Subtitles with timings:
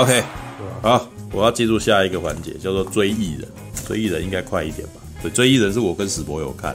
[0.00, 0.24] OK，
[0.80, 3.46] 好，我要进入下一个环节，叫做追艺人。
[3.86, 4.94] 追艺人应该快一点吧？
[5.20, 6.74] 对，追艺人是我跟史博有看。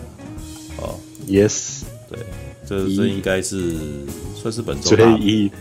[0.77, 0.93] 哦
[1.27, 2.19] ，Yes，对，
[2.67, 3.73] 这这应该是
[4.35, 5.51] 算是本周追艺。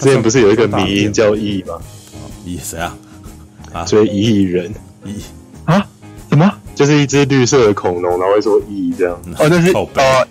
[0.00, 1.78] 之前不是有一个迷音叫艺吗？
[2.46, 2.96] 艺谁啊？
[3.74, 5.20] 啊，追艺人艺
[5.66, 5.86] 啊？
[6.30, 6.50] 什么？
[6.74, 9.14] 就是一只绿色的恐龙，然后会说“艺”这样。
[9.38, 9.86] 哦，那是哦，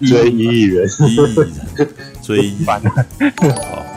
[0.07, 1.89] 追艺人，艺人，
[2.23, 2.55] 追艺。
[2.65, 3.94] 好。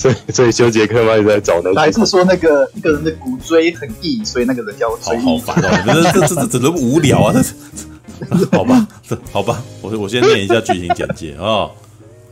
[0.00, 1.78] 所以，所以修杰克曼一直在找那个。
[1.78, 5.20] 还是说那个一个人的骨椎很硬，所以那个人叫追艺？
[5.22, 6.10] 好烦哦！
[6.14, 7.34] 这这这怎么无聊啊？
[7.34, 8.88] 这好吧，
[9.30, 9.62] 好吧。
[9.82, 11.68] 我我先念一下剧情简介啊。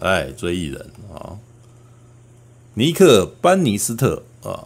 [0.01, 0.81] 哎，追忆人
[1.13, 1.37] 啊，
[2.73, 4.65] 尼克班尼斯特啊，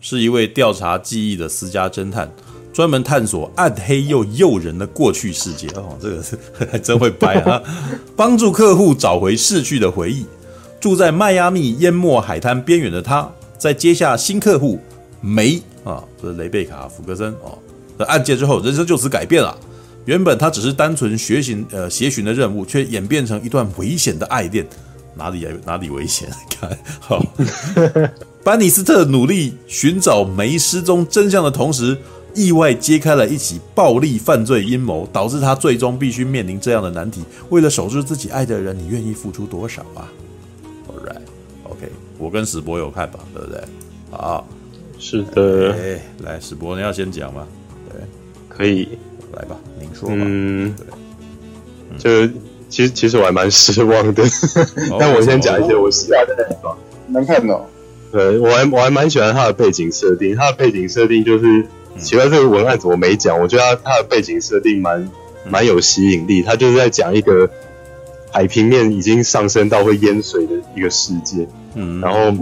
[0.00, 2.30] 是一位调查记忆的私家侦探。
[2.72, 6.38] 专门探索暗黑又诱人的过去世界哦，这个是
[6.70, 7.60] 还真会掰啊！
[8.14, 10.26] 帮助客户找回逝去的回忆。
[10.80, 14.78] 住在迈阿密淹没海滩边缘的他，在接下新客户
[15.20, 17.58] 梅啊，这是雷贝卡·福格森哦
[17.98, 19.56] 的案件之后，人生就此改变了。
[20.04, 24.66] 原本他只是单纯学习呃协寻的任务，却演变成一段危险的爱恋。
[25.14, 26.28] 哪里有哪里危险？
[26.60, 27.24] 看好，
[28.44, 31.96] 班尼斯特努力寻找梅失踪真相的同时。
[32.34, 37.24] 意外揭开了一起暴力犯罪阴谋，导致他最终必须面临这样的难题。
[37.48, 40.06] 为了守住自己爱的人，你愿意付出多少啊
[42.18, 43.60] 我跟史博有看吧，对不对？
[44.10, 44.46] 好，
[44.98, 45.72] 是的。
[45.72, 47.46] 哎，来，史博，你要先讲吗？
[47.90, 48.00] 对，
[48.48, 48.98] 可以，
[49.32, 50.14] 来吧，您说吧。
[50.18, 50.74] 嗯，
[51.98, 52.26] 就
[52.68, 54.24] 其实其实我还蛮失望的，
[54.98, 56.76] 但我先讲一些我喜欢的地方。
[57.08, 57.64] 难看哦。
[58.12, 61.66] 对，我还我还蛮喜欢他的背景设定，他的背景设定就是。
[61.98, 63.40] 奇怪，这个文案怎么没讲？
[63.40, 65.10] 我觉得他他的背景设定蛮
[65.48, 66.42] 蛮有吸引力。
[66.42, 67.48] 他就是在讲一个
[68.36, 71.48] 海平面已经上升到会淹水的一个世界。
[71.74, 72.36] 嗯，然后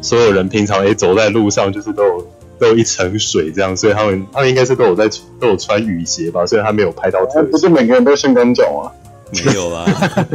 [0.00, 2.26] 所有人平常也走在路上，就是都有
[2.60, 5.10] 都有一层水这样，所以他们他们应该是都有在
[5.40, 6.46] 都有穿雨鞋吧？
[6.46, 7.48] 所以他没有拍到特写。
[7.50, 8.86] 不是每个人都性感脚啊。
[9.46, 9.86] 没有啦，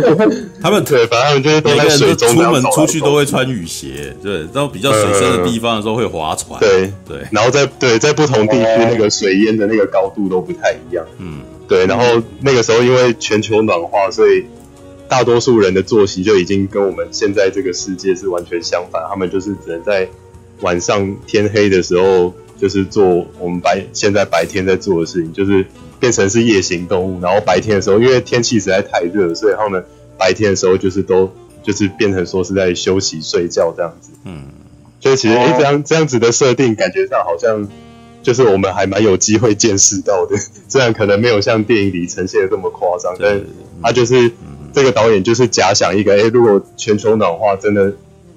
[0.60, 12.04] 他们对，反正他们就是都在水中出门出去都会穿雨鞋，对，到比较水深的地方的时候会划船，对对，然后在对在不同地区那个水淹的那个高度都不太一样，嗯，对，然后
[12.42, 14.44] 那个时候因为全球暖化，所以
[15.08, 20.08] 大多数人的作息就已经跟我们现在这个世界是完全相反，他们就是只能在
[20.62, 25.66] 晚上天黑的时候，就是做我们白现在白天在做的事情，就是。
[26.00, 29.84] 变成是夜行动物，然后白天的时候，因为天气实在太热，所以他们
[30.16, 34.12] 白天的时候就是都就是变成说是在休息睡觉这样子。
[34.24, 34.44] 嗯，
[35.00, 37.68] 所以其实哎、欸，这样这样子的设定，感觉上好像
[38.22, 40.38] 就是我们还蛮有机会见识到的，
[40.70, 43.42] 虽然可能没有像电影里呈现的这么夸张，但
[43.82, 44.32] 他就是
[44.78, 47.92] 这个导演就是假想一个，哎、欸，如果全球暖化真的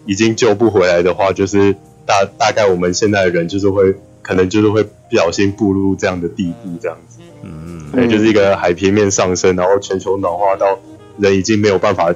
[0.06, 1.74] 已经救不回来的话，就是
[2.06, 7.18] 大大概我们现在的人就是会可能就是会不小心步入这样的地步这样子。
[7.42, 10.78] 嗯，对，就是一个海平面上升，然后全球暖化到
[11.18, 12.10] 人已经没有办法，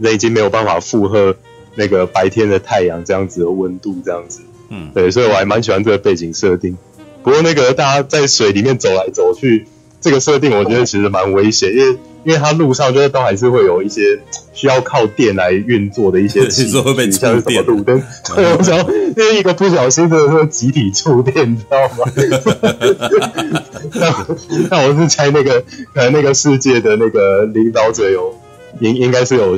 [0.00, 1.36] 人已经没有办法负荷
[1.76, 4.40] 那个白天的太阳这样子的温度，这样子。
[4.70, 6.76] 嗯，对，所以我还蛮喜欢这个背景设定。
[7.22, 9.68] 不过那个大家在水里面走来走去，
[10.06, 11.98] 这个设定我觉得其实蛮危险，因为。
[12.26, 14.18] 因为它路上就是都还是会有一些
[14.52, 17.64] 需要靠电来运作的一些 器具，会被触电。
[17.64, 18.02] 路灯，
[18.34, 22.10] 对，我想因为一个不小心真的会集体触电，你知道吗？
[23.94, 24.26] 那
[24.68, 25.62] 那我是猜那个
[25.94, 28.34] 可能那个世界的那个领导者有
[28.80, 29.56] 应应该是有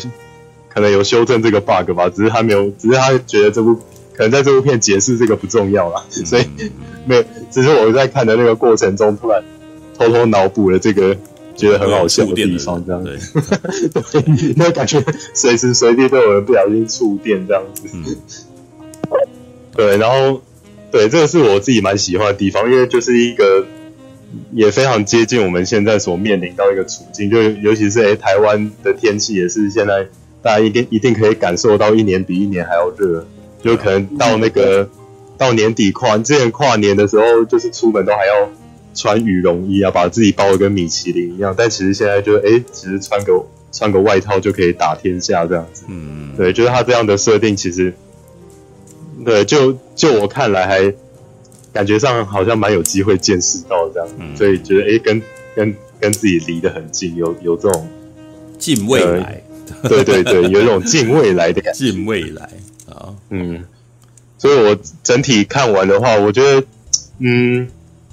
[0.68, 3.76] 可能有修正这个 bug 吧，只是他没有，只是他觉得这部
[4.12, 6.44] 可能在这部片解释这个不重要啦，所以
[7.06, 9.42] 没有，只是我在看的那个过程中突然
[9.98, 11.16] 偷偷脑补了这个。
[11.58, 13.18] 觉得很好笑的地方，这样子，
[14.12, 15.04] 对，那感觉
[15.34, 18.04] 随时随地都有人不小心触电这样子，嗯，
[19.74, 20.40] 对，然后
[20.92, 23.66] 对，这个是我自己蛮喜欢的地方，因为就是一个
[24.52, 30.06] 也非常接近我们现在所面临到一个处境，就尤其是哎、欸、台湾的天气也是现在
[30.40, 33.26] 大家一定一定可以感受到一年比一年还要热，
[33.60, 34.88] 就可能到那个
[35.36, 38.48] 到年底跨之前跨年的时候，就是出门都还要。
[38.98, 45.84] 穿羽绒衣啊，把自己包的跟米其林一样，但其实现在就哎、欸，其实穿个穿个外套就可以打天下这样子。
[45.86, 47.94] 嗯，对，就是他这样的设定，其实
[49.24, 50.92] 对，就就我看来还
[51.72, 55.22] 感觉上好像蛮有机会见识到这样，嗯、所以觉得哎、欸，跟
[55.54, 57.88] 跟跟自己离得很近，有有这种
[58.58, 59.40] 近未来，
[59.84, 62.50] 对对对，有一种近未来的感觉，近未来
[62.88, 63.64] 啊，嗯，
[64.38, 66.66] 所以我整体看完的话，我觉得
[67.20, 67.68] 嗯。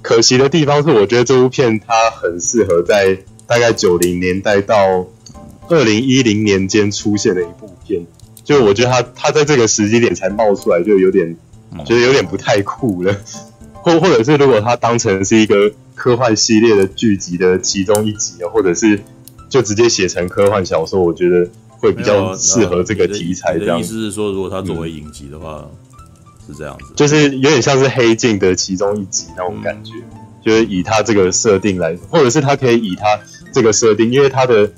[0.06, 3.18] 可惜的地方是，我觉得这部片它很适合在
[3.48, 5.08] 大概九零年代到
[5.68, 8.06] 二零一零年间出现的一部片。
[8.44, 11.36] 就我觉得它它在这个时机点才冒出来，就有点
[11.86, 13.16] 觉得有点不太酷了。
[13.82, 19.02] 或或者是如果它当成是一个科幻系列的剧集的其中一集，或者是
[19.50, 23.58] 就直接写成科幻小说，我觉得会比较适合这个题材。
[23.58, 25.72] 这样意思是说，如果它作为影集的话，嗯、
[26.48, 33.20] 是这样子，就是有点像是黑镜的其中一集那种感觉，嗯、就是以它这个设定来，或者是它可以以它
[33.52, 34.72] 这个设定，因为它的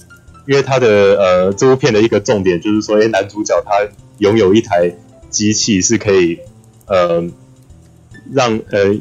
[0.48, 3.88] 因为它的呃这部片的一个重点就是说，哎，男主角他
[4.18, 4.94] 拥有一台
[5.30, 6.40] 机器是可以
[6.86, 7.24] 呃。
[8.34, 8.94] 让呃，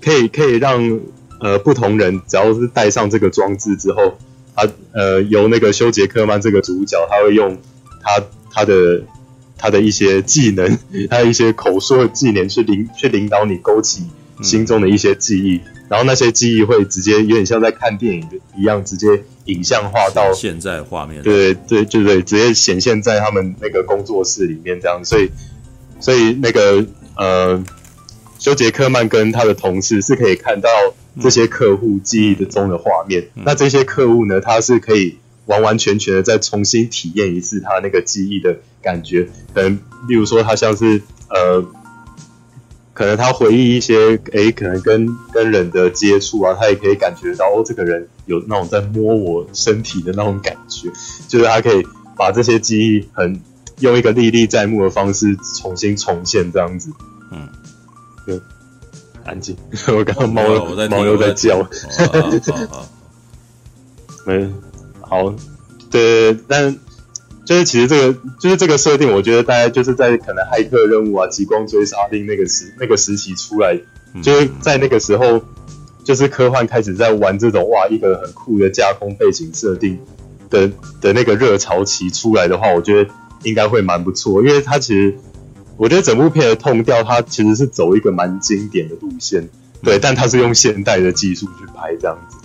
[0.00, 1.00] 可以可以让
[1.38, 4.18] 呃不同人，只要是带上这个装置之后，
[4.56, 7.56] 他呃由那个休杰克曼这个主角，他会用
[8.02, 8.20] 他
[8.50, 9.00] 他的
[9.58, 10.78] 他的一些技能，
[11.10, 14.04] 他的一些口说的技能去领去领导你，勾起
[14.40, 18.26] 心中的一些记忆，嗯、然后那些记忆会直接有点像在看电影
[18.56, 25.28] 一样，直接影像化到现在画面，对对对对，直接显现在他们那个工作室里面这样，所以
[26.00, 27.62] 所以那个呃。
[28.40, 30.68] 休杰克曼跟他的同事是可以看到
[31.20, 33.20] 这些客户记忆的中的画面。
[33.34, 35.18] 嗯、那这些客户呢，他是可以
[35.48, 39.28] 完完全全的再重新体验一次他那个记忆的感觉。
[39.52, 39.74] 可能，
[40.08, 41.62] 例如说，他像是呃，
[42.94, 50.88] 可能他回忆一些，诶、欸，可能跟跟人的接触啊，他也可以感觉到，哦，这个人有那种在摸我身体的那种感觉，
[51.26, 51.84] 就是他可以
[52.16, 53.42] 把这些记忆很
[53.80, 56.90] 用一个历历在目的方式重新重现这样子。
[57.32, 57.48] 嗯。
[58.26, 58.38] 对，
[59.24, 59.56] 安静。
[59.88, 60.42] 我刚刚猫
[60.90, 61.66] 猫又在叫。
[64.26, 64.50] 没
[65.08, 65.34] 好，
[65.90, 66.76] 对，但
[67.44, 73.80] 就是其实这个就是这个设定，我觉得大家就是在可能骇客任务啊、极光追杀令那个时那个时期出来，
[74.22, 75.40] 就是在那个时候，
[76.04, 79.98] 就是科幻开始在玩这种哇，一个很酷的架空背景设定
[80.50, 80.70] 的
[81.00, 83.10] 的那个热潮期出来的话，我觉得
[83.44, 85.16] 应该会蛮不错，因为它其实。
[85.80, 89.48] 我觉得整部片的 tone 调，它其实是走一个蛮经典的路线，
[89.80, 92.37] 对，但它是用现代的技术去拍这样子，嗯，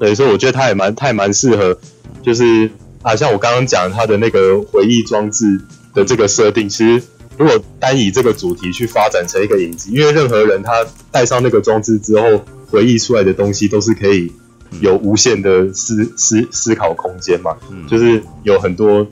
[0.00, 1.78] 对，所以我觉得他也蛮，他也蛮适合，
[2.22, 2.70] 就是
[3.02, 5.60] 啊，像我刚刚讲他的那个回忆装置
[5.94, 7.02] 的这个设定，其实
[7.36, 14.32] 如果单以这个主题去发展成一个影集，因为任何人他带上那个装置之后，回忆出来的东西都是可以
[14.80, 19.06] 有无限的思思思考空间嘛，嗯，就是有很多。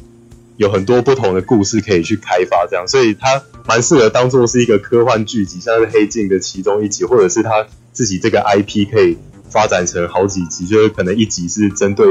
[0.58, 9.16] 有很多不同的故事可以去开发，这样，所以它蛮适合当做是一个科幻剧集，像是《黑镜》的其中一集，或者是他自己这个 IP 可以
[9.50, 12.06] 发展成好几集，就是可能一集是针对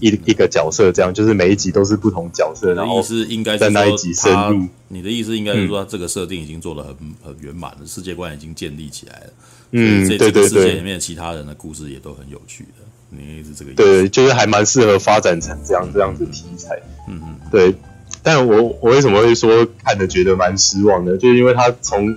[0.00, 2.74] 一一个角色，这样，就是每一集都是不同角色。
[2.74, 4.66] 然后是应该在那一集深入。
[4.88, 9.26] 你的意思应该是说，这个设定已经做的很很圆满了，世界观已经建立起来了。
[9.70, 10.48] 嗯，对对对。
[10.48, 12.84] 世界里面其他人的故事也都很有趣的。
[13.10, 13.82] 你是这个意思？
[13.82, 16.80] 对，就是还蛮适合发展成这样这样子题材。
[17.08, 17.74] 嗯嗯，对。
[18.22, 21.16] 但我我为什么会说看的觉得蛮失望的？
[21.16, 22.16] 就是因为他从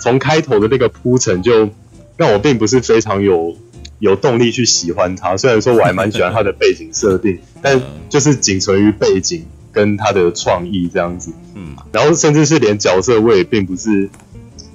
[0.00, 1.70] 从开头的那个铺陈，就
[2.16, 3.56] 让我并不是非常有
[3.98, 5.36] 有动力去喜欢他。
[5.36, 11.32] 虽然说我还蛮喜欢他的背景设定，但就是仅存于背景跟他的创意这样子。
[11.54, 14.08] 嗯，然后甚至是连角色我也并不是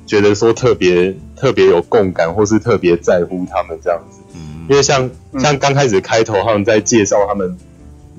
[0.05, 4.19] 觉得说特别特别有共感，或是特别在乎他们这样子。
[4.35, 5.09] 嗯因为像
[5.39, 7.57] 像刚开始开头他们在介绍他们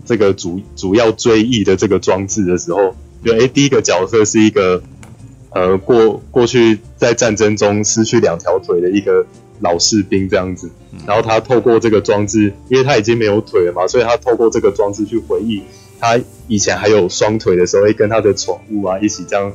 [0.05, 4.83] 这个主主要追忆的这个装置的时候，就诶第一个角色是一个
[5.50, 9.25] 呃过过去在战争中失去两条腿的一个
[9.62, 10.71] 老士兵这样子，
[11.07, 15.62] 然后他透过这个装置，因为他已经没有腿了嘛，所以他透过这个装置去回忆
[15.99, 19.52] 他以前还有双腿的时候，会跟他的宠物啊一起这样，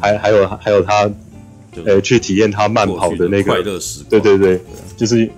[0.00, 1.10] 还还有还有他
[1.84, 4.60] 呃去体验他慢跑的那个快乐时光，对对对，
[4.96, 5.30] 就是。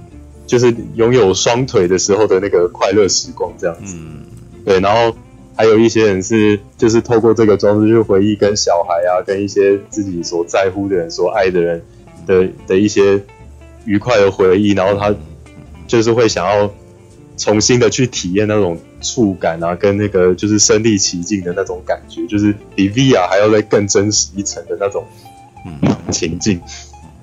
[0.44, 3.96] 就是拥有双腿的时候的那个快乐时光，这样子。
[3.96, 4.26] 嗯，
[4.66, 4.80] 对。
[4.80, 5.16] 然后
[5.56, 11.82] 还有一些人是，就是透过这个装置去回忆跟小孩啊，跟一些自己所在乎的人、所爱的人
[12.26, 13.22] 的的一些
[13.84, 14.72] 愉快的回忆。
[14.72, 15.14] 然后他
[15.86, 16.72] 就是会想要
[17.36, 25.04] 重新的去体验那种触感啊，跟那个就是身临其境的那种感觉，就是比 VR 还要再更真实一层的那种
[25.66, 26.60] 嗯情境。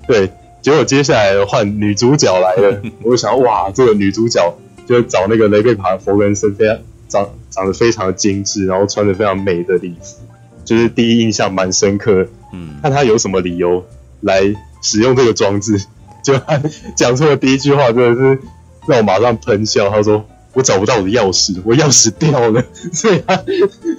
[0.07, 0.29] 对。
[0.61, 4.41] 结果接下来换女主角来了， 我就想哇，这个女主角
[4.85, 10.17] 就找那个雷贝卡·佛根森，非常长长得非常精致，然后穿着非常美的礼服，
[10.65, 12.27] 就是第一印象蛮深刻。
[12.51, 13.85] 嗯，看她有什么理由
[14.19, 14.41] 来
[14.81, 15.81] 使用这个装置，
[16.23, 16.61] 就他
[16.95, 18.39] 讲出了第一句话，真的是
[18.87, 19.89] 让我马上喷笑。
[19.89, 22.63] 他说：“我找不到我的钥匙，我钥匙掉了。
[22.93, 23.41] ”所以他，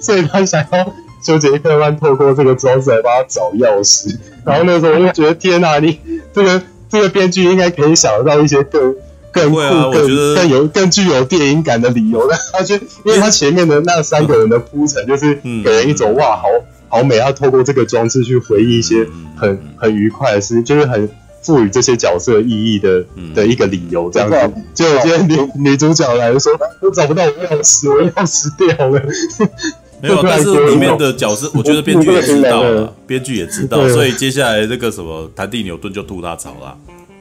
[0.01, 0.93] 所以他想要
[1.25, 4.17] 休杰克曼透过这个装置来帮他找钥匙。
[4.45, 5.99] 然后那时候我就觉得，天哪，你！
[6.33, 8.95] 这个这个编剧应该可以想得到一些更
[9.31, 16.43] 更酷、啊、更更有更具有电影感的理由，但 他就因为他前面的那三个人的铺陈，就是给人一种哇，好
[16.89, 21.09] 好美，他透过这个装置去回忆一些很很愉快的事，就是很
[21.41, 24.35] 赋予这些角色意义的的一个理由，这样子。
[24.73, 29.01] 结果今天女女主角来说，我找不到我钥匙，我钥匙掉了。
[30.01, 36.77] 没有，但是里面的角色， 我觉得编剧也知道了，编剧也知道，所以接下来这个什么谭蒂牛顿就吐他槽了。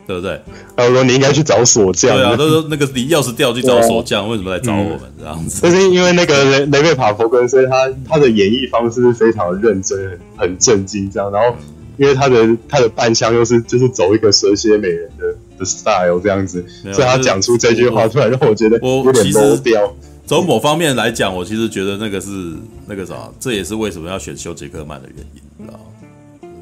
[0.07, 0.41] 对不对？
[0.77, 2.17] 他说你应该去找锁匠。
[2.17, 5.61] 对啊，他说那个你钥匙掉去找锁匠，为什么来找我们这样子？
[5.63, 9.97] 但是因为那个雷雷贝卡佛根森他他的演绎方式是非常的认真，
[10.37, 11.31] 很很震惊这样。
[11.31, 11.57] 然后
[12.01, 16.65] 因为他的他的扮相又是就是走一个蛇蝎美人的的 style 这样子，
[16.95, 19.95] 所以他讲出这句话出来，让我觉得有点 low 掉。
[20.27, 22.31] 从某方面来讲，我其实觉得那个是
[22.87, 25.85] 那个啥，这也是为什么要选修杰克曼的原因，你知道吗？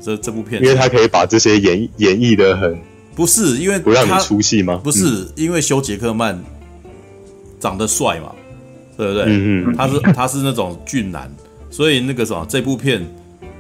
[0.03, 2.77] 这这部片，因为他可以把这些演演绎的很。
[3.15, 4.81] 不是因为不让你出戏吗？
[4.83, 6.37] 不是因为修杰克曼
[7.61, 8.33] 长得帅嘛，
[8.97, 9.23] 对不对？
[9.29, 11.33] 嗯嗯，他是他是那种俊男，
[11.71, 13.07] 所以那个什么，这部片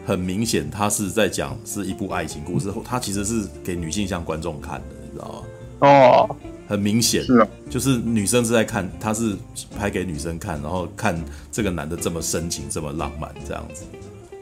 [0.08, 5.44] 很明显，他是在讲是一部爱情故事，他其实是给女性向观众看的，你知道
[5.80, 5.88] 吗？
[5.88, 6.36] 哦，
[6.66, 9.36] 很明显，是啊，就是女生是在看，他是
[9.76, 11.22] 拍给女生看，然后看
[11.52, 13.84] 这个男的这么深情，这么浪漫，这样子，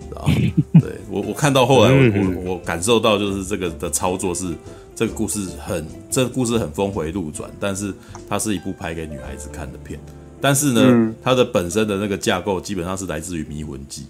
[0.08, 0.34] 知道吗？
[0.80, 4.54] 对我我看到后来，我我我感受到就是这个的操作是。
[4.98, 7.92] 这个故事很，这个故事很峰回路转，但是
[8.26, 10.00] 它是一部拍给女孩子看的片。
[10.40, 14.04] 但是呢，嗯、它的本身的那个架构基本上是来自于《迷魂记》，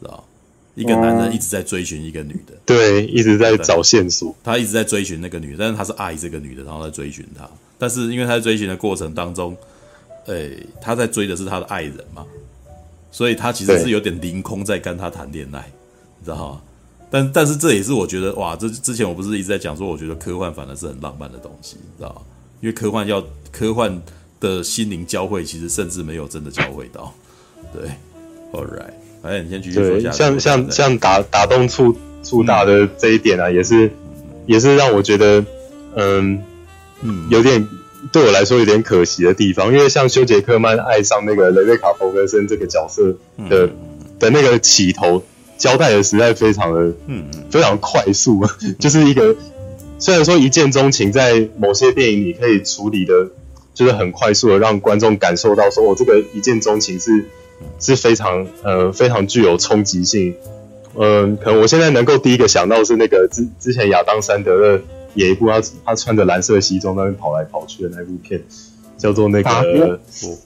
[0.00, 0.22] 知道
[0.78, 4.34] 一个男人一直在追寻一个女的，对，一直在找线索。
[4.44, 7.48] 他一直在追寻那个女的，但是他是爱这个女的，然后在追寻她。
[7.76, 9.56] 但是因为他在追寻的过程当中，
[10.26, 12.24] 诶，他在追的是他的爱人嘛，
[13.10, 15.70] 所以他其实是有点凌空在跟他谈恋爱，
[16.18, 16.62] 你知道吗？
[17.10, 22.22] 但但是这也是我觉得哇，这之前我不是一直在讲说，我觉得科幻反而是很浪漫的东西，你知道吗？
[22.60, 24.02] 因为科幻要科幻
[24.40, 27.14] 的心灵交汇，其实甚至没有真的交汇到。
[27.72, 27.88] 对
[28.52, 30.10] ，All right，哎，你先继续说一下。
[30.10, 33.90] 像像像打打动触触大的这一点啊，也是
[34.46, 35.44] 也是让我觉得，
[35.96, 36.42] 嗯
[37.02, 37.68] 嗯，有点
[38.12, 43.16] 对我来说有点可惜的地方，因为像休杰克曼爱上那个雷贝卡·弗格森这个角色
[43.48, 43.68] 的
[44.18, 45.22] 的那个起头。
[45.58, 48.46] 交代的实在非常的，嗯，非常快速，
[48.78, 49.34] 就是一个
[49.98, 53.12] 虽然说一见钟情，在某些电影里可以处理的，
[53.74, 57.24] 就是很快速的让观众感受到说，我这个一见钟情是
[57.78, 60.34] 是非常呃非常具有冲击性，
[60.96, 64.80] 嗯，可能我现在能够第一个想到是那个之之前亚当山德勒
[65.14, 68.42] 演一部他他穿着蓝色西装那边跑来跑去的那部片，
[68.96, 69.50] 叫做那个《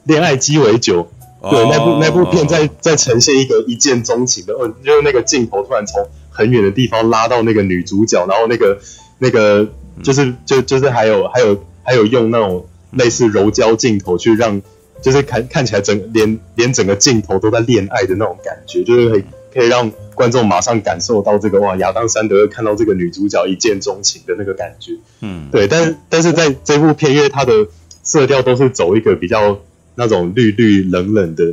[0.05, 1.03] 恋爱鸡尾酒》。
[1.51, 8.79] 对，那部那部片在在呈现一个一见钟情的，嗯，就是那个镜头突然从很远的地方拉到那个女主角，然后那个
[9.19, 9.69] 那个
[10.05, 14.63] 就是就就是还有还有还有用那种类似柔焦镜头去让，
[15.03, 27.67] 就是看看起来整连连整个镜头都在恋爱的那种感觉，就是可以可以让观众马上感受到这个哇，亚当山德看到这个女主角一见钟情的那个感觉，嗯，对，但但是在这部片，因为它的
[28.03, 29.59] 色调都是走一个比较。
[29.95, 31.53] 那种绿绿冷冷的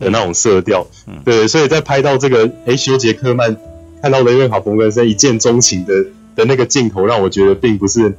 [0.00, 3.56] 的那种色调，嗯，对，所以在拍到这个，哎，休杰克曼
[4.02, 8.16] 看到雷贝卡·冯根森一见钟情的的那个镜头，让我觉得并不是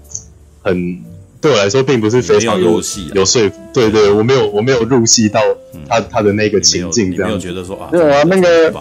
[0.61, 1.03] 很，
[1.43, 5.41] 对我来说并不是非常有有，戏有说服，对对，我没有我没有入戏到
[5.89, 8.73] 他他的那个情境，这样觉得说啊，对啊，那个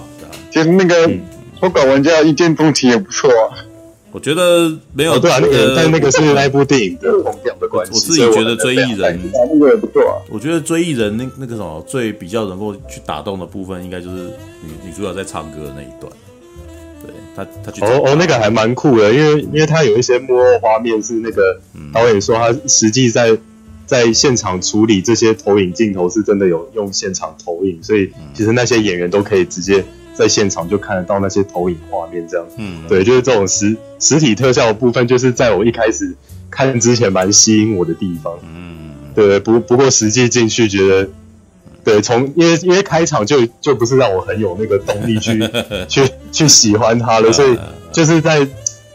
[0.52, 1.10] 其实那个
[1.58, 3.58] 脱稿玩家一见钟情也不错啊。
[4.12, 7.92] 我觉得没有、哦、对啊，那个但那个是那部电影的 同样的关系。
[7.94, 10.22] 我自己觉得追忆人那个也不错啊。
[10.30, 14.16] 我觉得追忆人那那个什么最比较能够去打动的部分，应该就是
[14.62, 16.12] 女女主角在唱歌的那一段。
[17.34, 21.60] 对他他去哦哦，那个还蛮酷的，因为因为他有一些幕后画面是那个
[21.92, 23.38] 导演说他实际在
[23.86, 29.84] 在现场处理这些投影镜头是真的有用现场投影，所以其实那些演员都可以直接。
[30.14, 36.14] 在现场就看得到那些投影画面，这样，嗯，对，就是这种实实体特效的部分，就是在我一开始
[36.50, 41.08] 看之前蛮吸引我的地方，嗯，对，不不过实际进去觉得，
[41.84, 45.38] 对，从因为因为开场就就不是让我很有那个动力去
[45.88, 47.58] 去去喜欢它了，所以
[47.92, 48.46] 就是在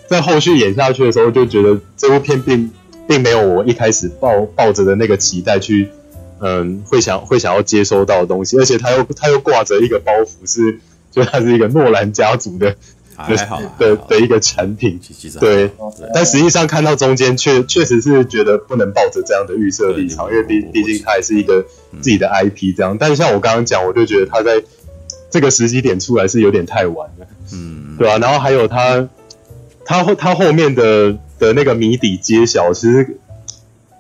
[0.08, 2.72] 在后续演下去的时候，就觉得这部片并
[3.08, 5.90] 并没有我一开始抱抱着的那个期待去，
[6.40, 10.80] 嗯，会想会想要接收到的东西，而且他又他又挂着一个包袱是。
[11.10, 12.76] 就它是一个诺兰家族的
[13.80, 15.00] 的的一个产品，
[15.40, 15.72] 对，
[16.14, 21.66] 但实际上看到中间，确确实是觉得不能抱着这样的预设立场，因为毕毕竟它也是一个
[22.00, 22.96] 自己的 IP 这样。
[23.00, 24.62] 但是像我刚刚讲，我就觉得它在
[25.32, 28.20] 这个时机点出来是有点太晚了，嗯，对吧？
[28.20, 29.10] 然后还有它，
[29.84, 33.18] 它后它后面的的那个谜底揭晓，其实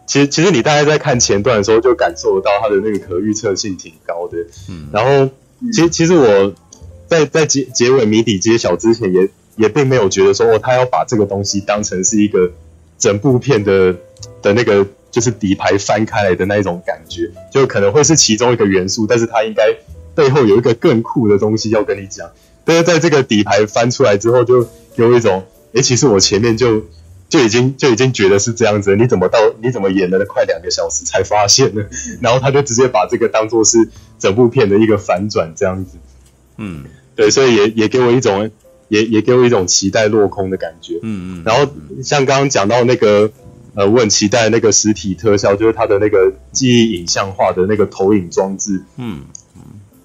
[0.05, 4.37] 其实其实你大概在看前段的时候就感受得到它的那个可预测性挺高的，
[4.69, 5.27] 嗯，然后
[5.73, 6.53] 其实其实我。
[7.07, 12.51] 在在结结尾谜底揭晓之前也，也并没有觉得说哦，他要把这个东西当成是一个
[12.97, 13.95] 整部片的
[14.41, 19.63] 的那个就是底牌翻开来的那一种感觉，就可能会是其中一个元素，但是他应该
[20.13, 22.29] 背后有一个更酷的东西要跟你讲。
[22.65, 26.83] 但是在这个底牌翻出来之后，就有一种，诶，其实我前面就
[27.29, 31.85] 就已经就已经觉得是这样子，你怎么到你怎么演了快两个小时才发现呢？
[32.21, 33.87] 然后他就直接把这个当做是
[34.19, 35.97] 整部片的一个反转这样子。
[36.57, 36.83] 嗯，
[37.15, 38.49] 对，所以也也给我一种，
[38.89, 40.95] 也也给我一种期待落空的感觉。
[41.01, 41.43] 嗯嗯。
[41.45, 41.71] 然后
[42.03, 43.31] 像刚刚讲到那个，
[43.75, 48.81] 呃，我很期待那个实体特效，就是它的那个记忆影像化的那个投影装置。
[48.97, 49.21] 嗯
[49.55, 49.61] 嗯。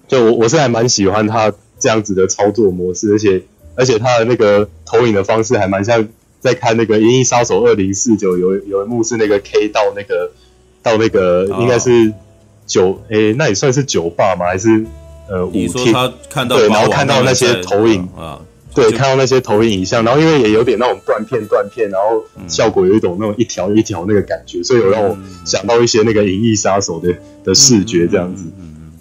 [0.07, 3.41] 就我我是还蛮喜欢它这样子的操作模式，而且
[3.75, 6.07] 而且它的那个投影的方式还蛮像
[6.39, 10.31] 在看那个《银翼杀手二零四九》，有有一幕是那个 K 到那个
[10.83, 12.13] 到那个应该是
[12.67, 14.45] 酒，诶，那也算是酒吧吗？
[14.45, 14.85] 还是？
[15.33, 18.39] 呃，你说他看到对，然后看到那些投影啊，
[18.75, 28.43] 对，看到那些投影影像，然后因为也有点那种断片断片，然后效果有一种那种一条一条那个感觉，所以有让我想到一些那个《银翼杀手》的的视觉这样子。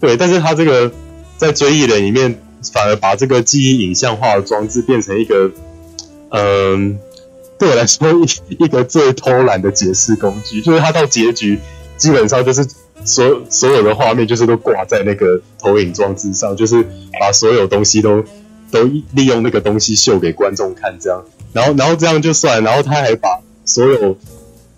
[0.01, 0.91] 对，但是他这个
[1.37, 2.41] 在追忆人里面，
[2.73, 5.51] 反而把这个记忆影像化的装置变成一个，
[6.31, 6.99] 嗯，
[7.59, 11.59] 对我来说一一个最偷懒的解释工具，就是他到结局
[11.99, 12.67] 基本上就是。
[13.05, 16.87] 所有所有的画面就是都挂在那个投影装置上，就是
[17.21, 18.25] 把所有东西都
[18.71, 24.17] 都利用那个东西秀给观众看，这样，然后然后这样就算，然后他还把所有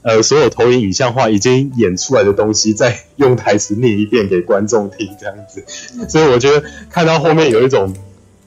[0.03, 5.65] 呃所有投影影像化已经演出来的东西再用台词念一遍给观众听，这样子，
[6.09, 7.95] 所以我觉得看到后面有一种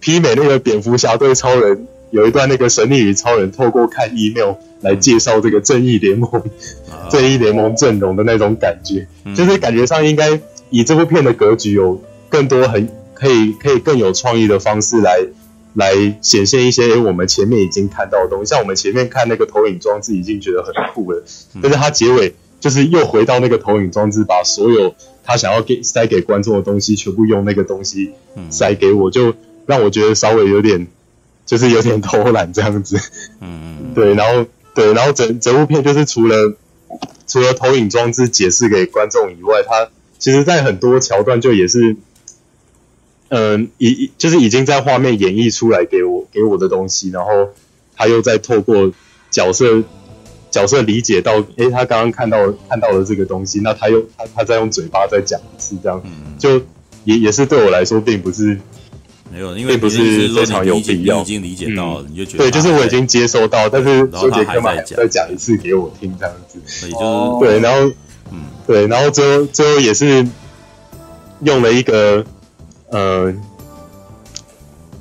[0.01, 1.87] 媲美那个蝙蝠侠对超人。
[2.09, 15.19] 有一段那个神力与超人透过看 email 来介绍这个正义联盟、嗯、正义联盟阵容的那种感觉，嗯、就是感觉上应该以这部片的格局有更多很可以可以更有创意的方式来
[15.73, 21.21] 来显现一些我们前面已经看到的东西，像我们前面看那个投影装置已经觉得很酷了，
[21.55, 28.11] 嗯、但是它结尾就是又回到那个投影装置，把所有他想要给塞给观众的东西全部用那个东西
[28.49, 29.33] 塞给我，就
[29.65, 30.87] 让我觉得稍微有点。
[31.47, 32.99] 就是有点偷懒这样子，
[33.39, 36.53] 嗯，对，然后对，然后整整部片就是除了
[37.25, 41.95] 除了投影装置解释给观众以外，它其实在很多桥段就也是，
[43.29, 47.53] 嗯，已就是已经在画面演绎出来给我给我的东西，然后
[47.95, 48.91] 他又在透过
[49.31, 49.81] 角色
[50.51, 56.03] 角色理解到，诶，他刚刚看到看到了这个东西，那他又他他在用嘴巴再讲一次，这样，
[56.37, 56.61] 就
[57.05, 58.59] 也也是对我来说并不是。
[59.31, 61.21] 没有，因为不是非常有必要。
[61.21, 66.59] 已经理解到了，你就觉得对，就是我已经接收到，但是修杰克曼再讲一次给我听，这样子。
[66.65, 67.91] 所以就是对，然后
[68.31, 70.27] 嗯，对，然后最后最后也是
[71.41, 72.25] 用了一个
[72.89, 73.33] 呃，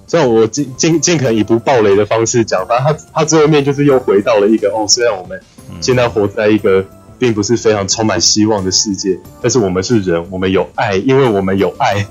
[0.07, 5.41] 像我尽尽尽可能以不暴雷的方式讲，反正他他最后面就是又回到了一个哦，虽然我们
[5.81, 6.85] 现在活在一个。
[7.18, 12.07] 并不是非常充满希望的世界，但是我们是人，我们有爱，因为我们有爱，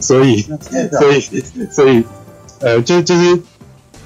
[0.00, 0.42] 所以，
[0.92, 1.20] 所以，
[1.70, 2.04] 所以，
[2.60, 3.40] 呃，就就是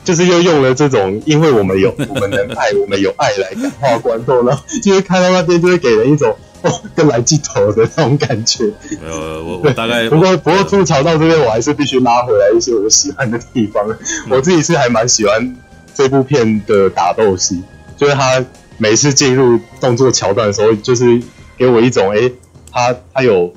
[0.05, 8.65] 就是又用了这种，因为我们有， 我们能爱，我们有爱来感化观众，然后就是看到那边就会给人一种哦，跟来镜头的那种感觉。
[9.05, 13.85] 呃，我我大概不过不过吐槽到这边，我还是必须拉回来一些我喜欢的地方。
[14.31, 15.57] 我自己是还蛮喜欢
[15.95, 17.63] 这部片的打斗戏，
[17.97, 18.45] 就是他。
[18.79, 21.23] 每次进入动作桥段的时候，就是
[21.57, 22.33] 给我一种，哎、欸，
[22.71, 23.55] 他他有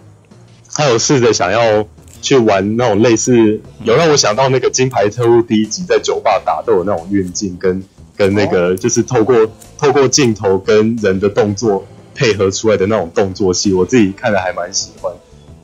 [0.74, 1.86] 他有试着想要
[2.22, 7.84] 去玩那种类似，有让我想到那个《金牌特务》第一集在酒吧打斗的那种运镜，跟
[8.16, 15.12] 跟那个就是透过透过镜头跟人的动作配合出来的那种动作戏，我自己看的还蛮喜欢。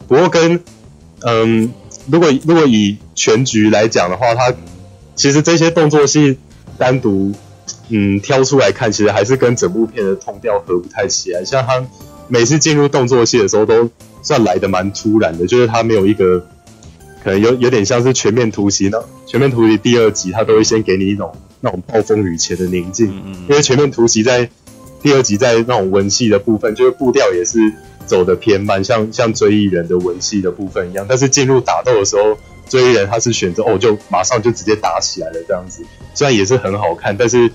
[0.07, 0.61] 不过跟
[1.21, 1.71] 嗯，
[2.11, 4.53] 如果如果以全局来讲的话，他
[5.15, 6.37] 其实这些动作戏
[6.77, 7.33] 单独。
[7.89, 11.43] 嗯，挑出来看，其实还是跟整部片的通调合不太起来。
[11.43, 11.85] 像他
[12.27, 13.89] 每次进入动作戏的时候，都
[14.21, 16.39] 算来的蛮突然的，就是他没有一个
[17.23, 18.99] 可能有有点像是全面突袭呢。
[19.25, 23.07] 全面突袭第二集，他都会先给你一种那种暴风雨前的宁静，
[23.49, 24.49] 因为全面突袭在
[25.01, 27.59] 第二集在那种文戏的部分，就是步调也是
[28.05, 31.05] 走的偏慢，像像追忆人的文戏的部分一样。
[31.07, 37.51] 但是进入打斗的时候，追人他是选择哦，就马上就直接打起来了这样子，虽然也是很好看，但是。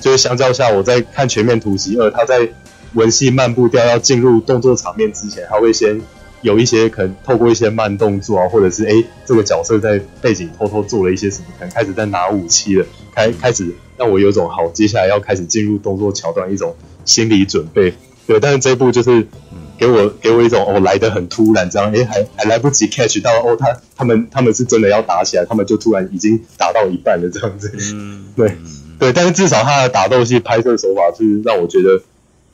[0.00, 2.48] 就是相较下，我在看《全面突袭二》，他在
[2.94, 6.00] 文戏慢步调要进入动作场面之前，他会先
[6.40, 8.92] 有一些可能透过一些慢动作啊，或者是哎、
[9.26, 16.74] 这个角色在背景偷偷做了一些什么，可能开始在拿武器了，开开始让我有种好，接下来要开始进入动作桥段一种
[17.04, 17.94] 心理准备。
[18.26, 19.26] 对，但是这一部就是
[19.76, 28.56] 给我给我一种哦来的很突然，这样诶还还来不及 catch 到哦他他们他们是真的要打起来，他们就突然已经打到一半了这样子，嗯， 对
[28.98, 32.02] 对，但是至少他的打斗戏拍摄手法是让我觉得，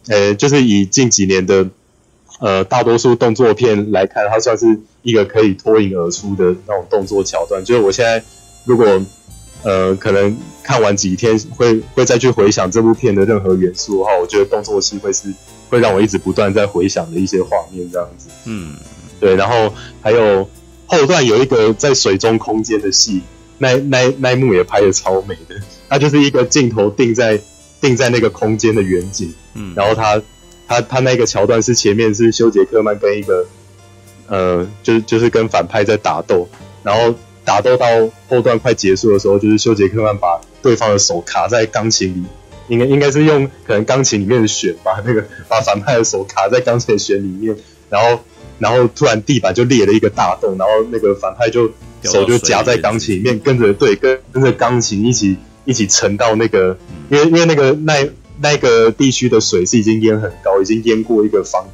[0.09, 1.68] 呃，就是以近几年的
[2.40, 7.62] 呃大多数动作片来看，它算是一个可以脱颖而出的那种动作桥段。
[7.64, 8.24] 就是我现在
[8.64, 9.00] 如果
[9.62, 15.28] 呃可能看完几天会会再去回想这部片的任何元素的话，我觉得动作戏会是。
[15.70, 18.28] 会让我一直不断在回想的一些画面，这样子。
[18.44, 18.74] 嗯，
[19.20, 19.37] 对。
[19.37, 20.50] 然后还有
[20.87, 23.22] 后段有一个在水中空间的戏，
[23.56, 25.54] 那那那一幕也拍的超美的。
[25.88, 27.40] 它就是一个镜头定在
[27.80, 30.20] 定在那个空间的远景，嗯，然后他
[30.66, 33.46] 他他那个桥段是前面是休杰克曼跟一个
[34.26, 36.48] 呃，就是就是跟反派在打斗，
[36.83, 37.87] 然后打斗到
[38.28, 42.24] 后段快结束的时候，就是休杰克曼把对方的手卡在钢琴里。
[42.70, 47.56] 应该应该是用可能钢琴里面的弦把那个把反派的手卡在钢琴的弦里面，
[47.90, 48.22] 然后
[48.61, 51.68] 然后突然地板就裂了一个大洞，然后那个反派就
[52.04, 56.78] 手就夹在钢琴里面，跟着对跟跟着钢琴一起一起沉到那个，
[57.11, 58.09] 因为因为那个那
[58.40, 61.68] 那个地区的水是已经淹很高，已经淹过一个房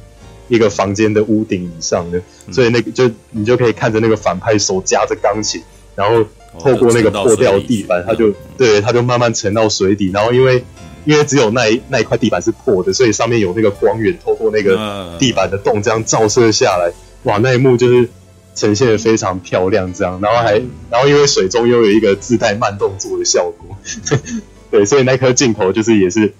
[0.47, 2.19] 一个房间的屋顶以上的，
[2.51, 5.61] 所以那个就你就可以看着那个反派手夹着钢琴，
[5.93, 6.25] 然后
[6.57, 10.63] 透过那个破掉的地板，他就对他就慢慢沉到水底，然后因为。
[11.07, 16.91] 因为只有那一那一块地板是破的，所以上面有那个光源透过那个地板的洞这样照射下来，
[17.23, 18.09] 哇，那一幕就是
[18.53, 23.77] 呈现的非常漂亮，这样，然后还然后因为水中又有一个自带慢动作的效果，
[24.69, 26.33] 对，所以那颗镜头就是也是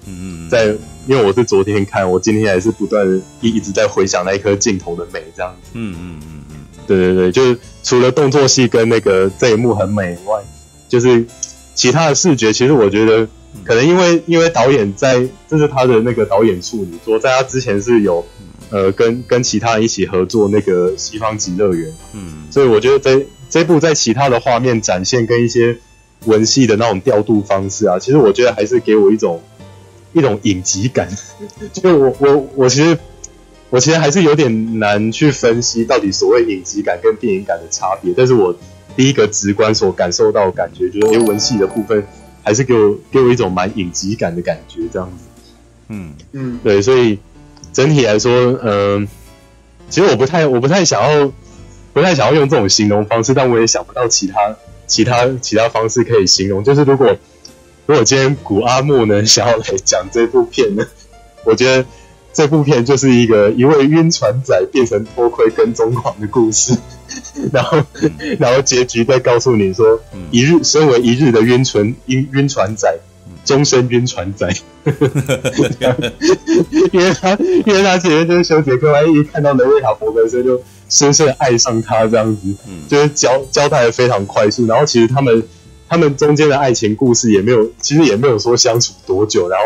[0.51, 0.65] 在，
[1.07, 3.07] 因为我是昨天看，我今天还是不断
[3.39, 5.55] 一一直在回想那一颗镜头的美，这样。
[5.63, 10.43] 子，嗯嗯嗯嗯，对对对，就是除了动作戏跟那个这一幕很美以外，
[10.89, 11.25] 就是
[11.73, 13.25] 其他的视觉，其实我觉得。
[13.63, 18.25] 可能因为因为导演在，这是他的那个导演处女作，在他之前是有，
[18.69, 25.77] 呃，跟跟其他人一起合作那个《西方极乐园》，嗯，所以我觉得这这部在其他的画面展现跟一些
[26.25, 29.41] 文戏的那种调度方式啊，其实我觉得还是给我一种
[30.13, 31.09] 一种影集感。
[31.73, 32.97] 就我我我其实
[33.69, 38.55] 我其实还是有点难去分析到底所谓影集感跟电影感的差别，但是我
[38.95, 42.05] 第一个直观所感受到的感觉就是，因为文戏的部分。
[42.47, 45.51] 还是给我给我一种蛮影集感的感觉，这样子。
[45.89, 47.19] 嗯嗯，对，所以
[47.73, 49.07] 整体来说，嗯、呃，
[49.89, 51.29] 其实我不太我不太想要
[51.91, 54.55] 不太想要用这种形容方式，但我也想不到其他
[54.87, 56.63] 其他其他方式可以形容。
[56.63, 57.17] 就是如果
[57.85, 60.85] 如果今天古阿莫呢想要来讲这部片呢，
[61.43, 61.85] 我觉得
[62.31, 66.77] 这部片就是一个一位晕船仔变成偷窥跟踪狂的故事。
[67.53, 67.77] 然后，
[68.39, 69.99] 然后结局再告诉你说，
[70.31, 72.87] 一日身为一日的晕船晕晕船仔，
[73.45, 74.47] 终身晕船仔，
[76.91, 82.55] 因为他因为他前面就是修杰克曼一看到雷瑞卡伯格森就深深爱上他这样子，
[82.87, 84.65] 就是交交代的非常快速。
[84.65, 85.43] 然后其实他们
[85.87, 89.47] 他们中间的爱情故事也没有，其实也没有说相处多久。
[89.49, 89.65] 然后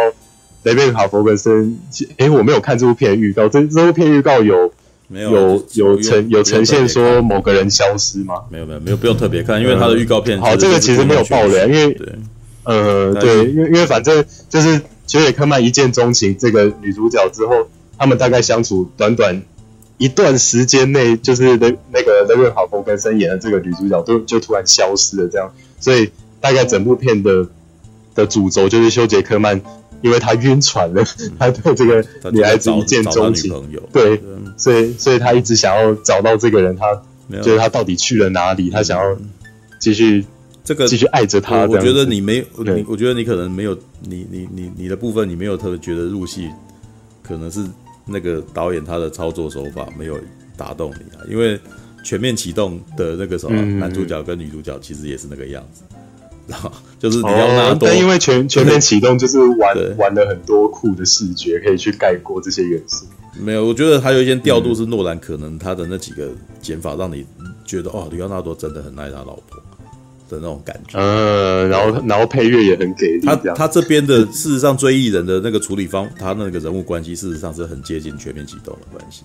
[0.64, 1.80] 雷贝卡伯格森，
[2.18, 4.72] 哎，我没有看这部片预告，这这部片预告有。
[5.12, 8.36] 没有有有呈有呈现说某个人消失吗？
[8.50, 10.40] 没有没有没有，不用特别看，因为他的预告片。
[10.40, 12.08] 好，这个其实没有爆雷，因为对，
[12.64, 19.42] 呃对，因为因为反正就是休杰克曼一见钟情这个女主角之后，他们大概相处短短
[19.98, 27.46] 一段时间内，就是那那个雷文·哈佛根森演的这个女主角都就突然消失了，这样，所以大概整部片的
[28.16, 29.62] 的主轴就是修杰克曼。
[30.02, 31.04] 因为他晕船了，
[31.38, 33.54] 他对这个女孩子一见钟情，
[33.94, 34.22] 对，
[34.58, 37.02] 所以所以他一直想要找到这个人，他
[37.42, 39.18] 就是他到底去了哪里，他想要
[39.80, 40.26] 继续
[40.64, 41.66] 这个继续爱着他。
[41.66, 46.50] 我觉得你没有，你我觉得你可能没有，你你你你的部分你没有特别觉得入戏，
[47.22, 47.64] 可能是
[48.06, 50.20] 那个导演他的操作手法没有
[50.58, 51.22] 打动你啊。
[51.30, 51.60] 因为
[52.04, 55.84] 全面启动的那个什么，男主角跟女主角其实也是那个样子。
[57.00, 63.06] 就是你要拿，但因为全全面启动就是玩玩了很多酷的视觉，可以去盖过这些元素。
[63.40, 66.30] 没有，我觉得还有一些调度是诺兰可能他的那几个
[66.62, 67.26] 剪法，让你
[67.66, 69.58] 觉得哦，李奥纳多真的很爱他老婆
[70.30, 71.00] 的那种感觉。
[71.00, 73.26] 嗯，然后然后配乐也很给力。
[73.26, 79.24] 他他这边的事实上追忆人的那个处理方，他那个人物关系事实上是很接近全面启动的关系。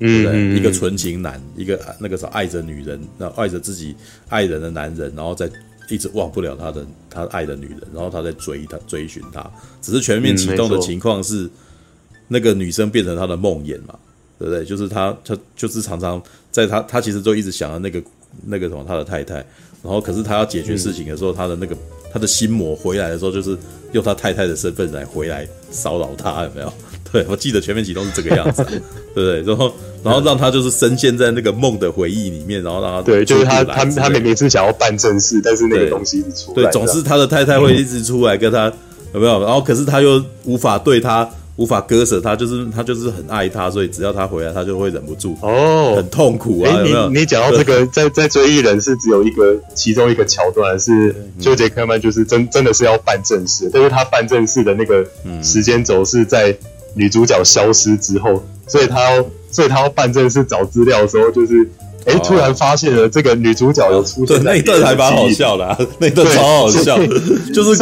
[0.00, 3.94] 嗯，对，一个纯情男，一个那个时候爱着女人，那爱着自己
[4.28, 5.48] 爱人的男人，然后再。
[5.88, 11.48] 一直忘不了他的他爱的女人，然后他在追他追寻他，只是全面启动的情况是，
[12.28, 13.98] 那个女生变成他的梦魇嘛，
[14.38, 14.64] 对不对？
[14.64, 18.02] 就是他他就是常常在他他其实就一直想着那个
[18.46, 19.34] 那个什么他的太太，
[19.82, 21.76] 然后可是他要解决事情的时候，他的那个
[22.12, 23.56] 他的心魔回来的时候，就是
[23.92, 26.72] 用他太太的身份来回来骚扰他，有没有？
[27.12, 28.64] 对，我记得全面启动是这个样子，
[29.14, 29.42] 对不对？
[29.42, 29.72] 然后
[30.02, 38.74] 然后让他就是深陷在那个梦的回忆里面，然后让他对，就是他他他明明是想要办正事，但是那个东西一直出来，对，总是他的太太会一直出来跟他、嗯、
[39.14, 39.42] 有没有？
[39.44, 41.28] 然后可是他又无法对他。
[41.56, 46.82] 无法割舍他，就是他就是很爱他，所以只要他回来，他就会忍不住哦，很痛苦啊。
[46.82, 55.06] 你你讲到这个，在在追忆人是只有一个其中一个桥段，是休杰克曼就是真真的是要办正事，但是他办正事的那个
[55.42, 56.56] 时间轴是在
[56.94, 61.68] 女主角消失之后，所以他要所以他要办正事找资料的时候就是。
[62.04, 66.98] 哎，突然发现了这个女主角有出现，那一段还蛮好笑的，啊，那一段超好笑，
[67.54, 67.76] 就是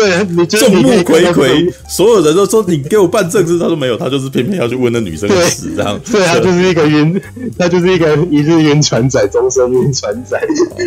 [0.46, 7.20] 众目睽睽，所有人都说你给我办正事，他说没有，他就是偏偏要去问那女生的事，这样，对，他就是一个晕，
[7.58, 10.38] 他就是一个一日晕船仔，终身晕船仔，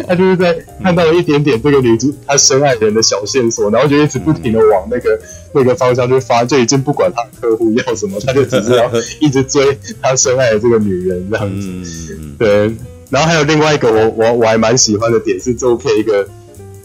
[0.07, 5.19] 他就是在看到了一点点这个女主他深爱人的小线索，然后就一直不停的往那个
[5.53, 12.71] 那个方向去发，就已经不管他客户要什么，他就只是要 一直追他深爱的这个女人这样子，对。
[13.13, 16.27] 然后还有另外一个我我我还蛮喜欢的点是，这部片一个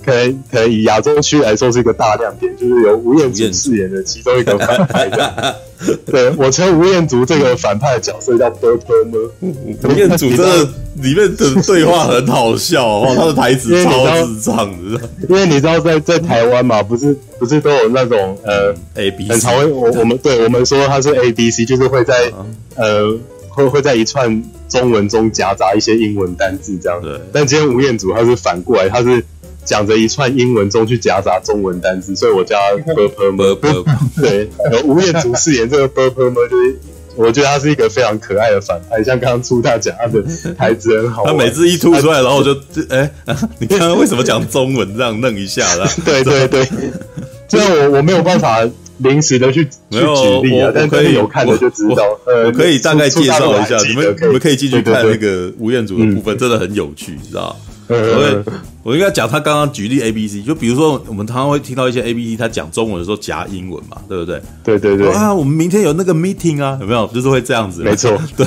[0.04, 5.10] 可能可能以亚洲区来说是一个大亮点，就是由吴彦祖饰演的其中一个 反派。
[6.04, 9.12] 对，我称吴彦祖这个反派的角色叫波特吗？
[9.84, 10.64] 吴彦祖这
[10.96, 14.56] 里面的对话很好笑哦， 他的台词超智障
[14.92, 15.00] 的。
[15.28, 22.30] 因为你知道在在台湾嘛，不是不是都有那种呃 A B 很常会我我们对我们说他是 A B C，就是会在
[22.74, 23.16] 呃。
[23.58, 27.02] 会会在一串中文中夹杂一些英文单字这样。
[27.02, 29.24] 子但今天吴彦祖他是反过来他是
[29.64, 33.84] 讲着一串英文中去夹杂中文单字所以我叫他 per permer per
[34.16, 36.78] per 吴彦祖饰演这个 per permer 就是
[37.16, 40.22] 我觉得他是一个非常可爱的反派像刚刚出他讲他的
[40.56, 42.52] 台词很好他每次一吐出来然后我就
[42.90, 43.10] 诶
[43.58, 44.96] 你刚刚为什么讲中文？
[44.96, 45.90] 这样弄一下啦。
[46.04, 46.68] 对 对对。
[47.48, 48.60] 这 然我我没有办法
[48.98, 52.04] 临时的去去举例啊，但可以有看的就知道。
[52.26, 57.56] 呃，我可以大概介绍一下，你们你们可以进去看那个吴彦祖的部分，真的很有趣，你知道？
[57.90, 64.42] 我会我应该讲他刚刚举例 A B C，就比如说我们常常会听到一些 A B C，他讲中文的时候夹英文嘛，对不对？
[64.62, 65.10] 对对对。
[65.12, 67.06] 啊，我们明天有那个 meeting 啊，有没有？
[67.14, 67.82] 就是会这样子。
[67.82, 68.46] 没错， 对。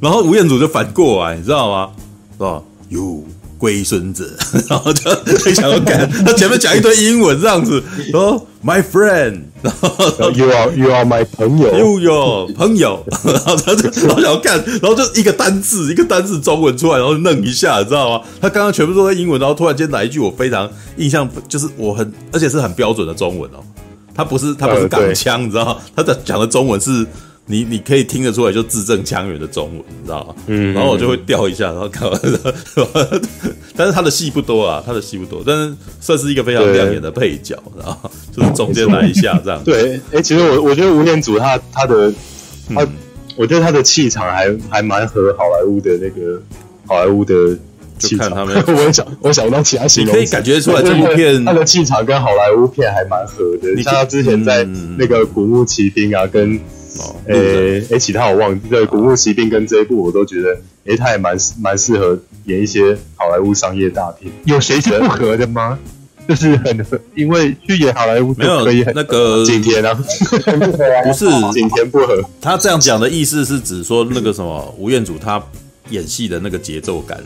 [0.00, 1.90] 然后吴彦祖就反过来，你知道吗？
[2.36, 2.60] 是吧？
[2.88, 3.24] 有。
[3.58, 4.36] 龟孙子，
[4.68, 6.08] 然后就非常有感。
[6.24, 18.24] 他前面讲一堆英文这样子，说 My friend，然后 You are You are my 朋友，You are 朋友，然后他就 老想要干，然后就一个单字一个单字中文出来，然后愣一下，你知道吗？
[18.40, 23.58] 他刚刚全部都在英文，然后突然间来一句我非常印象，就是我很而且是很标准的中文哦，
[24.14, 25.76] 他不是他不是港腔，你知道吗？
[25.94, 27.06] 他的讲的中文是。
[27.48, 30.34] 你你可以听得出来，就字正腔圆的中文，你知道吗？
[30.48, 32.20] 嗯，然后我就会调一下，然后看完，
[33.76, 39.62] 但是他的戏不多啊，他的戏不多，但是算是一个非常亮眼的配角，然后 就是中间来一下这样。
[39.62, 42.12] 对，哎、欸，其实我我觉得吴彦祖他他的
[42.74, 42.88] 他，嗯、
[43.36, 46.42] 我觉得他的气场还还蛮合好莱坞的那个
[46.88, 47.56] 好莱坞的
[47.98, 48.28] 气场。
[48.28, 53.72] 他们 我想我想不到其他形容，你可以感觉出来这部 片他的气场跟好莱坞片还蛮合的。
[53.76, 54.64] 你像他之前在
[54.98, 56.58] 那个《古墓奇兵》啊，跟
[57.26, 58.68] 诶诶、哦欸欸，其他我忘记。
[58.68, 60.50] 对，《古墓奇兵》跟这一部，我都觉得，
[60.84, 64.32] 诶、欸，他也蛮蛮适合演一些好莱坞商业大片。
[64.44, 65.78] 有谁是不合的吗？
[66.28, 72.20] 就是很合，因为去演好莱坞没有那个 景甜啊， 不是景甜不合。
[72.40, 75.40] 他这样讲的意思是指说那个什么吴彦祖他
[75.90, 77.16] 演戏的那个节奏感，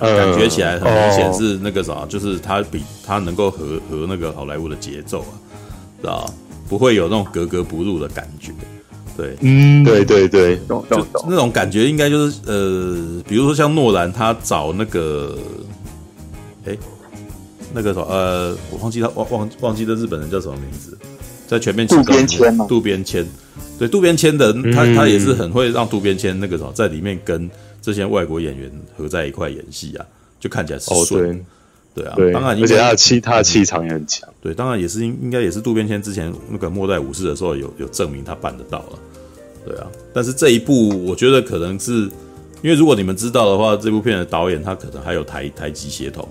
[0.00, 5.38] 嗯、感觉起来很明显是那个啥，就是他比他能够和和那个好莱坞的节奏啊，
[6.00, 6.34] 知道
[6.68, 8.50] 不会有那种格格不入的感觉。
[9.18, 10.86] 对，嗯，对对对，就
[11.28, 15.36] 那种感觉应该就是呃，比如说像诺兰，他找那个，
[16.64, 16.78] 哎，
[17.74, 20.96] 那个什么，呃，我忘记他忘忘忘记的日本人叫什么名字，
[21.48, 22.64] 在全面渡边谦嘛？
[22.68, 23.26] 渡边谦，
[23.76, 27.50] 对，渡边谦的他他也是很会让渡边谦那个什么在里面跟
[27.82, 30.06] 这些外国演员合在一块演戏啊，
[30.38, 31.44] 就看起来是顺。
[31.92, 32.06] 对。
[32.06, 34.28] 啊，当然，而且他的气，他的气场也很强。
[34.40, 38.98] 对，当然也是应应该也是渡边谦之前那个末代武士的时候有有证明他办得到了。
[39.68, 42.08] 对啊，但是这一部我觉得可能是
[42.62, 46.26] 因为如果你们知道的话，这部片的导演他可能还有台台籍协同，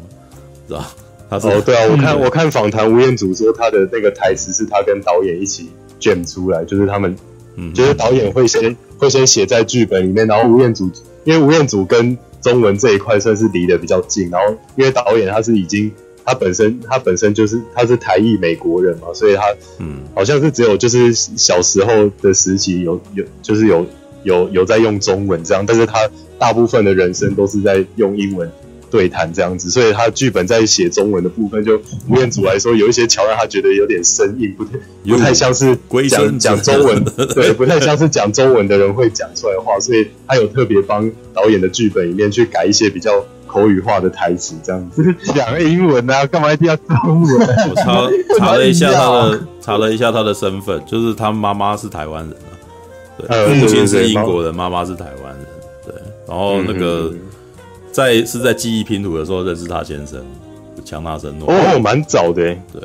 [0.67, 0.91] 是吧？
[1.29, 5.69] 他说哦，对啊， 我看我看访谈吴彦祖说他的那个台词是他跟导演一起
[5.99, 7.15] jam 出来，就是他们，
[7.55, 10.89] 嗯，就是导演会先会先写在剧本里面，然后吴彦祖
[11.25, 15.91] 因为吴彦祖跟中文这一块算是离得比较近，然后因为导演他是已经
[16.27, 19.43] 他本身他本身就是他是台裔美国人嘛，所以他
[19.79, 20.01] 嗯。
[20.13, 23.85] 好像是只有就是小时候的时期有有就是有
[24.23, 26.09] 有有在用中文这样，但是他
[26.39, 28.51] 大部分的人生都是在用英文
[28.89, 34.71] 对谈这样子，所以他剧本在写中文的部分，就吴彦祖来说，有一些桥段他觉得有点生硬，不太
[35.05, 35.77] 不太像是
[36.09, 37.03] 讲讲 中文，
[37.35, 45.15] 对，不太像是讲中文的人会讲出来的话，所以他有特别帮导演的剧本里面去改一些比较口语化的台词，这样子。
[45.33, 47.47] 讲英文啊，干嘛一定要中文？
[47.69, 48.07] 我查
[48.37, 52.51] 查了一下他的，查了一下他的身份，就是他妈妈是台湾人啊，
[53.17, 55.45] 对，父亲是英国人，妈妈是台湾人，
[55.85, 55.95] 对，
[56.27, 57.11] 然后那个。
[57.89, 60.23] 在是在记忆拼图的时候认识他先生，
[60.85, 61.51] 强纳森诺。
[61.51, 62.79] 哦，蛮早的，对，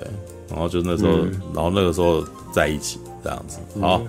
[0.48, 4.01] 然后就那时候，嗯、然后那个时候在一起这样子，好，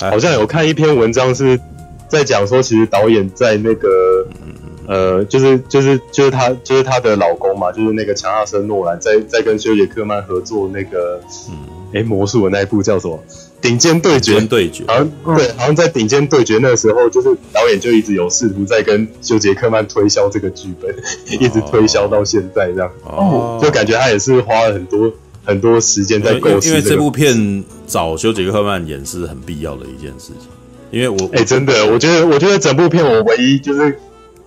[0.00, 1.60] 嗯、好像有看一篇文章是
[2.08, 4.52] 在讲说，其实导演在那个，嗯、
[4.86, 11.56] 呃，就是就是就是他就是他的老公嘛，就是那个强纳森诺兰在在跟休杰克曼合作那个，嗯，
[11.94, 13.22] 哎、欸，魔术的那一部叫什么？
[13.60, 20.92] 顶尖对决，对决，好像对，好像在顶尖对决那个时候，就是导演就一直有试图在跟休杰克曼推销这个剧本，
[21.40, 22.90] 一直推销到现在这样。
[23.04, 25.12] 哦，就感觉他也是花了很多
[25.44, 26.68] 很多时间在构思。
[26.68, 30.48] 因为这部片找休杰克曼演是很必要的一件事情。
[30.90, 33.96] 因为我，哎，真的，我觉得，我觉得整部片我唯一就是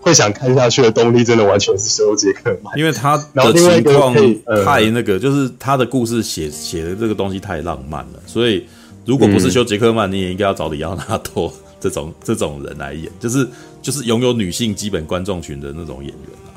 [0.06, 4.16] 会想看下去的动力，真的完全是修杰克曼，因为他的情况
[4.64, 8.66] 太那个，就是他的故事写写的这个东西太浪漫了，所以。
[9.08, 13.48] 如果不是修杰克曼，嗯、你也应该要找李奥纳多 这种这种人来演，就是
[13.80, 16.50] 就是拥有女性基本观众群的那种演员啊。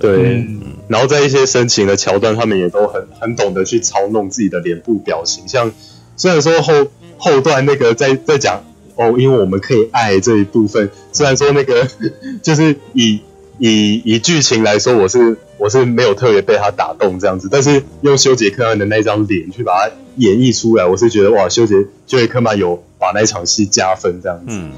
[0.00, 5.46] 对，对嗯、然后在一些深情的桥段，他们也都很很懂得去操弄自己的脸部表情。
[5.46, 5.70] 像
[6.16, 6.72] 虽然说后
[7.18, 8.64] 后段那个在在讲
[8.98, 11.88] 哦，因为我们可以爱这一部分，虽然说那个
[12.42, 13.20] 就是以
[13.58, 19.94] 以以剧情来说，我是我是没有特别被他打动这样子，但是用修杰克曼的那张脸去把它。
[20.18, 21.76] 演绎出来，我是觉得哇，修杰
[22.08, 24.72] 修杰克曼有把那场戏加分这样子，嗯，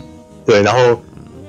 [0.45, 1.01] 对，然后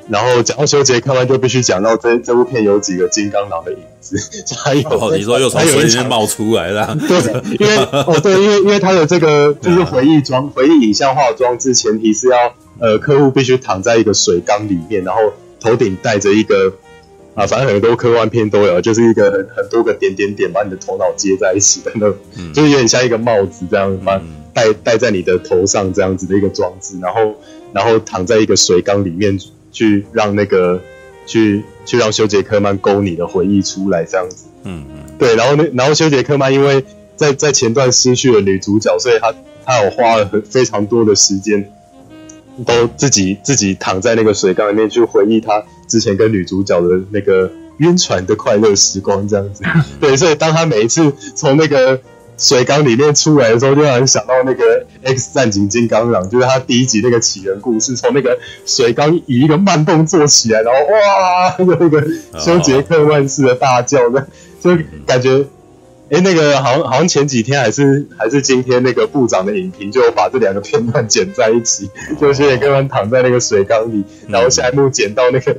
[0.08, 4.16] 然后讲到修杰克曼，就必须讲到这这部片有几个金刚狼的影子，
[4.56, 7.18] 还有、哦、你说又从水里面冒出来了， 对，
[7.60, 15.22] 因为哦对，因为因为他的这个就是回忆装、回忆影像化装置，前提是要呃客户必须躺在一个水缸里面，然后
[15.60, 16.74] 头顶戴着一个。
[17.34, 24.22] 啊，反正很多科幻片都有，就是一个很很多个点点点把你的头脑接在一起的那种，嗯、就是有点像一个帽子这样，把
[24.54, 27.34] 戴戴在你的头上这样子的一个装置，然后
[27.72, 29.40] 然后躺在一个水缸里面
[29.72, 30.82] 去让那个
[31.26, 36.84] 去去让休杰克曼勾你的回忆出来这样子，嗯嗯，对，然后那然后休杰克曼因为
[37.16, 41.72] 在在前段失去了女主角，所以他他有花了很非常多的时间。
[42.66, 49.64] 都自己自己躺在那个水缸里面去回忆他之前跟女主角的那个晕船的快乐时光，这样子。
[50.00, 52.00] 对，所以当他每一次从那个
[52.38, 54.64] 水缸里面出来的时候，就让人想到那个
[55.04, 62.08] 《X 战警：金刚狼》，就是他第一集那个起源故事，从那个水缸以一个慢动作起来，然后哇，那个那个
[62.40, 64.22] 休杰克万式的大叫，那
[64.62, 65.46] 就感觉。
[66.12, 75.56] 哎，那个好像好像前几天还是还是今天那个部长的影评，就把这两个片段剪在一起，就休杰克曼躺在那个水缸里，然后下一幕剪到那个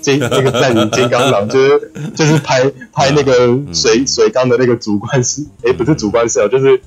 [0.00, 6.80] 金那个战警金刚狼，就是就是拍拍那个水水缸的那个主观视，哎，不是主观视角，就是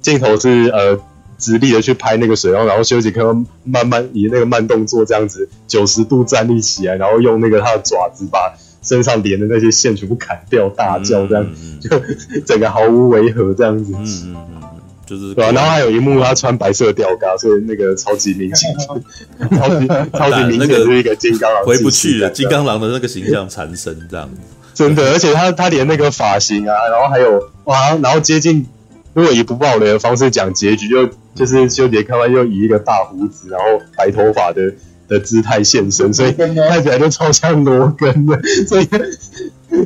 [0.00, 0.98] 镜头是呃
[1.38, 8.52] 直立的去拍那个水缸，然后休杰克曼慢慢以那个慢动作这样子九十度站立起来，然后用那个他的爪子把。
[8.82, 13.92] 身上连的那些线全部砍掉，大叫这样，嗯嗯、就整个毫无违和这样子。
[13.94, 14.62] 嗯嗯嗯，
[15.04, 15.52] 就是对啊。
[15.52, 22.30] 然后还有一幕，他穿白色吊嘎，所以那个超级明显，超级超级明显是一个金刚狼，回不去了。
[22.30, 24.40] 金刚狼的那个形象缠身这样子，
[24.72, 25.12] 真的。
[25.12, 28.66] 而且他他连那个发型啊，然后还有哇，然后接近，
[29.12, 34.72] 如果以不暴雷的方式讲结局，就就是修杰克曼又以一个大胡子，然后白头发的。
[35.10, 38.88] 的姿态现身，所以看起来就超像罗根的，所以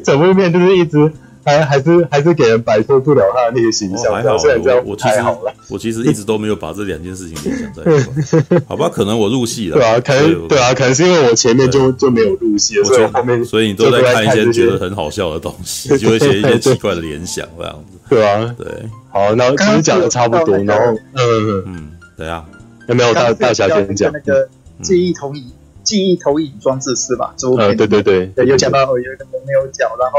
[0.05, 1.11] 整部片就是一直
[1.43, 4.13] 还还是还是给人摆脱不了他的那个形象。
[4.13, 5.23] 还好，我我其实
[5.71, 8.05] 我其实一直都没有把这两件事情联想在一
[8.45, 8.61] 块。
[8.69, 9.77] 好吧，可能我入戏了。
[9.77, 17.99] 对啊，可能对啊，可能是因为我前面就就没有入戏，所以后面所以你都在看一些觉得很好笑的东西，就会写一些奇怪的联想这样子。
[18.11, 18.67] 对啊，对。
[19.11, 22.45] 好，那其实讲的差不多，然后嗯嗯，对啊，
[22.89, 24.47] 有没有大大侠先讲那个？
[24.83, 25.53] 记忆投影，
[25.83, 27.35] 记忆投影装置是吧？
[27.37, 30.19] 这部片，对对对，对，有讲到有一个人没有脚，然后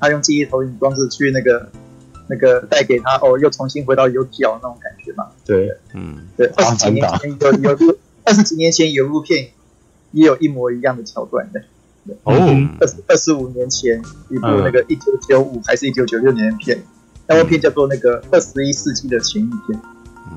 [0.00, 1.70] 他用记忆投影装置去那个
[2.28, 5.26] 那个带给他哦，又重新回到有脚那种感觉嘛。
[5.44, 9.50] 对，嗯，对，二十几年前有有 二十几年前有一部片
[10.12, 11.62] 也有一模一样的桥段的。
[12.22, 12.34] 哦，
[12.80, 16.82] 二十二十五年前一部那个一九九五还是一九九六年的片，
[17.26, 19.78] 那部片叫做那个二十一世纪的前一天。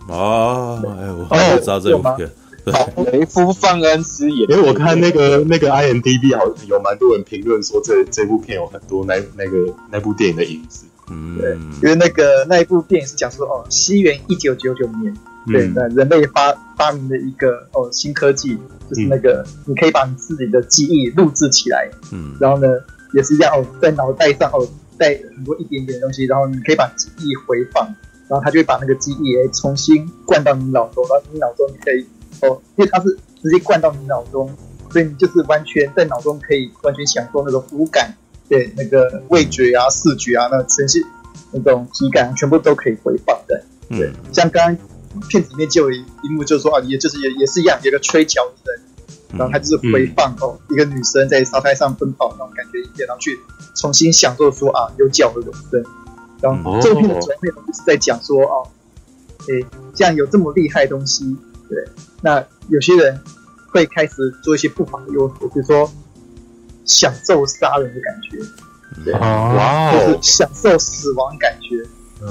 [0.10, 0.82] 哦，
[1.30, 2.30] 哎，我知道这部片。
[3.12, 10.86] 雷夫范恩斯也，因为我看那个那个 IMDB 好像有蛮多人评论说这这部片有很多那那个那部电影的影子。
[11.10, 11.52] 嗯，对，
[11.82, 15.14] 因为那个那一部电影是讲说哦，西元一九九九年，
[15.48, 18.58] 对，那人类发发明的一个哦新科技，
[18.90, 22.68] 就是那个你可以把你自己的记忆录制起来，嗯，然后呢
[23.14, 24.66] 也是一样哦，在脑袋上哦
[24.98, 27.84] 带很多一点点的东西，然后你可以把记忆回放，
[28.30, 32.06] 然后他就会把那个记忆诶重新灌到你脑中，然后你脑中你可以
[32.42, 34.50] 哦，因为它是直接灌到你脑中，
[34.92, 38.16] 所以你就是完全在脑中可以完全享受那种五感。
[38.50, 41.02] 对，那个味觉啊、视觉啊，那全是
[41.52, 43.64] 那种体感，全部都可以回放的。
[43.90, 48.82] 对，嗯、像刚刚片子里面就有一幕，就是说啊，也就是也也是一样，有个吹桥的人，
[49.38, 53.40] 然后他就是回放哦，一个女生在沙滩上奔跑那种感觉一片，然后去
[53.76, 55.84] 重新享受说啊，有脚的人生。
[56.42, 58.68] 然后这部片的主要内容就是在讲说哦，
[59.48, 61.38] 诶，这样有这么厉害的东西，
[61.70, 61.86] 对，
[62.22, 63.20] 那有些人
[63.72, 65.92] 会开始做一些不法的用途，比如说。
[66.84, 68.40] 享受杀人的感觉，
[69.06, 71.78] 对，哇，或是享受死亡感觉，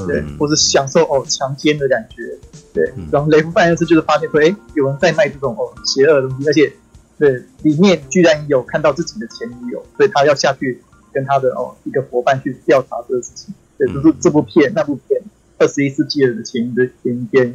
[0.08, 2.36] 对，或是享受哦强奸的感觉，
[2.74, 2.92] 对。
[3.12, 6.72] 然后雷夫范恩斯就是发现说，哎，有人在卖这种哦邪恶的东西，而且
[7.16, 10.82] 对里面居然有看到自己的前女友，所以他要下去
[11.12, 13.54] 跟他的哦一个伙伴去调查这个事情。
[13.78, 15.20] 对，就是这部片那部片
[15.58, 17.52] 《二十一世纪的前一的前一天》，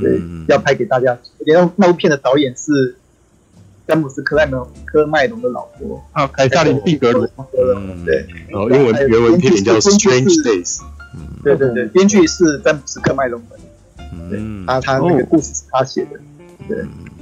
[0.00, 1.18] 对，要拍给大家。
[1.44, 2.96] 然后那部片的导演是。
[3.88, 7.24] 詹姆斯·科麦隆，科麦隆的老婆啊，凯撒琳·毕格罗，
[7.76, 10.78] 嗯，对，然后英文原文片名叫《Strange Days》，
[11.44, 13.56] 对对对，编剧是詹姆斯·科麦隆的，
[14.32, 16.18] 嗯，他他那个故事是他写的，
[16.66, 16.78] 对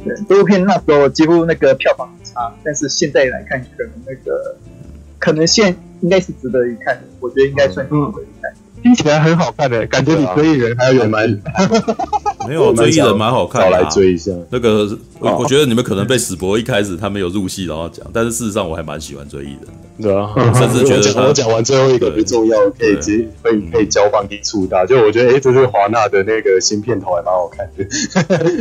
[0.07, 4.57] 对，这部片那时候几乎那个票房很差，但是现在来看，可能那个
[5.19, 8.55] 可能现应该是值得一看的，我觉得应该算值得一看。
[8.85, 11.27] 听起来很好看的，感觉比追忆人还要有蛮，
[12.47, 14.31] 没有追忆人蛮好看的，来追一下。
[14.51, 14.87] 那个
[15.21, 20.03] 我我觉得你们可能被史博一开始他没有入戏，然后讲，但是事实上我还蛮喜欢追忆人的。
[20.03, 27.87] 对啊，甚至觉得 我讲完最后一个不重要，可以接可以可以交棒给触大，就我觉得哎，这是华纳的那个新片头还蛮好看的。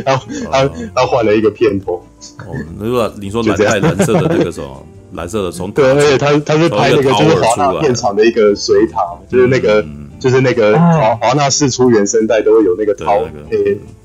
[0.06, 2.02] 然后他他换了一个片头，
[2.38, 4.86] 哦，那个你说蓝太蓝色的那个什么？
[5.12, 9.00] 蓝色的从对，而且他他是拍那个就是华纳片场的一个水塔，
[9.30, 9.84] 就是那个。
[10.24, 13.28] 就是那个华华纳四出原声带都会有那个 Tower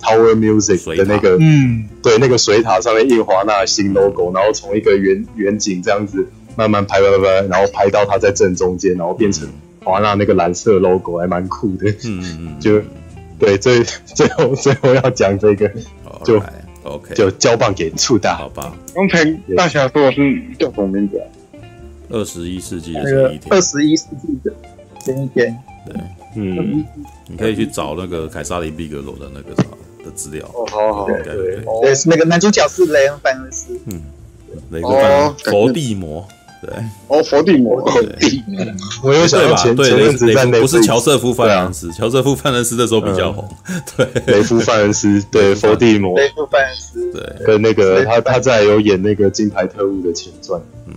[0.02, 9.48] Tower Music 的那个，嗯，对，那个水塔上面印华纳新 logo，然后从一个远远景这样子慢慢拍拍拍，然后拍到它在正中间，然后变成
[9.82, 11.90] 华纳那个蓝色 logo，还蛮酷的。
[12.04, 12.82] 嗯嗯就
[13.40, 15.72] 对，最最后最后要讲这个，
[16.26, 16.44] 就
[16.84, 18.76] OK，就交棒给触大，好吧？
[18.94, 19.24] 刚才
[19.56, 21.24] 大侠说的是叫什么名字啊？
[22.10, 23.54] 二十一世纪的前一天。
[23.54, 24.54] 二十一世纪的
[25.00, 25.58] 前一天。
[25.90, 26.02] 对，
[26.36, 26.86] 嗯，
[27.28, 29.68] 你可以去找那个凯撒琳·毕格罗的那个啥
[30.06, 30.46] 的资料。
[30.54, 31.24] 哦，好好，对。
[31.24, 33.78] 对，那个男主角是雷恩·范恩斯。
[33.88, 34.02] 嗯，
[34.72, 36.28] 雷恩·范恩斯，佛地魔。
[36.62, 36.70] 对，
[37.08, 38.66] 哦，佛地魔，佛地魔。
[39.02, 43.48] 我又想到前前阵子在不是乔瑟夫·范恩斯，乔瑟夫·范恩斯那时候比较红。
[43.96, 46.20] 对，雷夫·范恩斯，对，佛地魔。
[46.20, 50.62] 雷夫·范恩斯，对，跟那个他他在有演那个《金牌特务》的前传。
[50.86, 50.94] 嗯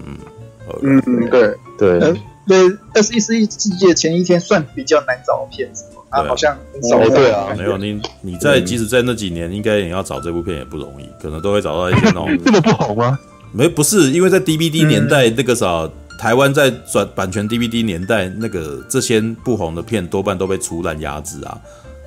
[0.82, 1.54] 嗯嗯，对。
[1.78, 2.14] 对。
[2.46, 2.58] 对，
[2.94, 6.98] 二十一世纪的前一天算比较难找的片子，啊，好像很少。
[7.08, 12.28] 对啊，没有你，你在即使在那几年，应该也要找这部片也不容易，可能都会找到一些那种。
[12.44, 13.18] 这么不好吗？
[13.52, 15.88] 没，不是，因为在 DVD 年代那个啥，
[16.18, 21.60] 台湾在转版权 DVD 年代，那个这些不红的片多半都被粗烂压制啊。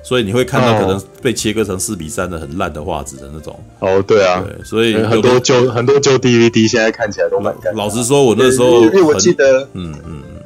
[0.06, 3.58] 所以你会看到可能被切割成四比三的很烂的画质的那种。
[3.80, 7.74] 哦，对啊，对，所以很多旧很多旧 DVD 现在看起来都蛮干。
[7.74, 10.42] 老实说，我那时候，因为我记得，嗯嗯嗯，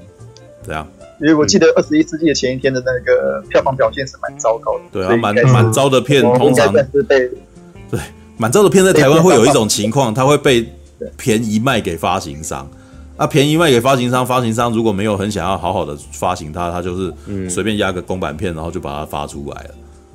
[0.62, 0.88] 怎样？
[1.20, 4.84] 因为我记得二十一世纪的前一天的那个票房表现是蛮糟糕的。
[4.90, 7.30] 对啊，蛮蛮糟的片，通常是被
[7.90, 8.00] 对
[8.38, 10.66] 蛮糟的片在台湾会有一种情况，它会被
[11.18, 12.66] 便宜卖给发行商。
[13.20, 17.12] 那、啊、便宜卖给发行商，发行商如果没有很想要好好的发行它，它就是
[17.50, 19.70] 随便压个公版片，然后就把它发出来了。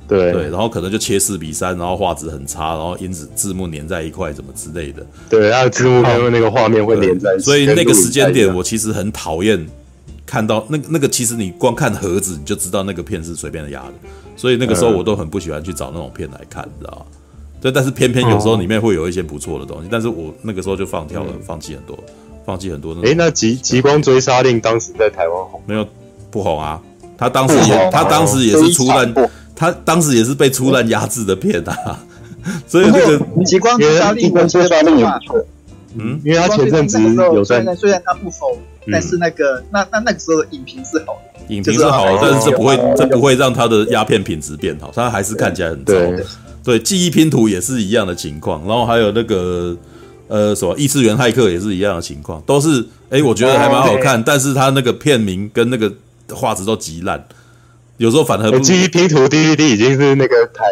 [0.08, 5.06] 对对，然后可能就切四比三，然后画质很差，然后因此字幕粘在一块，怎么之类的。
[5.30, 7.44] 对，然后字幕因为那个画面会粘在一起。
[7.44, 9.64] 所以那个时间点，我其实很讨厌
[10.26, 13.94] 看到那那个，其实你光看盒子你就知道那个片是随便的压的。
[14.34, 17.06] 所以那个时候我都很不喜欢去找那种片来看，你知道吗？
[17.60, 21.96] 对，但是偏偏有时候里面会有一些不错的东西，但是我那个时候就放掉了，放弃很多。
[22.46, 25.86] 放弃很多哎，那极极光追杀令当时在台湾红没有？
[26.30, 26.80] 不红啊！
[27.18, 29.12] 他当时也他当时也是出烂，
[29.54, 31.98] 他当时也是被出烂压制的片啊。
[32.68, 35.44] 所以那个极光追杀令，追杀令也不错。
[35.98, 38.56] 嗯，因为他前阵子有在，虽然他不红，
[38.92, 45.94] 但是那个那那那个时候的影评是好的，影评是好的，但是这不会这不会让他的鸦片品质变好，他还是看起来很糟。
[46.62, 49.74] 对，记忆拼图也是一样的情况，然后还有那个
[50.28, 55.92] 呃什么异次元骇客也是一样的情况，都是哎，我觉得还蛮好看，但是他那个片名跟那个
[56.30, 57.26] 画质都极烂，
[57.96, 58.58] 有时候反而不。
[58.60, 60.64] 记忆拼图 DVD 已经是那个台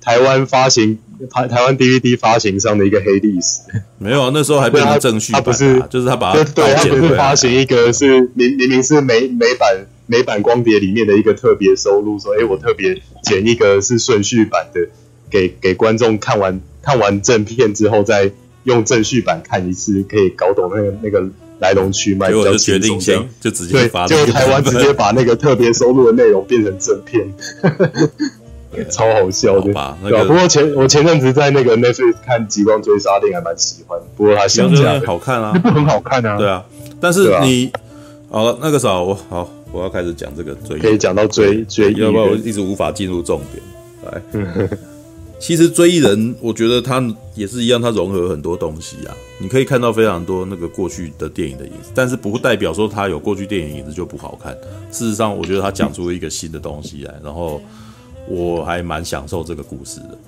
[0.00, 0.98] 台湾发行
[1.30, 3.60] 台台湾 DVD 发行上的一个黑历史。
[3.98, 9.86] 没有啊，那时候还变成正序版，啊，他不是就是他把它对，他不是发行一个是明明明是美美版。
[10.06, 14.80] 美版光碟里面的一个特别收录，说：“哎，我特别剪一个是顺序版的，
[15.30, 18.32] 给给观众看完看完正片之后，再
[18.64, 21.22] 用正序版看一次，可以搞懂那个那个
[21.58, 27.32] 来龙去脉。”我就决定先就直接发，就台湾直接把那个特别收录的内容变成正片，
[28.90, 29.72] 超好笑的。
[30.02, 33.98] 那个、不过前我前阵子在那个 Netflix 看《极光追杀令》，还蛮喜欢。
[34.16, 36.36] 不过它相对好看啊，那不很好看啊？
[36.38, 36.64] 对啊，
[37.00, 37.72] 但是你
[38.30, 39.50] 好了，那个时候我好。
[39.72, 43.62] 我要开始讲这个追，可以讲到追追，要不然我一直无法进入重点。
[44.02, 44.20] 来，
[45.40, 47.02] 其实追忆人，我觉得他
[47.34, 49.16] 也是一样，他融合很多东西啊。
[49.38, 54.52] 你可以看到非常多那个过去的电影的影子，但是不代表说他有过去电影影子就不好看。
[54.92, 57.60] 事实上，我觉得他讲出了一个新的东西来，然后
[58.28, 60.18] 我还蛮享受这个故事的。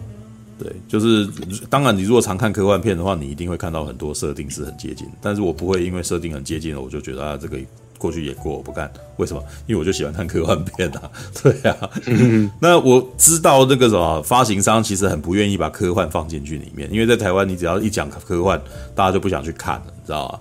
[0.59, 1.29] 对，就是
[1.69, 7.59] 当然，你如果常看科幻片的话，你一定会看到很多设定是很接近，但是我不会因为设定很接近了，我就觉得啊这个。
[8.03, 9.41] 过去也过，我不看，为什么？
[9.69, 11.09] 因为我就喜欢看科幻片啊，
[11.41, 11.89] 对啊。
[12.61, 18.61] 那我知道那个什么发行商其实很不愿意把科幻放进去里面，因为在台湾你只要一讲科幻，
[18.97, 20.41] 大家就不想去看了，你知道吗？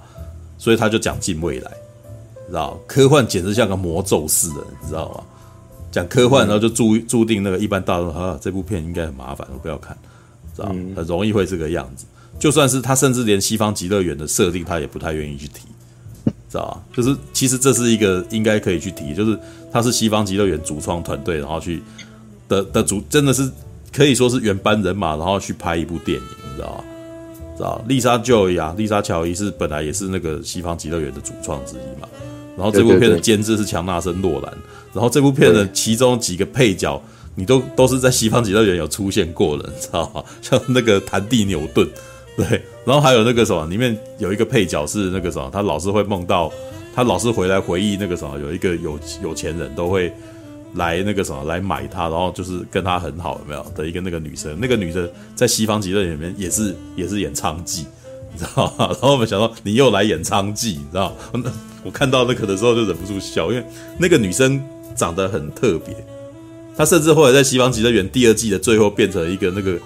[0.58, 1.72] 所以他就讲近未来，
[2.48, 5.24] 知道科幻简直像个魔咒似的，你知道吗？
[5.92, 9.96] 讲科幻，然后就注注定那个一般大众啊，这部片应该很麻烦，我不要看，
[10.56, 12.06] 知道很容易会这个样子。
[12.40, 15.68] 就算是他，甚至连西方极乐园的设定，他也不太愿意去提。
[16.52, 16.82] 知道吧？
[16.94, 19.40] 就是其实这是一个应该可以去提，就是
[19.72, 21.82] 他是西方极乐园主创团队，然后去
[22.50, 23.50] 的的主真的是
[23.94, 26.84] 可以说是原班人马，然后去拍一部电影，你知道吧？
[27.56, 32.08] 知道丽莎·乔伊啊，丽莎·乔伊是本来也是那个西方极乐园的主创之一嘛。
[32.58, 34.54] 然后这部片的监制是强纳森·诺兰，
[34.94, 37.02] 然后这部片的其中几个配角，
[37.34, 40.22] 你都都是在西方极乐园有出现过的，你知道吗？
[40.42, 41.88] 像那个谭蒂·牛顿。
[42.38, 46.52] 对，然后还有那个什么，里面有一个配角是那个什么，他老是会梦到，
[46.96, 50.12] 他老是回来回忆那个什么，有一个有有钱人都会
[50.76, 57.84] 来那个什么来买他，然后就是跟他很好，有没有的一个那个女生，那个女生在西方极乐园里面也是也是演娼妓，
[58.32, 58.88] 你知道吗？
[59.02, 61.44] 然后我们想到你又来演娼妓，你知道吗？
[61.84, 63.66] 我看到那个的时候就忍不住笑，因为
[64.00, 64.64] 那个女生
[64.96, 65.94] 长得很特别，
[66.78, 69.78] 她甚至后来在西方极乐园第二季的最后变成一个那个。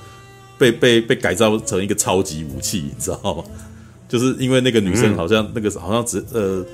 [0.58, 3.44] 被被被改造成一个超级武器，你知道吗？
[4.08, 6.66] 就是因为那个女生好像那个好像只呃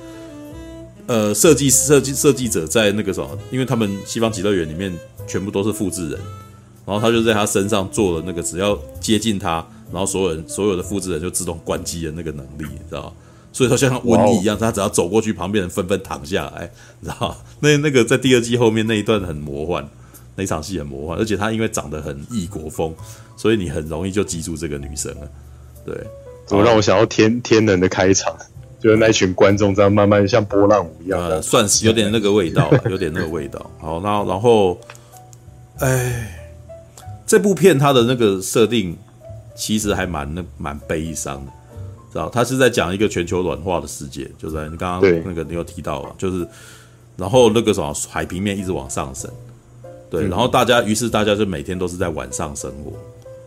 [1.06, 4.92] 呃设计设计设计者在那个什么，因为他们西方极乐园里面
[5.26, 6.20] 全部都是复制人，
[6.84, 13.12] 然后他就在他身上做了那个只要接近他，然后所有人所有的复制人就自动关机的那个能力，你知道吗？
[13.50, 16.70] 所以说像瘟疫一样，他只要走过去，旁边人纷纷躺下来，
[17.00, 17.36] 你知道吗？
[17.60, 19.88] 那那个在第二季后面那一段很魔幻。
[20.34, 22.94] 那场戏很魔幻，而且她因为长得很异国风，
[23.36, 25.28] 所以你很容易就记住这个女生了。
[25.84, 25.94] 对，
[26.46, 28.34] 怎么让我想到天天能的开场，
[28.80, 33.70] 就是那群观众这样慢慢像波浪舞一样，呃，算是有点那个味道，有点那个味道。
[33.78, 34.80] 好，那然后，
[35.78, 36.38] 哎，
[37.26, 38.96] 这部片它的那个设定
[39.54, 41.52] 其实还蛮那蛮悲伤的，
[42.12, 42.30] 知道？
[42.30, 46.46] 它是在讲一个全球暖化的世界，就是你刚刚那个你有提到啊，就是
[47.16, 49.30] 然后那个什么海平面一直往上升。
[50.12, 52.92] 对，然后大家，于是大家就每天都是在晚上生活，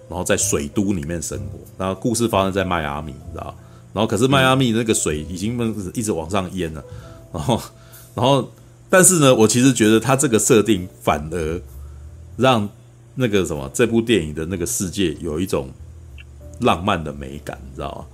[0.09, 1.59] 然后在水都里面生活。
[1.78, 3.55] 然后故事发生在迈阿密，你知道？
[3.93, 5.57] 然后可是迈阿密那个水已经
[5.93, 6.84] 一直往上淹了，
[7.32, 7.61] 然后，
[8.16, 8.49] 然后，
[8.89, 11.61] 但是呢，我其实觉得他这个设定反而
[12.36, 12.68] 让
[13.13, 15.70] 那个什么这部电影的那个世界有一种
[16.59, 18.05] 浪漫的美感，你知道吗？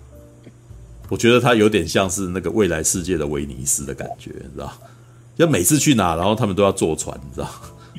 [1.09, 4.71] 我觉得它有点像是那个未来世界的威尼斯的感觉，你知道？
[5.35, 7.49] 就每次去哪，然后他们都要坐船，你知道？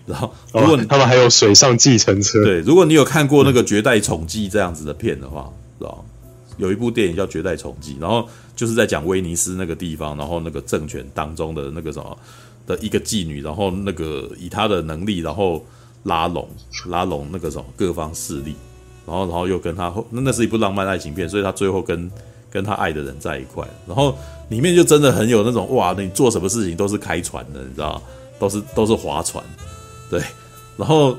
[0.07, 5.49] 然后，如果他们还有水上计程车，对，如果你有看过那个《绝代宠妓》这样子的片的话，
[5.79, 6.05] 知道
[6.57, 12.19] 有一部电影叫《绝代宠妓》，然后就是在讲威尼斯那个地方，然后那个政权当中的那个什么
[12.67, 15.65] 的一个妓女，然后那个以她的能力，然后
[16.03, 16.49] 拉拢
[16.89, 18.55] 拉拢那个什么各方势力，
[19.07, 22.11] 然后然后又跟他那那是一部浪漫爱情片，所以她最后跟
[22.51, 24.17] 跟他爱的人在一块，然后
[24.49, 28.03] 里面就真的很有那种哇，你做什么事情都是开船的，你知道
[28.39, 29.43] 都是都是划船。
[30.13, 30.21] 对，
[30.77, 31.17] 然后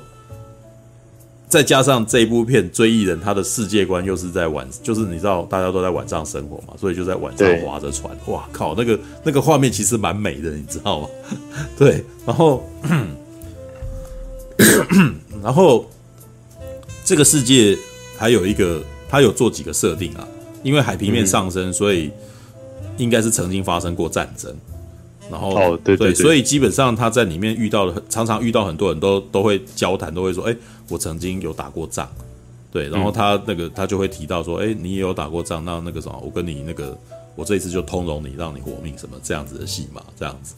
[1.48, 8.16] 再加上这一部片《追忆人》，他的世界观又是在晚，就是你知道大家都在晚上生活嘛，所以就在晚上划着船。
[8.28, 11.08] 哇靠，那个那个画面其实蛮美的，你知道吗？
[11.76, 12.64] 对，然后
[15.42, 15.90] 然后
[17.04, 17.76] 这个世界
[18.16, 18.80] 还有一个，
[19.10, 20.28] 他有做几个设定啊？
[20.62, 22.12] 因为海平面上升，所以
[22.98, 24.56] 应该是曾经发生过战争。
[25.32, 30.56] 然后，哦，对对，对，所以基本上他在里面遇到了，常常遇到很多人都都会交谈，都会说，哎，
[30.90, 32.10] 我曾经有打过仗。
[32.72, 36.98] 对，然后他那个他就会提到说，哎，你也有打过仗，那那个什么，我跟你那个，
[37.36, 40.56] 我这一次就通融你，让你活命什么这样子的戏码，这样子。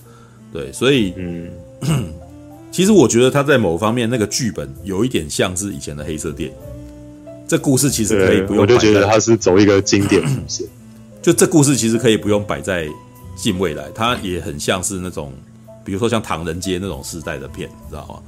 [0.53, 1.51] 对，所以，嗯，
[2.72, 6.55] 其实我觉得他在某方面那个剧本有一点像是以前的黑色电影。
[7.47, 10.66] 这故事其实可以不用，我就觉得他是走一个经典路线。
[11.22, 12.88] 就这故事其实可以不用摆在
[13.36, 15.33] 近未来，它也很像是那种，
[15.83, 18.19] 比如说像唐人街那种时代的片，你知道吗？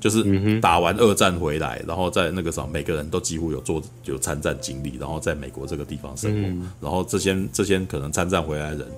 [0.00, 6.48] 就是打完二战回来，然后在那个时候，每个人都几乎有做有参战经历，然后在美国这个地方生活，
[6.80, 8.88] 然后这些这些可能参战回来的人，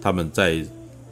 [0.00, 0.64] 他们在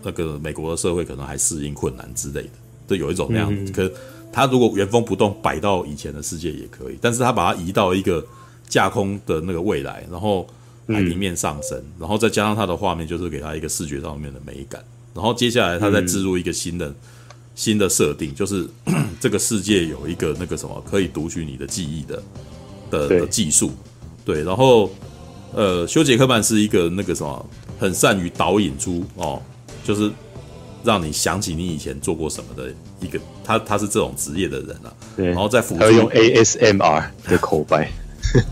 [0.03, 2.51] 那个美国的社会可能还适应困难之类的，
[2.89, 3.71] 就有一种那样子。
[3.73, 3.93] 可
[4.33, 8.25] 他如果原封不动摆到以前的世界也可以，但是他把它移到一个
[8.67, 10.47] 架空的那个未来，然后
[10.93, 14.85] 海平面上升，然后再加上它的画面，就是给他一个视觉上面的美感，
[15.15, 16.95] 然后接下来他再置入一个新的。
[17.55, 18.67] 新的设定就是
[19.21, 22.23] 这个世界有一个那个什么可以读取你的记忆的
[22.91, 23.73] 的的技术，
[24.25, 24.91] 对，然后
[25.53, 27.47] 呃，修杰克曼是一个那个什么
[27.79, 29.43] 很善于导引出哦，
[29.85, 30.11] 就是
[30.83, 37.93] 让你想起你以前做过什么的一个，他他是这种职业的人啊，对，然后再辅助用 ASMR 的口白，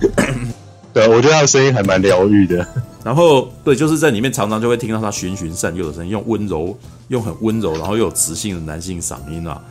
[0.95, 2.66] 对，我觉得他的声音还蛮疗愈的。
[3.03, 6.76] 然后，对，就是在里面常常就会听到他循循善诱的声音，用温柔，
[7.09, 9.62] 用很温柔，然后又有磁性的男性嗓音啊，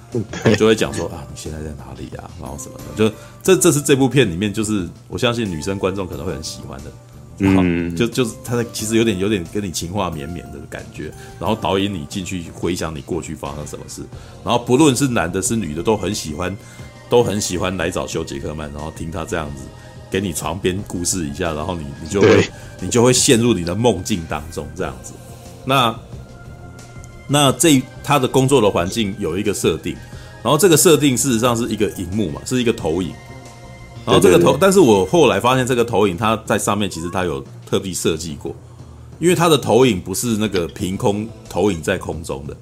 [0.57, 2.23] 就会讲说啊，你现在在哪里呀？
[2.41, 6.85] 然后什么的，就这这是这部片里面，就是我相信女生观众可能会很喜欢的，
[7.37, 14.01] 嗯，就就是他的其实有点有点跟你情话绵绵的感觉，然后导引你进去回想你过去发生什么事，
[14.43, 16.57] 然后不论是男的是女的都很喜欢，
[17.09, 19.65] 都很喜欢来找修杰克曼，然后听他这样子。
[20.09, 22.49] 给你床边故事一下，然后你你就会
[22.81, 25.13] 你就会陷入你的梦境当中这样子。
[25.65, 25.95] 那
[27.27, 29.95] 那这他的工作的环境有一个设定，
[30.41, 33.11] 然后这个设定事实上是一个荧幕嘛，是一个投影。
[34.05, 38.55] 然后这个投，对对对，但是我后来发现这个投影它在上面其实它有特地设计过，
[39.19, 42.57] 因为它的投影不是那个凭空投影在空中的。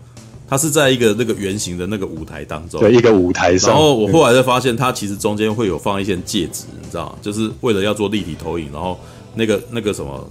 [0.50, 3.72] 它是在一个那个圆形的那个舞台当中，对，一个舞台上。
[3.72, 7.16] 然后我后来就发现，它其实中间会有放一些戒指，你知道吗？
[7.22, 8.72] 就是为了要做立体投影。
[8.72, 8.98] 然后
[9.36, 10.26] 那个那个什么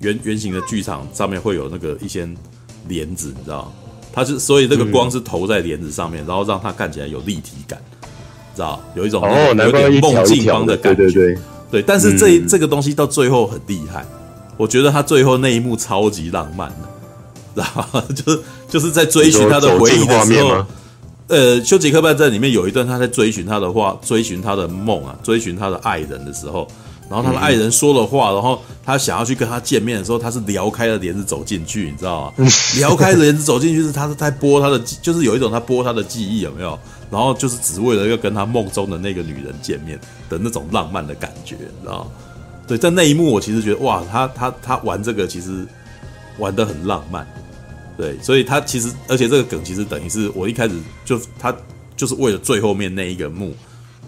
[0.00, 2.28] 圆圆形的剧场上面会有那个一些
[2.86, 3.72] 帘子，你知道吗？
[4.12, 7.78] 它是所以那个光是投在帘子上面，嗯、然后让它看起来有立体感，
[8.54, 9.20] 知道有一种
[9.56, 11.02] 有点梦境般的感觉。
[11.02, 11.38] 对对对，
[11.72, 11.82] 对。
[11.82, 14.06] 但是这、嗯、这个东西到最后很厉害，
[14.56, 16.88] 我觉得它最后那一幕超级浪漫的。
[18.14, 20.64] 就是就是在追寻他的回忆的时候，
[21.28, 26.68] 呃，休杰克曼在里面有一段他在追寻他的话，追寻他的梦啊，追寻他的爱人的时候，
[27.10, 32.46] 然后他的爱人说了话，然后他想要去跟他见面的时候，他是撩开了帘子走进去，你知道吗？
[32.78, 36.78] 撩开了帘子走进去是他是在播他的，就是有一种他播他的记忆有没有？
[37.10, 39.96] 然后就是只为了要跟他梦中的那个女人见面
[40.28, 42.10] 的那种浪漫的感觉，你知道吗？
[42.66, 45.64] 对，在那一幕我其实觉得哇，他他他玩这个其实
[46.38, 47.24] 玩的很浪漫。
[47.96, 50.74] 对，所以他其实，而且这个梗其实等于是我一开始
[51.04, 51.54] 就他
[51.96, 53.54] 就是为了最后面那一个幕，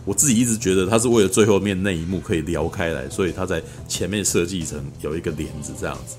[0.04, 6.16] 我自己一直觉得他是为了最后面那一幕可以撩开来，所以他在前面设计成有一个帘子这样子，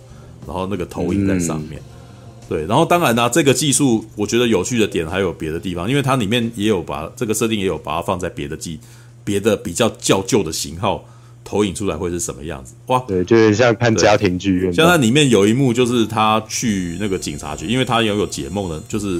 [0.48, 1.80] 然后那个投影在上面。
[1.80, 8.80] 嗯、对，然后当然呢、啊，这个技术我觉得有趣的点还有别的地方，因为它里面也有把这个设定也有把它放在别的机，
[9.24, 11.06] 别的比较较旧的型号。
[11.50, 12.76] 投影出来会是什么样子？
[12.86, 14.72] 哇，对，就是像看家庭剧院。
[14.72, 19.20] 像它里面有一幕，就是他去那个警察局，因为他拥有解梦的，就是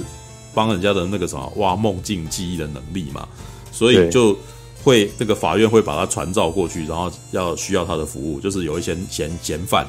[0.54, 3.28] 帮人家的那个什么挖梦境记忆的能力嘛，
[3.72, 4.38] 所以就
[4.84, 9.84] 会那个法院会把他传召过去，然后要需要他的服务，就是有一些嫌嫌犯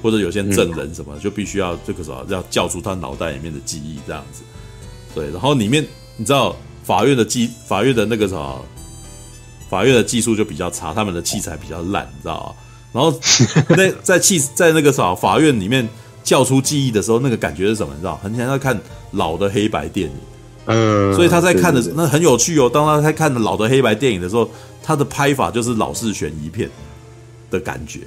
[0.00, 4.44] 或者有些证人什么，就必须要这个什么要叫出他脑袋里面的记忆这样子。
[5.12, 5.84] 对，然后里面
[6.16, 8.64] 你知道法院的记法院的那个什么。
[9.70, 12.54] 法院的技术就比较差，他们的器材比较烂，你知道吗？
[12.92, 13.20] 然后
[13.68, 15.88] 那 在器在那个啥法院里面
[16.24, 17.94] 叫出记忆的时候，那个感觉是什么？
[17.94, 18.78] 你知道，很想要看
[19.12, 20.16] 老的黑白电影。
[20.66, 22.68] 嗯，所以他在看的那很有趣哦。
[22.68, 24.50] 当他在看老的黑白电影的时候，
[24.82, 26.68] 他的拍法就是老式悬疑片
[27.50, 28.00] 的感觉，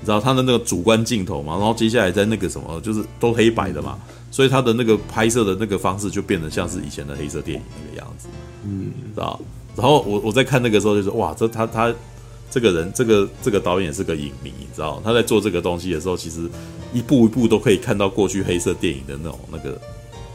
[0.00, 1.52] 你知道他的那个主观镜头嘛？
[1.54, 3.98] 然后接下来在那个什么，就是都黑白的嘛，
[4.30, 8.28] 所以他的那个拍摄的那个方式就变得像是以前的黑色电影那个样子，
[8.64, 9.38] 嗯，知道。
[9.76, 11.94] 然后我我在看那个时候就说哇，这他他
[12.50, 16.48] 这个人这个这个导演是个影迷，你知道他在做这个东西的时候，其实
[16.92, 19.80] 一步一步都可以看到过去黑色电影的那种那个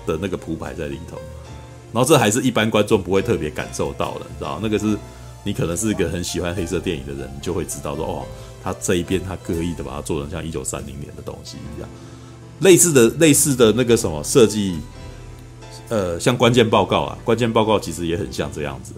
[0.05, 1.17] 的那个铺排在里头。
[1.93, 4.97] 然后这还是一般观众不会特别感受到的，你知道那个是
[5.43, 8.25] 你可能是一个很喜欢黑色电影的人，你就会知道说，哦，
[8.63, 11.89] 他这一边他刻意的把它做成像一九三零年的东西一样，
[12.59, 14.79] 类似的类似的那个什么设计，
[15.87, 18.93] 呃，像关键报告啊，关键报告其实也很像这样子。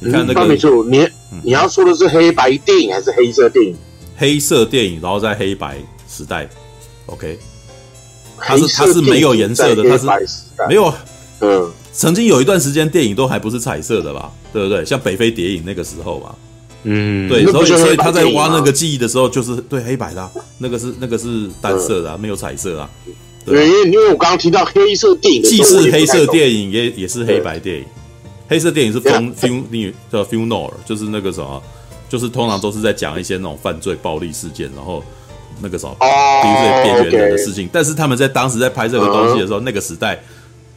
[0.00, 1.06] 你看那个，没错，你
[1.42, 3.76] 你要说的是黑白电影还是黑色电影？
[4.16, 5.78] 黑色电影，然后在黑白
[6.08, 6.48] 时代
[7.06, 7.38] ，OK，
[8.38, 10.06] 它是它是没有颜色的，它是
[10.68, 10.92] 没有，
[11.40, 11.70] 嗯。
[11.92, 14.30] 曾经有一段时间，电影都还不是彩色的吧？
[14.52, 14.84] 对不对？
[14.84, 16.34] 像《北非谍影》那个时候嘛，
[16.84, 22.88] 嗯，对，所以所以他在挖那个记忆的时候，就是对黑白的、啊，那个是那个是单色的、啊，没有彩色啊。
[23.44, 27.84] 对，因为因为我刚刚提到黑色电影，既是黑色电影，也也是黑白电影。
[28.50, 31.62] 黑色电影是风 film 叫 film noir，就是那个什么，
[32.08, 35.02] 就是通常都是在讲一些那种犯罪暴力事件，然后
[35.62, 37.66] 那个什么，比如说边缘人的事情。
[37.72, 40.20] 但是他们在当时在拍这个东西的时候，那个时代。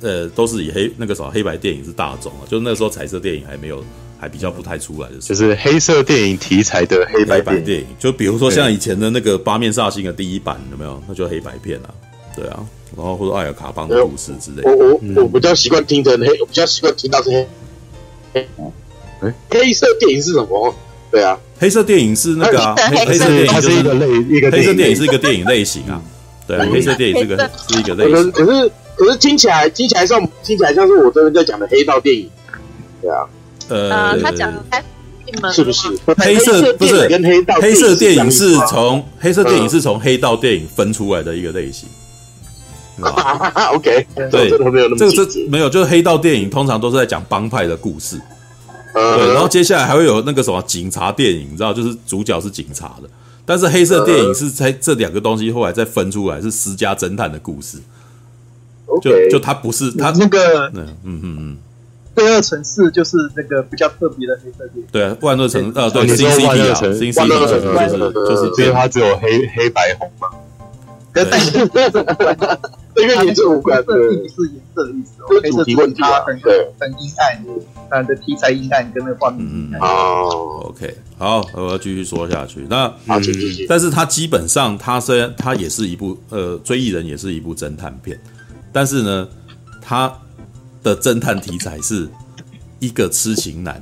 [0.02, 3.82] 呃，都是以黑那个什么黑白电影是大众啊，就那个时候彩色电影还没有，
[4.20, 11.02] 还比较不太出来的时候，就是黑色电影题材的黑白电影，电影就比如说像以前的那个八面煞星的第一版有没有？
[11.08, 11.90] 那就黑白片啊，
[12.36, 12.60] 对啊，
[12.96, 14.72] 然后或者艾尔卡邦的故事之类的。
[14.72, 18.48] 我我我比较习惯听成黑，我比较习惯听到是黑。
[19.20, 20.76] 黑，黑色电影是什么？
[21.12, 26.02] 对啊，黑色电影是那个啊，黑黑色电影就是一个类一个黑色电影是一个电影类型啊，
[26.48, 28.72] 对啊，黑色电影这个是一个类型，可是。
[28.96, 32.30] 可是听起来听起来像听起来像是我这边在讲的黑道电影，
[33.02, 33.28] 对啊，
[33.68, 35.98] 呃，他讲的是不是？
[36.16, 41.90] 黑色不是跟黑道黑色电影是从黑色电影是从黑道电影分出来的一个类型。
[43.74, 48.20] OK，对，这个这没有，就是黑道电影通常都是在讲帮派的故事，
[48.94, 53.10] 对，然后接下来还会有那个什么警察电影，你知道，就是主角是警察的，
[53.46, 57.80] 但是黑色电影是在这两个东西后来再分出来是私家侦探的故事。
[59.02, 61.58] 就就他不是他那个，嗯嗯嗯，
[62.16, 64.84] 罪恶城市就是那个比较特别的黑色电影。
[64.92, 67.60] 对啊，万恶城呃，对，C C P 啊，C C P 就是
[68.14, 70.28] 就是，因为它只有黑黑白红嘛。
[71.14, 71.52] 跟但 是
[72.96, 75.28] 这个颜色无关，这并不是颜色的意思哦。
[75.42, 76.40] 黑色题它很
[76.80, 77.46] 很阴暗，
[77.90, 79.82] 它的题材阴暗，跟那个画面阴暗。
[79.82, 82.66] 哦，OK，好，我要继续说下去。
[82.70, 82.92] 那
[83.70, 88.20] 但是它基本上，它虽然它也是一部呃，追忆人也是一部侦探片。
[88.72, 89.28] 但是呢，
[89.82, 90.12] 他
[90.82, 92.10] 的侦探题材是
[92.80, 93.82] 一个痴情男，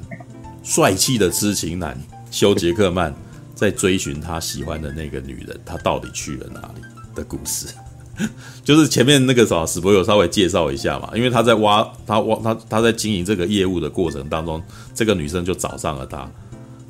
[0.63, 1.97] 帅气的痴情男
[2.29, 3.13] 休杰克曼
[3.55, 6.81] 在追寻他喜欢的那个女人，他到底去了哪里
[7.15, 7.67] 的故事。
[8.63, 14.61] 就是前面那个啥史博有稍微介绍一下嘛，因为他在挖他挖他他在经营这个业务的过程当中，
[14.93, 16.29] 这个女生就找上了他。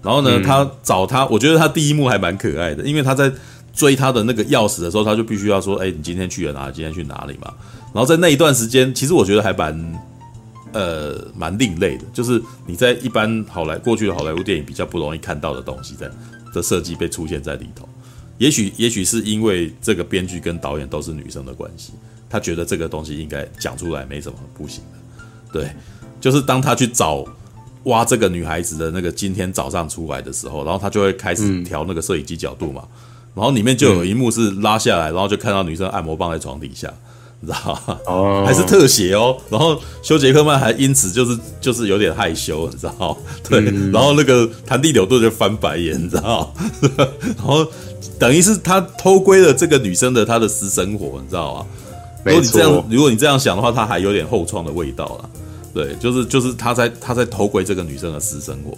[0.04, 3.32] 然后呢，嗯、他找他，我觉得他第一幕还蛮可爱的，因为他在
[3.72, 6.74] 追他的那个钥匙的时候，他就必须要说：“哎，你今天去了哪里？
[6.74, 7.54] 今天去哪里嘛？”
[7.94, 10.02] 然后在那一段时间，其实我觉得还蛮，
[10.74, 16.10] 呃，蛮另类的，就是你在一般好莱过去的好莱坞电影比较不容易看到的东西，在
[16.54, 17.88] 的设计被出现在里头。
[18.42, 21.94] 也许也许是因为这个编剧跟导演都是女生的关系，
[22.28, 25.24] 他觉得这个东西应该讲出来没什么不行的。
[25.54, 25.70] 对，
[26.20, 27.24] 就是当他去找
[27.84, 32.84] 挖这个女孩子的那个今天早上出来的时候，然后他就会开始调那个摄影机角度嘛。
[33.36, 36.92] 然后里面就有一幕是拉下来，然后就看到女生按摩棒在床底下，
[37.42, 38.00] 你知道吗？
[38.06, 39.36] 哦，还是特写哦。
[39.50, 43.16] 然后休杰克曼还因此就是就是有点害羞，你知道吗？
[43.50, 43.60] 对。
[43.92, 46.72] 然后那个谭蒂纽顿就翻白眼，你知道吗？
[47.38, 47.68] 然后
[48.18, 51.66] 等于是他偷窥了这个女生的她的私生活，你知道吗？
[52.24, 55.30] 如果你这样，如果你这样想的话，他还有点后创的味道了。
[55.74, 58.78] 对，就是就是他在他在偷窥这个女生的私生活。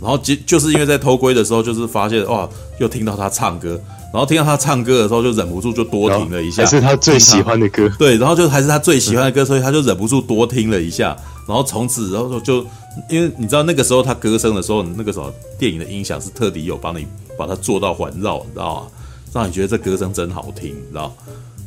[0.00, 2.48] 然后就就是因为在偷窥的时候，就是发现哇，
[2.78, 3.78] 又听到他唱歌，
[4.12, 11.14] 然后听到他唱歌的时候，就忍不住就多听了一下，还是他最喜欢的歌，对，然后就还是他最喜欢的歌，所以他就忍不住多听了一下，
[11.46, 12.64] 然后从此，然后就
[13.10, 18.86] 因为你知道那个时候他歌声的时候，那个时候电影的音响是特地有帮你把它做到环绕，你知道吗？
[19.34, 21.14] 让你觉得这歌声真好听，你知道？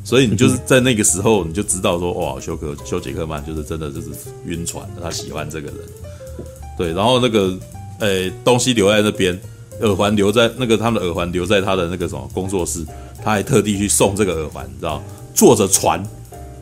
[0.03, 4.09] 所以你就是在那个时候你就知道说哇，休克休杰克曼就是真的就是
[4.45, 5.77] 晕船，他喜欢这个人，
[6.77, 7.55] 对，然后那个。
[8.03, 9.39] 诶、欸，东西留在那边，
[9.81, 12.85] 耳环留在那个他们的耳环留在他的那个什么工作室，
[13.23, 15.01] 他还特地去送这个耳环，你知道？
[15.33, 16.03] 坐着船，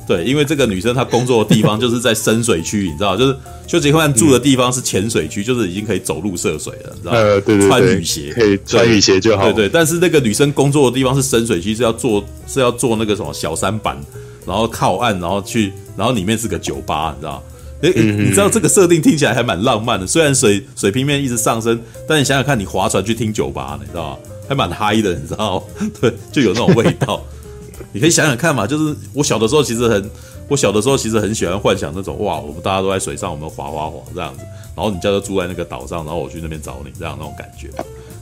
[0.07, 3.17] 对，因为这个女生她工作的地方就是在深水区，你知道？
[3.17, 3.35] 就是
[3.67, 7.11] 休杰克曼住的地方是浅水区，就是已经可以走路涉水了，你知道？
[7.11, 9.43] 呃，对对对，穿雨鞋可以穿雨鞋就好。
[9.45, 13.97] 对，对对，但是那个女生工作的地方是深水区，是要坐是要坐那个什么小舢板，
[14.45, 17.43] 然后靠岸，然后去，然后里面是个酒吧，你知道？
[17.82, 24.17] 诶，你知道这个设定听起来还蛮浪漫的，虽然水水平面一直上升，但你想想看，你划船去听酒吧，你知道吗？
[24.47, 25.65] 还蛮嗨的，你知道吗？
[25.99, 27.21] 对，就有那种味道。
[27.91, 30.09] 你可以想想看嘛，就是我小的时候其实很，
[30.47, 34.43] 我小的时候其实很喜欢幻想那种哇，我们大家都在水上，我们划划划这样子，
[34.75, 37.69] 然后你家就住在那个岛上，然后我去那边找你这样那种感觉。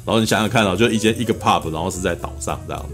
[0.05, 2.85] 然后你想想看啊，就一间一个 pub，然后是在岛上这样，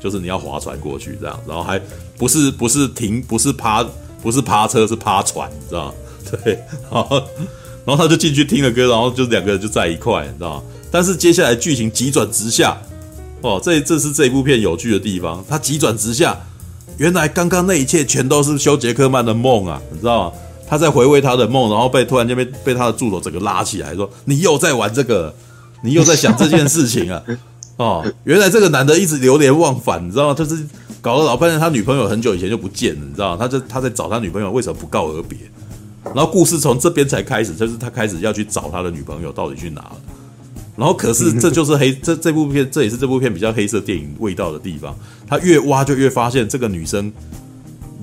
[0.00, 1.80] 就是你要划船过去这样，然后还
[2.18, 3.84] 不是不是停，不是趴，
[4.22, 5.92] 不是趴车，是趴船，你知道？
[6.30, 6.58] 对，
[6.90, 7.22] 然后
[7.84, 10.62] 然后他就进去听了歌，然后就两个人就在一块，你知道？
[10.90, 12.80] 但是接下来剧情急转直下，
[13.40, 16.38] 哦，这这是这一部片有趣的地方，它急转直下，
[16.96, 20.36] 原来刚刚那一切全都是休杰克曼的梦啊，你知道吗？
[20.68, 25.34] 他在回味他的梦，然后被突然间被被他的助手整个拉起来说：“你又在玩这个。”
[25.84, 27.20] 你又在想这件事情啊？
[27.76, 30.32] 哦，原来这个男的一直流连忘返，你知道吗？
[30.34, 30.64] 就是
[31.02, 33.36] 搞了老半天，他女朋友很久以前就不见了，你知道吗？
[33.38, 35.36] 他就他在找他女朋友，为什么不告而别？
[36.14, 39.96] 然后故事从这边才开始，就是他开始要去找他的女朋友到底去哪了。
[40.76, 44.96] 然后可是这就是黑 这这部片，这也是这部片比较黑色电影味道的地方。
[45.26, 47.12] 他越挖就越发现这个女生。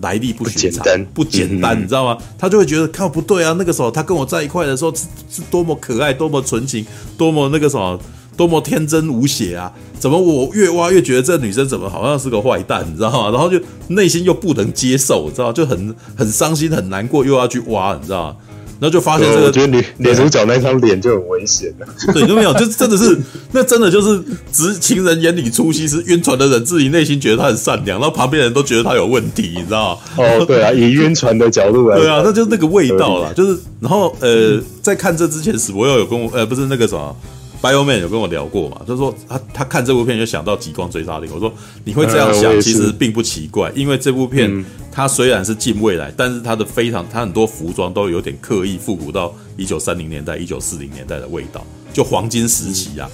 [0.02, 0.82] 来历不寻常，
[1.14, 2.18] 不简单，你知道吗？
[2.38, 3.54] 他就会觉得靠不对啊！
[3.60, 6.86] 那个时候他跟我在一块的时候是是多么可爱，多么纯情，
[7.18, 8.00] 多么那个什么，
[8.40, 9.70] 多么天真无邪啊！
[10.00, 13.30] 怎么我越挖越觉得这女生怎么好像是个坏蛋，你知道吗？
[13.32, 13.60] 然后就
[13.90, 15.52] 内心又不能接受，你知道吗？
[15.52, 18.38] 就很很伤心，很难过，又要去挖，你知道吗？
[18.80, 21.88] 然后就发现这个，我觉得女女主角那张脸就很危险了。
[22.16, 23.20] 对，就没有，就真的是，
[23.52, 24.24] 那真的就是，
[24.54, 30.02] 只情人眼里出西施，晕船的人自己内心觉得他很善良，然后旁边人都觉得他有问题，你知道吗？
[30.16, 37.14] 哦，对啊，以晕船的角度来，对啊，那就是那个味道啦，就是，然后呃，在看这之前，史博佑有跟我，呃，不是那个什么。
[37.62, 38.82] Bioman 有跟我聊过嘛？
[38.88, 41.30] 他说他他看这部片就想到《极光追杀令》。
[41.34, 41.54] 我说
[41.84, 53.10] 你会这样想，其实并不奇怪，因为这部片它虽然是近未来，但是它的非常它很多服装都有点刻意复古到一九三零年代、一九四零年代的味道，就黄金时期啊，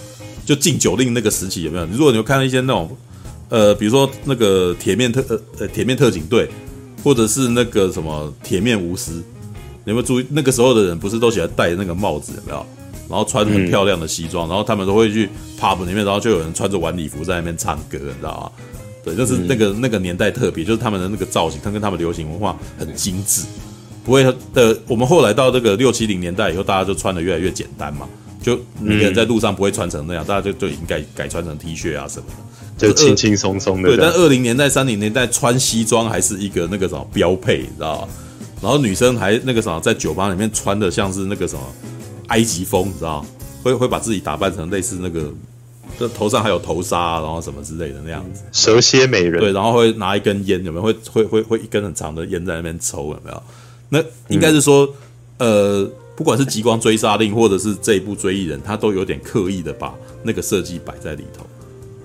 [0.45, 1.85] 就禁酒令那个时期有没有？
[1.87, 2.95] 如果你有看到一些那种
[3.49, 6.47] 呃，比如说那个铁面特呃呃铁面特警队，
[7.03, 9.13] 或者是那个什么铁面无私，
[9.83, 12.63] 你有没有注意那个时候的人不是都喜欢戴那个帽子有没有？
[13.09, 15.29] 然后穿很漂亮的西装，嗯、然后他们都会去
[15.59, 18.65] pub 里面，然后就有人穿着晚礼服在那边唱歌，你知道吗？
[19.03, 23.43] 对，就是那个、嗯、那个年代特别，就是他们的那个造型，他跟他们流行文化很精致。
[24.03, 28.07] 不会的，我们后来到这个六七零年代以后，大家就穿的越来越简单嘛，
[28.41, 32.25] 就每个人在路上不会穿成那样，大家就就已经改改穿成 T 恤啊什么
[32.77, 33.89] 的，就轻轻松松的。
[33.89, 38.07] 对，但二零年代、三零年代穿西装还是一个那个什么标配，你知道吗？
[38.61, 41.61] 然后女生还那个什么，在酒吧里面穿的像是那个什么。
[42.28, 43.26] 埃及风，你知道，
[43.63, 45.32] 会会把自己打扮成类似那个，
[45.97, 48.43] 这头上还有头纱，然后什么之类的那样子。
[48.51, 50.84] 蛇蝎美人，对，然后会拿一根烟，有没有？
[50.84, 53.43] 会会会会一根很长的烟在那边抽，有没有？
[53.89, 54.88] 那应该是说，
[55.38, 61.45] 嗯、呃，不管是极光追杀令，或者是这一部追忆人，他都有点刻意的把那个设计摆在里头。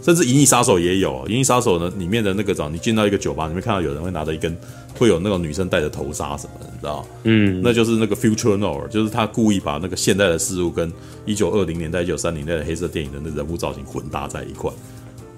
[0.02, 4.56] 甚至《银翼杀手》也有，《银翼杀手》呢里面的那个早，你进到一个酒吧，你会看到有人会拿着一根，
[4.98, 7.06] 会有那种女生戴着头纱什么的，你知道？
[7.24, 10.92] 嗯，那就是那个 Future Noir，就是他故意把那个现代的事物跟
[11.26, 14.70] 一九二零年代、一九三零年代的黑色电影的那人物造型混搭在一块。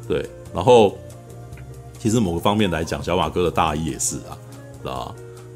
[0.06, 0.96] 对，然后
[1.98, 4.38] 其实某个方面来讲，小马哥的大衣也是啊，
[4.80, 5.14] 知道？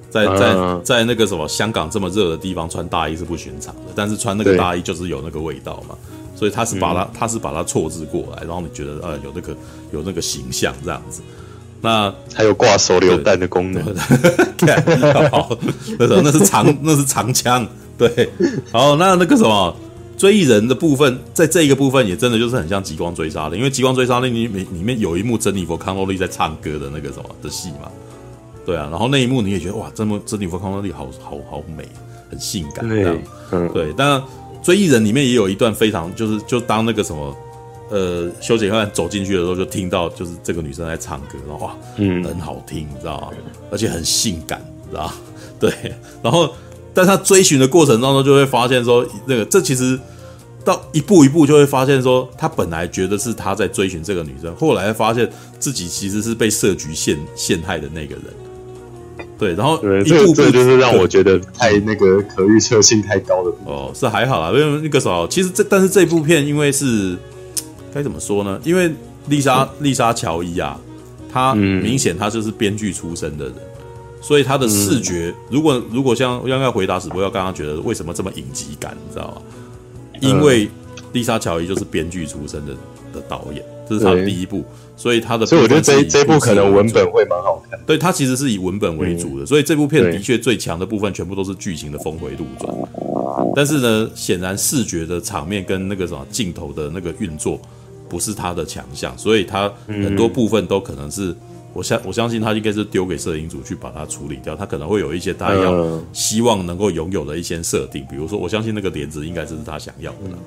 [0.08, 5.96] 在在在那个什么香港这么热的地方穿大衣是不寻常的，但是穿那个大衣就是有那个味道嘛。
[6.36, 9.56] 所以他是把它，他是把它错置过来，然后你觉得呃有那个
[9.90, 11.22] 有那个形象这样子，
[11.80, 13.82] 那还有挂手榴弹的功能，
[15.30, 15.58] 好，
[15.98, 17.66] 那时候那是长那是长枪，
[17.96, 18.28] 对，
[18.70, 19.74] 好，那那个什么
[20.18, 27.90] 追忆人的部分，在这一个部分也真的就是很像极光追杀的，因为极光追杀那里面里面有一幕珍妮佛康诺利在唱歌的那个什么的戏嘛，
[28.66, 31.88] 对啊，然后那一幕你也觉得哇，珍妮珍妮佛康诺利好好好美，
[32.30, 34.22] 很性感这样，对，嗯，对，但。
[34.66, 37.36] 追忆人里面也有一段非常，就是就当那个什么，
[37.88, 43.28] 呃，修杰克曼走进去的时候，就听到就是这个女生在唱歌，然后哇，嗯，很好听，你知道吗？
[43.70, 45.14] 而且很性感，你知道吗？
[45.60, 45.70] 对，
[46.20, 46.52] 然后，
[46.92, 49.96] 但他追寻的过程当中，就会发现说，那个这其实
[50.64, 58.24] 到一步一步就会发现说，他本来觉得是他在追寻这个女生，后来发现自己其实是被设局陷陷害的那个人。
[59.38, 67.16] 对，然后对，这这就是让我觉得太那个可预测性太高的哦，是还好啦，因为那个时候其实这但是这部片因为是
[67.92, 68.58] 该怎么说呢？
[68.64, 68.90] 因为
[69.28, 70.80] 丽莎丽莎乔伊啊，
[71.32, 73.54] 她明显她就是编剧出身的人，
[74.22, 79.42] 所以她的视觉，如果如果像要要回答史博要刚刚觉得为什么这么影集感，你知道吗？
[80.20, 80.66] 因为
[81.12, 82.72] 丽莎乔伊就是编剧出身的
[83.12, 84.64] 的导演，这是他的第一部。
[84.98, 87.78] 所以他的，所以我觉得这这部可能文本会蛮好看。
[87.86, 92.74] 对，他其实是以文本为主的，嗯、所以这部片的确最强的部分全部都是剧情的峰回路转。
[93.54, 97.60] 但是呢，显然视觉的场面跟那个什么镜头的那个运作
[98.08, 101.36] 不是他的强项，所以他很多部分都可能是
[101.74, 110.38] 我相我相信他应该是丢给摄影组去把它处理掉，他可能会有一些他要希望能够拥有的一些设定，比如说我相信那个帘子应该是他想要的，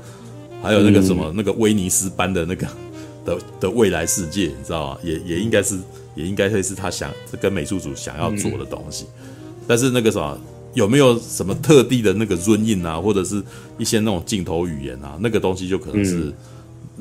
[0.64, 2.66] 还有那个什么那个威尼斯般的那个
[3.26, 5.00] 的的未来世界，你知道吗？
[5.04, 5.78] 也也应该是
[6.16, 9.06] 也应该会是他想跟美术组想要做的东西，
[9.68, 10.40] 但是那个什么
[10.74, 13.42] 有没有什么特地的那个 zoom in 啊，或者是
[13.78, 16.34] 一些那种镜头语言啊，那个东西就可能是。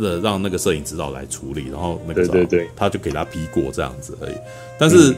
[0.01, 4.35] 呃，让那个摄影指导来处理，然后那个对对对，他就给他批过这样子而已。
[4.79, 5.13] 但是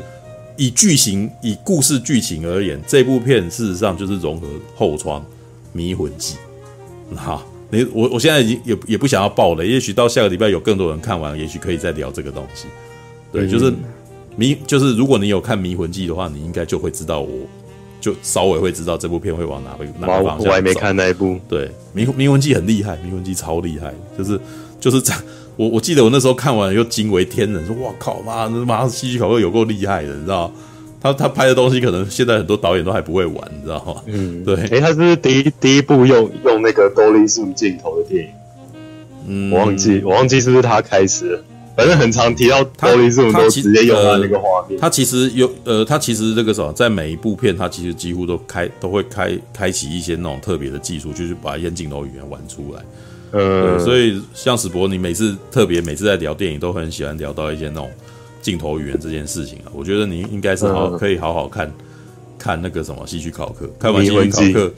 [0.56, 5.22] 以剧情、以故事剧情而言，这部片事实上就是融合后窗、
[5.74, 6.36] 迷魂记。
[7.14, 12.66] 好，你我我现在已经也也不想要爆了，也许到下个礼拜有更多人看完，也许可以再聊这个东西。
[13.32, 13.72] 对，就是
[14.36, 17.28] 迷，就是如果你有看迷魂记的话，你应该就会知道我。
[18.00, 20.44] 就稍微会知道这部片会往哪个哪个方向走。
[20.46, 21.38] 我还没看那一部。
[21.46, 24.40] 对，《迷迷魂记》很厉害，《迷魂记》超厉害，就是
[24.80, 25.22] 就是这样。
[25.56, 30.50] 我我记得我那时候看完又惊为天人，说：“哇靠妈，那马上希区考克有够厉害的，你知道？
[31.00, 34.54] 他他拍的东西可能现在很多导演都还不会玩，你知道吗？”嗯， 对。
[34.68, 38.30] 哎，他是第一第一部用用那个 Dolly Zoom 镜头的电影？
[39.26, 41.44] 嗯，我忘记我忘记是不是他开始了。
[41.76, 42.88] 反正很常提到他，
[43.32, 44.78] 他直接用他那个画面。
[44.78, 52.82] 他其实有呃，他其实这个什么，在每一部片，他其实几乎都开都会开开启一些那种特别的技术，就是把一些镜头语言玩出来。
[53.32, 57.88] 嗯，所以像史博，你每次特别每次在聊电影，都很喜欢聊到一些那种
[58.40, 59.72] 镜头语言这件事情啊。
[59.72, 61.72] 我觉得你应该是好可以好好看
[62.38, 64.74] 看那个什么戏剧考课，看完戏剧考克，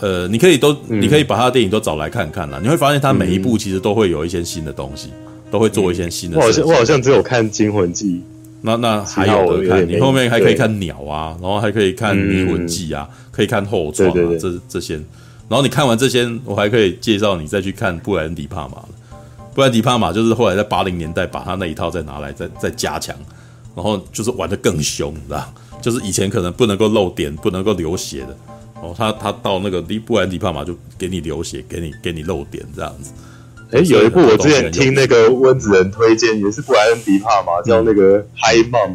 [0.00, 5.10] 呃，你可以都你可以把他的电影都找来看看啦，你会发现他每一部其实都会有一些新的东西。
[5.50, 6.38] 都会做一些新的、嗯。
[6.38, 8.16] 我好像我好像只有看《惊魂记》，
[8.60, 14.96] 那那还有的看，你后面还可以看《鸟》啊，然后还可以看《迷魂记》啊，嗯、可以看《后窗》啊，这这些。
[15.48, 18.84] 然后你看完这些，我还可以介绍你再去看布莱恩迪帕玛。
[19.58, 23.12] 布莱恩迪帕玛就是后来在八零年代把他那一套再拿来再再加强，
[23.74, 25.52] 然后就是玩得更凶，你知道？
[25.82, 28.36] 就是以前可能不能够漏点，不能够流血的，
[28.80, 33.10] 哦，他他到那个布莱恩迪帕玛就给你流血，给你给你漏点这样子。
[33.72, 38.20] 哎，有一部我之前听那个温子仁推荐，也是布莱恩迪帕玛，叫那个
[38.70, 38.92] 《Mom》。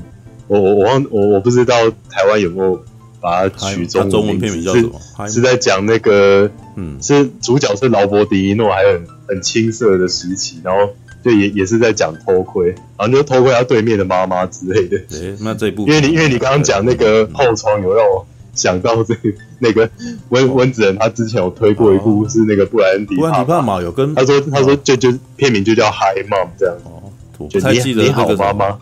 [0.47, 1.76] 我我我忘我我不知道
[2.09, 2.82] 台湾有没有
[3.20, 5.28] 把它取中中文片名叫什么？
[5.28, 10.93] 是在讲那个，嗯，是主角是劳勃迪诺，还很很青涩的时期，然后
[11.24, 14.97] 就也也是在讲偷窥，然后就偷窥他对面的妈妈之类的。
[15.11, 18.26] 哎，那这一部，因为你因为你刚刚讲那个后窗，有让我。
[18.55, 19.89] 想到这个那个
[20.30, 27.01] 温温子仁，他之前有推过一部是那个布莱恩迪帕玛，布莱恩迪帕玛有跟他说他说就就片名就叫 Hi Mom 这样哦，
[27.39, 28.78] 我不太记得那个妈妈。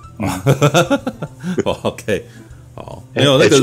[1.64, 2.26] 哦，OK，
[2.74, 3.60] 好，没有那个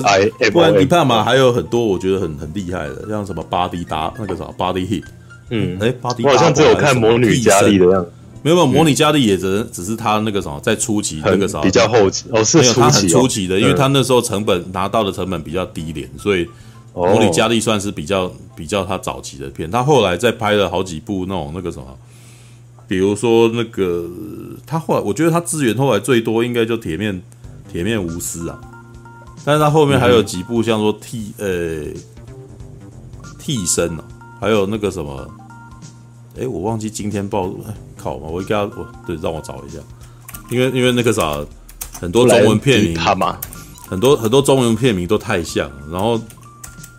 [0.51, 5.05] 布莱恩迪帕玛还有很多我觉得很很厉害的，像什么 Body 打那个啥 Body Hit，
[5.51, 8.13] 嗯，哎，Body 我好像只有看魔女佳丽的样子。
[8.41, 16.47] 没有没有，模拟佳丽也只只是他那个什么，在初期那个时候比较后期哦，是初期、哦、他很初期的，因为他那时候成本、嗯、拿到的成本比较低廉，所以
[16.95, 19.69] 魔女佳丽算是比较比较他早期的片。
[19.69, 21.87] 他后来再拍了好几部那种那个什么，
[22.87, 24.09] 比如说那个
[24.65, 27.21] 他后来，我觉得他资源后来最多应该就铁面
[27.71, 28.61] 铁面无私啊，
[29.49, 31.87] 但是他后面还有几部像说替呃
[33.39, 34.05] 替身哦，
[34.39, 35.27] 还有那个什么，
[36.39, 37.51] 哎，我忘记今天报。
[37.97, 38.29] 靠嘛！
[38.29, 39.79] 我应该我对，让我找一下，
[40.51, 41.45] 因为因为那个啥，
[41.99, 43.39] 很多中文片名，他嘛，
[43.89, 46.21] 很多很多中文片名都太像，然后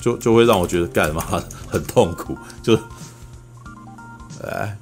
[0.02, 1.24] 就就会让我觉得干嘛
[1.70, 2.76] 很痛苦，就
[4.43, 4.76] 哎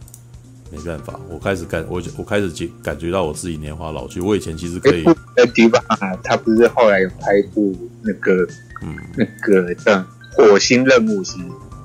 [0.71, 4.19] 没办法，我开始感我我开始觉感觉到我自己年华老去。
[4.19, 5.03] 我以前其实可以，
[5.35, 5.79] 哎，迪吧，
[6.23, 8.45] 他不是后来有拍部那个
[8.83, 10.03] 嗯那个叫
[10.33, 11.35] 火星任务是？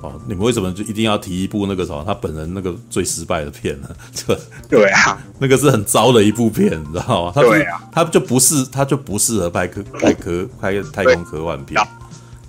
[0.01, 3.87] 哦，你们为什么就一定要提一部那个什么他本人那个最失败的片呢？
[4.27, 7.31] 对 对啊，那个是很糟的一部片，你知道吗？
[7.33, 11.81] 他对啊，他就不适，他就不适合拍科拍科拍太空科幻片。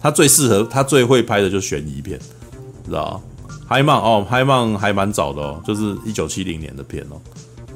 [0.03, 2.18] 他最适合，他最会拍的就是悬疑片，
[2.85, 3.22] 知道吗？
[3.67, 7.21] 嗨曼哦，嗨曼还蛮早的哦，就是一九七零年的片哦。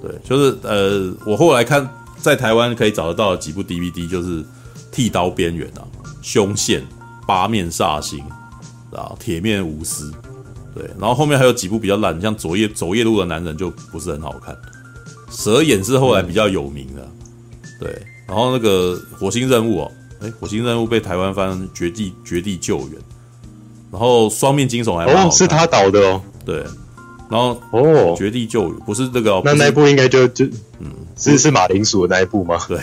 [0.00, 4.42] 对，就是呃，我后来看在台湾可以找得到的几部 DVD，就是
[4.92, 5.86] 《剃刀边缘》啊，
[6.22, 6.80] 《凶线》、
[7.26, 8.18] 《八面煞星》。
[8.90, 10.10] 啊，铁面无私，
[10.74, 14.56] 对，然后后面还有几部比较烂，像走夜走夜路的男人就不是很好看。
[15.30, 17.06] 蛇眼是后来比较有名的，
[17.78, 22.98] 对，然后那个火星任务哦，哎，火星任务被台湾翻绝地绝地救援，
[23.90, 26.62] 然后双面惊悚还蛮好看，哦，是他导的哦，对，
[27.30, 30.44] 然后哦，绝地救援不是这个，哦，那那一部应该就就
[30.80, 32.58] 嗯，是是马铃薯的那一部吗？
[32.68, 32.78] 对，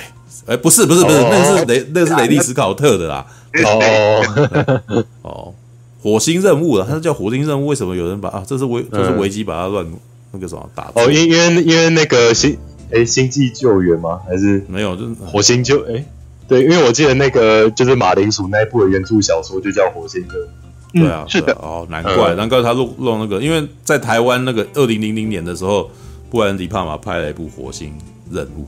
[0.46, 3.26] 哎，不是不是不是，哦、那是雷那是雷利斯考特的啦，
[3.64, 5.54] 哦哦。
[6.02, 8.44] 火星任务了，它是叫火星任务，为什么有人把啊？
[8.46, 9.84] 这是维，这是维基把它乱
[10.32, 10.92] 那个什么打？
[10.94, 12.56] 哦，因因为因为那个星
[12.92, 14.22] 哎，星际救援吗？
[14.28, 14.96] 还是没有？
[14.96, 15.84] 就是火星救？
[15.92, 16.06] 哎，
[16.48, 20.48] 对，因为我记得那个就是马铃薯那一部的原著小说就叫《火星救援》。
[20.96, 21.54] 对啊，是的。
[21.54, 25.90] 哦，难怪，难怪他弄弄那个，因为在台湾那个二零零零年的时候，
[26.30, 27.94] 布兰迪·帕玛拍了一部《火星
[28.32, 28.62] 任务》。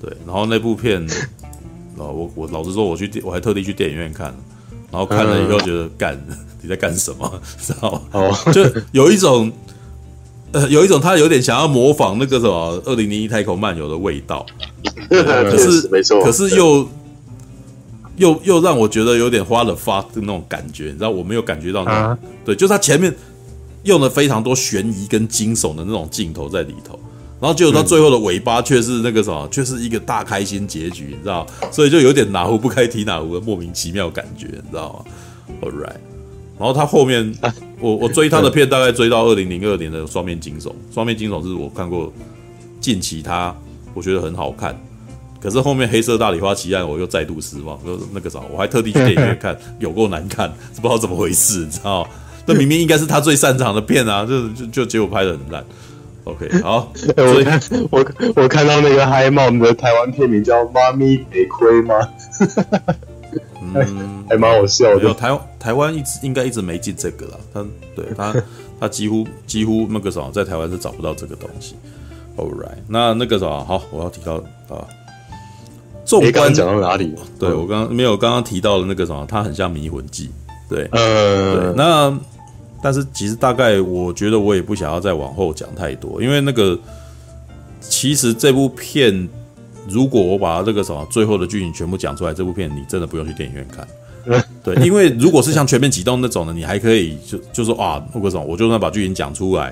[0.00, 1.04] 对，然后那部片，
[1.96, 4.26] 哦，我我老实说，我去，我还特地去电影院看，
[4.90, 6.20] 然后看了以后觉得干，
[6.62, 7.40] 你在干什么？
[7.58, 8.02] 知道吗？
[8.12, 8.62] 哦，就
[8.92, 9.50] 有一种。
[10.54, 14.46] 呃，有一种他有点想要模仿那个什么《二零零一太空漫游》的味道，
[15.10, 16.88] 可是没错，可是又
[18.16, 23.14] 又又让我觉得有点花了发的那种感觉，你知道我没有感觉到那种，啊、对，就是他前面
[23.84, 26.98] 用了非常多悬疑跟惊悚的那种镜头在里头，
[27.40, 35.96] 然后结果到最后的尾巴却是那个什么，却是一个大开心结局，你知道，所以就有点哪壶不开提哪壶的莫名其妙感觉，你知道吗？All right。
[36.56, 37.34] 然后他后面，
[37.80, 42.12] 我我追他的片大概追到二零零二年的双面惊悚，双面惊悚是我看过
[42.80, 43.52] 近期他
[43.92, 44.80] 我觉得很好看，
[45.44, 52.08] 可是后面黑色大理花奇案我又再度失望，就那个啥，我还特地去电影院看，有够难看，不知道怎么回事，你知道？
[52.46, 55.62] 那明明应该是他最擅长的片啊， 就就就结果拍的很烂。
[56.24, 61.94] OK，好，我看我我看到那个嗨帽的台湾片名叫《妈咪得亏吗？》
[63.60, 65.02] 嗯，还蛮好笑的。
[65.02, 68.34] 有台台湾一直应该一直没进这个了，他对他
[68.80, 71.74] 他几乎几乎那个什么，在台湾是找不到这个东西。
[72.36, 74.36] All right，那那个什么，好，我要提到
[74.68, 74.84] 啊，
[76.04, 77.14] 纵观讲到哪里？
[77.38, 80.30] 对我刚刚没有刚刚提到的那个什么，它很像迷魂记。
[80.68, 82.18] 对，呃，对，那
[82.82, 86.78] 但是其实大概我觉得我也不想要再往后讲太多，因为那个
[87.80, 89.28] 其实这部片。
[89.86, 93.86] 如果我把这个什么最后的剧情全部讲出来，这部片你真的不用去电影院看。
[94.64, 99.70] 对，因为如果是像全面启动那种的，你还可以就就说啊，那个什么，我就算把剧情讲出来，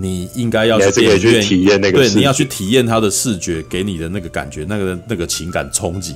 [0.00, 6.14] 你应该要去电影院体验那个，对，你要去体验它的视觉给你的那个感觉，那个那个情感冲击。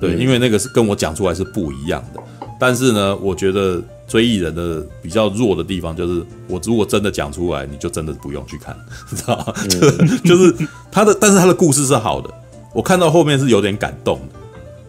[0.00, 2.20] 对，因为那个是跟我讲出来是不一样的。
[2.60, 8.76] 但是呢，我觉得追忆人的比较弱的地方就是，我如果真的讲出来，你就真的不用去看，
[9.16, 9.54] 知道吗？
[10.24, 10.54] 就是
[10.90, 12.28] 他的，但是他的故事是好的。
[12.72, 14.34] 我看到后面是有点感动的，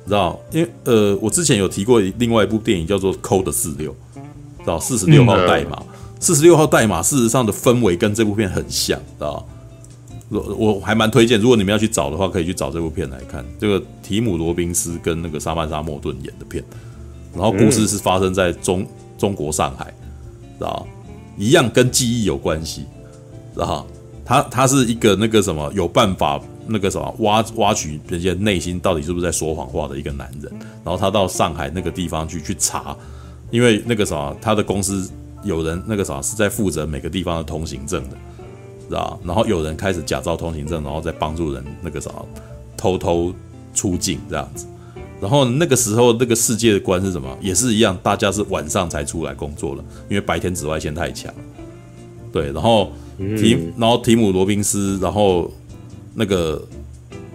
[0.04, 0.40] 你知道？
[0.52, 3.94] 因为呃，我之前有提过另外一部电影叫做《Code 46》，知
[4.66, 4.80] 道？
[4.80, 5.82] 四十六号代码，
[6.24, 9.46] 四十六号代码，事实上的氛围跟这部片很像，知道？
[10.30, 13.44] 我我还蛮推荐，如果你们要去找的话，可以去找这部片来看。
[13.60, 16.64] 这个提姆·罗宾斯跟那个莎曼莎·莫顿演的片，
[17.34, 19.94] 然后故事是发生在中中国上海，
[20.58, 20.88] 知道？
[21.38, 22.86] 一样跟记忆有关系，
[23.54, 23.86] 知道？
[24.24, 26.42] 他他是一个那个什么有办法。
[26.66, 30.50] 那个什么挖挖取人家内心到底是不是在说谎话的一个男人，
[30.86, 32.96] 然后他到上海那个地方去去查，
[33.52, 35.12] 因为那个什么他的公司
[35.44, 38.18] 有人那个啥是在负责每个地方的通行证的，
[38.90, 39.20] 知道？
[39.24, 42.12] 然后有人开始假造通行证，然后再帮助人那个啥
[42.78, 43.34] 偷偷
[43.74, 44.66] 出境这样子。
[45.22, 47.38] 然后那个时候那个世界的观是什么？
[47.42, 51.34] 也是一样，大家是晚上才出来工作了，因为白天紫外线太强。
[52.32, 55.52] 对，然后提然后提姆罗宾斯，然后。
[56.16, 56.62] 那个，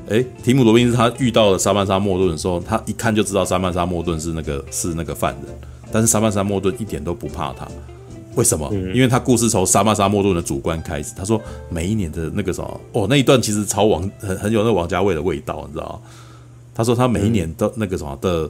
[0.08, 5.58] 哎，提姆罗宾斯他遇到了莎曼莎莫顿的时候，他一看就知道莎曼莎莫顿是那个是那个犯人，
[5.90, 7.66] 但是莎曼莎莫顿一点都不怕他，
[8.34, 8.72] 为什么？
[8.94, 16.10] 因为他故事从杀马沙莫顿的主观开始，他说每一年的那个什么，哦，那一段其实超王很很有那个王家卫的味道，你知道吗？
[16.74, 18.48] 他说他每一年的那个什么的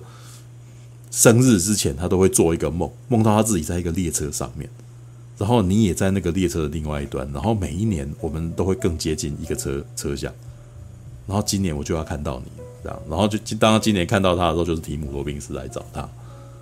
[1.10, 4.68] 生日之前，他都会做一个梦，梦到他自己在一个列车上面。
[5.38, 10.32] 然后你也在那个列车的另外一端，然后每一年我们都会更接近一个车车厢，
[11.28, 12.50] 然后今年我就要看到你，
[12.82, 16.08] 这样，然后就当他今年看到他的时候，就是提姆罗宾斯来找他，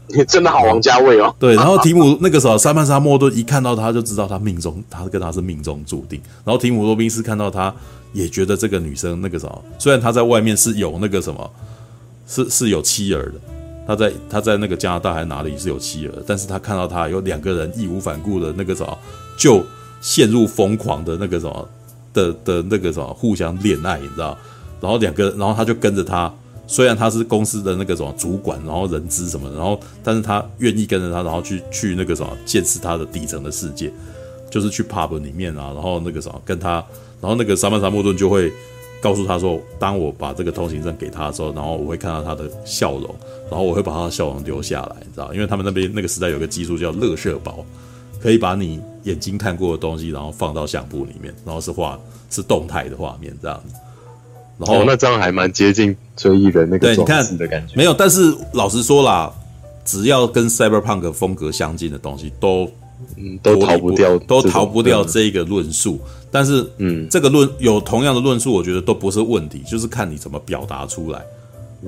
[0.09, 1.35] 你 真的好王家卫哦。
[1.39, 6.21] 对，然后提姆那个时候，莎曼沙莫顿一看到他就知道他命中，他跟他是命中注定。
[6.45, 7.75] 然后提姆罗宾斯看到他
[8.13, 11.51] 也觉得这个女生那个什么，虽然他在外面是有那个什么，
[12.27, 13.35] 是 是有妻儿的。
[13.87, 18.99] 他在他在那个加拿大还是哪里是有妻儿，但是他看到他有两个人义无反顾的那个什么，
[19.39, 19.65] 就
[20.01, 21.69] 陷入疯狂的那个什么
[22.13, 24.37] 的的那个什么互相恋爱，你知道？
[24.81, 26.33] 然后两个，然后他就跟着他，
[26.67, 33.93] 虽然他是公司的那个什么主管，然后人资什么，然后但是他愿意跟着他，然后去去那个什么见识他的底层的世界，
[34.51, 36.85] 就是去 pub 里面啊，然后那个什么跟他，
[37.21, 38.53] 然后那个萨曼莎莫顿就会。
[38.99, 43.15] 告诉他说，当我把这个通行证给他的时候，然后我会看到他的笑容，
[43.49, 45.33] 然后我会把他的笑容留下来，你知道？
[45.35, 47.65] 因为他们那边那个时代有个技术叫镭射包，
[48.21, 53.75] 可以把你眼睛看过的东西，然后放到相簿里面，然后是画是动态的画面这样子。
[54.59, 57.75] 然后、哦、那这样还蛮接近追忆人那个装置的感觉。
[57.77, 59.31] 没有，但是老实说啦，
[59.85, 62.71] 只要跟 Cyberpunk 风格相近的东西，都
[63.17, 66.01] 嗯，都逃不掉，都逃不掉这一个论述。
[66.31, 71.23] 但是，嗯，这个论有同样的论述，我觉得都不是问题，就是看你怎么表达出来。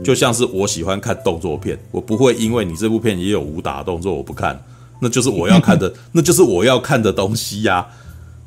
[0.04, 4.62] 就像是我喜欢看动作片，我不会因为你这部片也有武打动作我不看，
[5.00, 7.88] 那就是我要看的， 那就是我要看的东西呀、啊。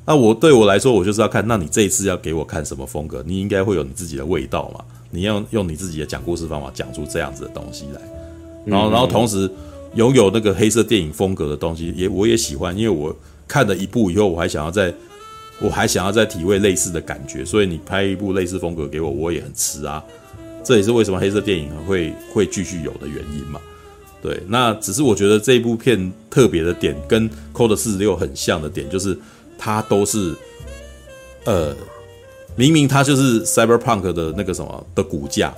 [0.05, 1.47] 那我对我来说，我就是要看。
[1.47, 3.23] 那你这一次要给我看什么风格？
[3.25, 4.83] 你应该会有你自己的味道嘛？
[5.11, 8.01] 你要用你自己的讲故事方法讲出这样子的东西来。
[8.65, 9.49] 然后，然后同时
[9.95, 13.15] 拥有那个黑色电影风格的东西，也我也喜欢，因为我
[13.47, 14.93] 看了一部以后，我还想要再，
[15.59, 17.45] 我还想要再体会类似的感觉。
[17.45, 20.03] 所以你拍一部类似风格给我，我也很吃啊。
[20.63, 23.59] 这也是为什么黑色电影会会继续有的原因嘛。
[24.21, 29.17] 对，那只是我觉得这一部片特别的点，跟《Code 46》很像的点，就是
[29.63, 30.33] 它都是，
[31.45, 31.75] 呃，
[32.55, 35.53] 明明它就是 Cyberpunk 的那个什么的骨架，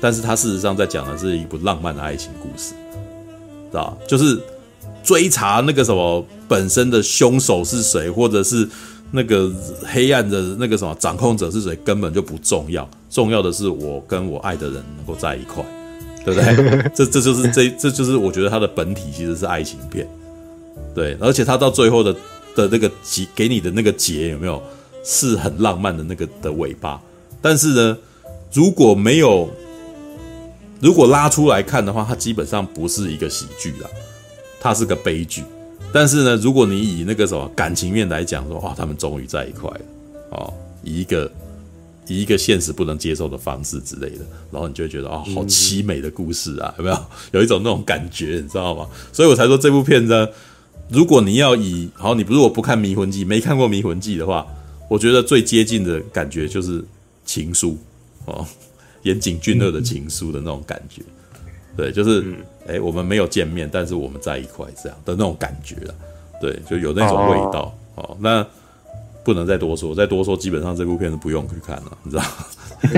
[0.00, 2.72] 但是它事实上在讲的是一部浪漫的爱情故事，
[3.70, 3.94] 知道？
[4.08, 4.40] 就是
[5.04, 8.66] 追查那个什么本身的凶手是谁，或者是。
[9.14, 9.52] 那个
[9.84, 15.62] 黑暗的那个什么掌控者是谁根本就不重要，重要的是我跟我爱的人能够在一块，
[16.24, 16.90] 对不对？
[16.96, 20.08] 这这就是这这就是我觉得它的本体其实是爱情片，
[20.94, 22.16] 对，而且它到最后的
[22.54, 24.62] 的那个结给你的那个结有没有
[25.04, 27.00] 是很浪漫的那个的尾巴？
[27.40, 27.98] 但是呢，
[28.52, 29.50] 如果没有
[30.80, 33.88] 如果拉出来看的话，它基本上不是一个喜剧啦，
[34.60, 35.42] 它是个悲剧。
[35.92, 39.80] 但是呢，如果你以那个什么感情面来讲，说哇，他们终于在一块了，
[40.30, 41.30] 哦，以一个
[42.06, 46.96] 以一个现实不能接受的方式之类的，然后你就会觉得哦，好凄美的故事啊，有没有？
[47.32, 48.86] 有一种那种感觉，你知道吗？
[49.12, 50.26] 所以我才说这部片呢，
[50.92, 54.46] 如果你要以好，你如果不看《迷魂记》，没看过《迷魂记》的话，
[54.90, 56.84] 我觉得最接近的感觉就是
[57.24, 57.78] 情书
[58.26, 58.46] 哦，
[59.02, 61.00] 岩井俊二的情书的那种感觉。
[61.74, 62.36] 对，就是，
[62.68, 65.94] 哎、我们没有见面，但是我们在一块，这样的那种感觉了。
[66.38, 67.74] 对，就有那种味道。
[67.94, 68.46] 哦，哦，那
[69.24, 72.24] 不能再多说，再多说，基本上这部片是不用去看了，你知道？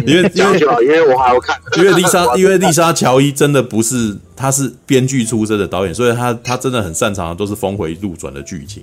[0.06, 8.82] 因为因为因为我还要看，因为丽莎， 因为丽莎乔伊真的不是，她是编剧出身的导演，所以她她真的很擅长的都是峰回路转的剧情，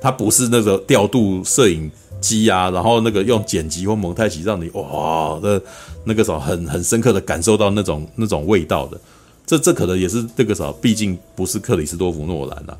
[0.00, 1.90] 她不是那个调度摄影
[2.20, 5.60] 机啊，然后那个用剪辑或蒙太奇让你哇的，
[6.04, 8.98] 那个时候很很深刻的感受到那种那种味道的。
[9.46, 12.76] 这这可能也是这个啥，毕竟不是克里斯多夫诺兰呐、啊。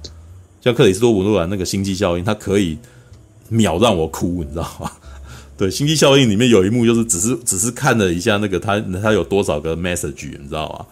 [0.60, 2.76] 像克里斯多夫诺兰那个《星际效应》，它可以
[3.48, 4.90] 秒让我哭，你知道吗？
[5.56, 10.86] 对，《星际效应》里面有一幕就是只是只是看了一下那个他他有多少个 message，你知道吗？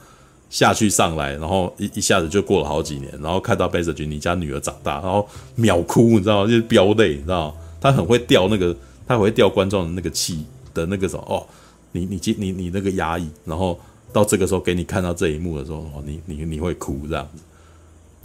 [0.51, 6.51] 下去上来，然后一一下子就过了好几年，然后看到 message，你家女儿长大，然后秒哭，你知道吗？
[6.51, 7.55] 就是飙泪，你知道吗？
[7.81, 8.75] 他很会吊那个，
[9.07, 11.47] 他很会吊观众的那个气的那个什么哦，
[11.93, 13.79] 你你你你那个压抑，然后。
[14.13, 17.43] 到这个时候给你看到这一幕的时候，哦，你你你会哭这样子。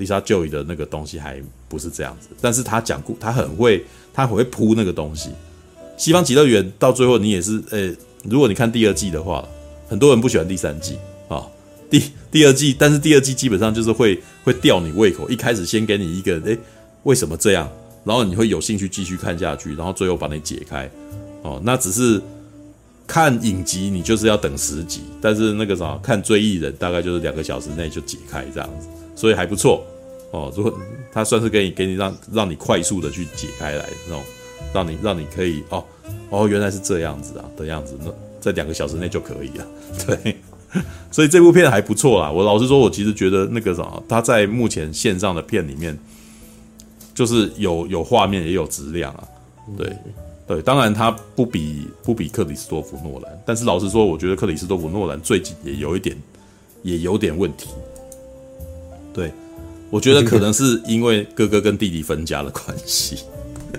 [0.01, 5.29] Lisa Joy 的那个东西还不是这样子，但是他讲故，他很会，他很会铺那个东西。
[5.97, 9.47] 西方极乐园到最后你也是，诶，如果你看第二季的话，
[9.87, 10.97] 很多人不喜欢第三季
[11.29, 11.45] 啊、
[11.89, 12.01] 第
[12.31, 16.57] 第二季，但是第二季基本上就是会会吊你胃口，一开始先给你一个，诶，
[17.03, 17.69] 为什么这样，
[18.03, 20.89] 然后你会有兴趣继续看下去，然后最后把你解开，
[21.43, 22.21] 哦，那只是。
[23.07, 28.87] 看影集你就是要等十集，但是那个啥看追忆人大概就是两个小时内就解开这样子，
[29.17, 29.83] 所以还不错
[30.31, 30.51] 哦。
[30.55, 30.73] 如果
[31.11, 34.23] 他算是给你给你让让你快速的去解开来那种，
[34.73, 35.83] 让你让你可以哦
[36.29, 39.67] 哦原来是这样子啊的样子，那在两个小时内就可以了。
[40.05, 40.37] 对，
[41.11, 42.31] 所以这部片还不错啦。
[42.31, 45.97] 我老实说，我其实觉得那个啥，他在目前线上的片里面，
[47.13, 49.23] 就是有有画面也有质量啊，
[49.77, 49.95] 对。
[50.47, 56.17] 对，当然他不比不比克里斯多夫诺兰，但是老实说，我觉得克里斯多夫诺兰最近也有一点
[56.83, 57.69] 也有点问题。
[59.13, 59.31] 对，
[59.91, 63.17] 我觉得可能是因为哥哥跟弟弟分家的关系。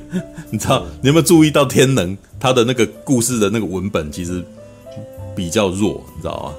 [0.51, 4.43] 你知道，你有没有注意到《天能》他的那个故事的那个文本其实
[5.35, 6.55] 比较弱，你知道吗？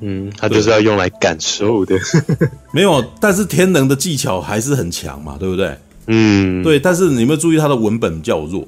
[0.00, 1.96] 嗯，他就是要用来感受的。
[2.72, 5.76] 没有，但是《天能》的技巧还是很强嘛，对不对？
[6.08, 6.78] 嗯，对。
[6.78, 8.66] 但是你有没有注意他的文本比较弱？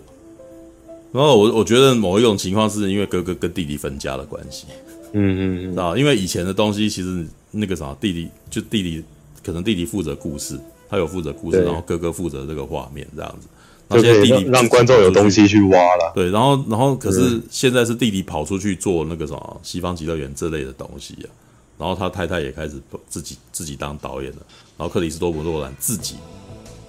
[1.13, 4.67] 然后我我觉得某一种情况是因为哥哥跟弟弟分家的关系，
[5.13, 9.03] 嗯嗯嗯，啊，因为以前的东西其实那个啥弟弟就弟弟
[9.49, 10.61] 可能弟弟负责故事，
[10.91, 13.49] 他有负责故事，然后哥哥负责这个画面这样子，
[13.89, 21.33] 然后现在弟弟让观众有东西去挖了，对，然后然后可是现在是弟弟跑出去做那个什么西方极乐园这类的东西啊，
[21.79, 22.75] 然后他太太也开始
[23.09, 24.39] 自己自己当导演了，
[24.77, 26.17] 然后克里斯多夫诺兰自己。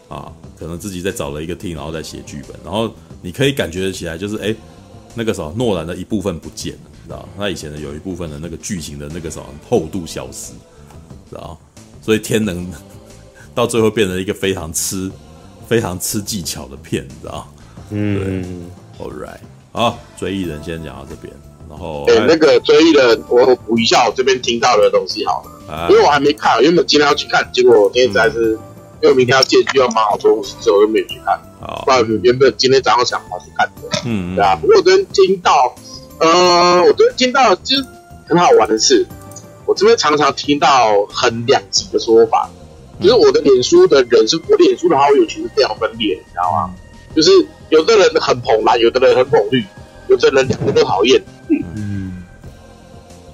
[0.09, 2.91] 啊，可能自己再找了一个 team，然后再写剧本，然后
[3.21, 4.55] 你可以感觉起来，就是哎，
[5.13, 7.29] 那个什么诺兰的一部分不见了，知道？
[7.37, 10.53] 他以前的有一部分的那个剧情的那个什么厚度消失，
[11.29, 11.55] 知道？
[12.01, 12.65] 所以天能
[13.55, 15.11] 到最后变成一个非常吃
[15.67, 17.47] 非常吃技巧的片，你知道？
[17.91, 18.65] 嗯
[18.99, 19.39] ，All right，
[19.71, 21.33] 好，追忆人先讲到这边，
[21.69, 28.59] 然后对那个追忆人，我补一下我这边听到的东西好了，啊、因为我还没看，原本今天要去看，结果我今天实在是、嗯、
[29.03, 31.39] 因为明天要借剧要忙好多东西，所以我就没有去看。
[31.59, 34.55] 好，不然原本今天早上想跑去看的，嗯，对啊。
[34.55, 35.75] 不过我昨天听到，
[36.19, 37.75] 呃，我昨天听到就
[38.27, 39.05] 很好玩的是，
[39.69, 42.49] 我这边常常听到很两极的说法，
[42.97, 46.73] 嗯、就是我的脸书的人是，我脸书的好友其实非常分裂，你知道吗？
[47.15, 47.29] 就是
[47.69, 49.63] 有的人很捧蓝，有的人很捧绿，
[50.07, 51.21] 有的人两个都讨厌。
[51.75, 52.23] 嗯，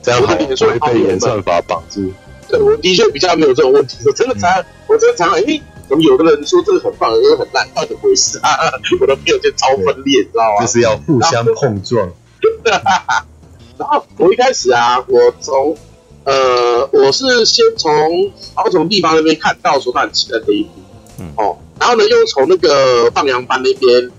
[0.02, 2.12] 这样好，所以被演算法绑住。
[2.50, 4.00] 对，我的确比较没有这种问题。
[4.06, 5.42] 我真的常，嗯、我真的常，哎，
[5.88, 8.50] 怎么有的人说这个很棒，有的很烂，到底回事啊？
[9.00, 10.66] 我的朋友就超分裂，知道吗？
[10.66, 12.12] 就是要互相碰撞。
[13.78, 15.78] 然后我一开始啊，我从
[16.26, 20.70] 呃，我是先从高雄地方那边看到说他很期待这一部，
[21.20, 21.58] 嗯哦。
[21.80, 24.12] 然后呢，又从那个放羊班那边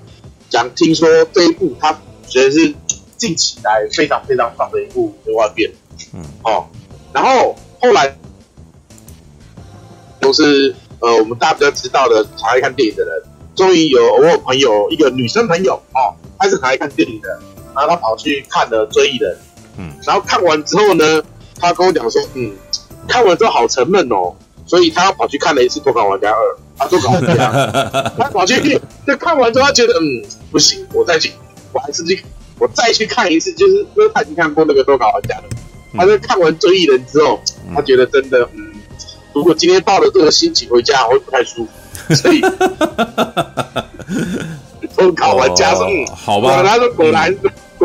[0.49, 1.93] 讲，听说这一部他
[2.29, 2.73] 觉得是
[3.17, 5.73] 近期来非常非常棒的一部科幻片，
[6.15, 6.67] 嗯，哦，
[7.13, 8.17] 然后后来
[10.21, 13.23] 都是呃，我们大家比较知道的，常爱看电影的人，
[13.57, 17.41] 终于有我有朋友一个女生朋友哦，她是很爱看电影的，
[17.75, 19.35] 然后她跑去看了《追忆人》，
[19.79, 21.23] 嗯，然后看完之后呢，
[21.61, 22.53] 她跟我讲说，嗯，
[23.09, 24.35] 看完之后好沉闷哦，
[24.67, 26.37] 所以他要跑去看了一次《多搞玩家二》。
[26.79, 27.53] 他说：“搞这样，
[28.19, 31.33] 他跑去 就看完之后，他觉得嗯不行，我再去，
[31.73, 32.23] 我还是去，
[32.59, 35.45] 我再去看一次，就是因为他已经看过那个多搞玩家了。
[35.97, 37.41] 他在看完追忆人之后，
[37.75, 38.73] 他觉得真的嗯，
[39.33, 41.71] 如果今天抱着这个心情回家，会不太舒服。
[42.15, 42.43] 所以
[44.95, 47.35] 脱稿玩家说，好吧，他说果然。”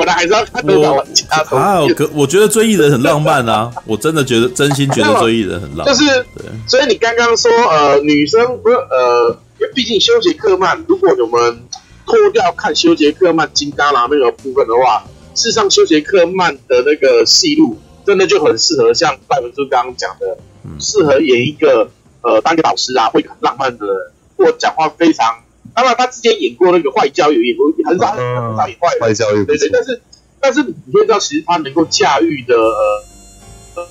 [0.01, 1.25] 果然还是要看多少玩家。
[1.51, 3.71] 啊，可我觉得追忆人很浪漫啊！
[3.85, 5.87] 我真的觉得，真心觉得追忆人很浪漫。
[5.87, 6.05] 就是，
[6.35, 9.37] 对所以你刚刚说，呃，女生不是，呃，
[9.75, 11.61] 毕竟休杰克曼，如果我们
[12.07, 15.03] 脱掉看休杰克曼金刚狼那个部分的话，
[15.35, 20.37] 事实上休杰克曼的那个戏路真的就很适合像戴文珠刚刚讲的，
[20.79, 21.89] 适、嗯、合演一个
[22.21, 23.95] 呃当个老师啊，会很浪漫的人，
[24.37, 25.35] 或讲话非常。
[25.73, 28.19] 当然，他之前演过那个坏教育，演过很少很
[28.57, 29.69] 少演坏坏教育，对对。
[29.69, 30.01] 但是
[30.39, 33.87] 但是你会知道，其实他能够驾驭的，呃，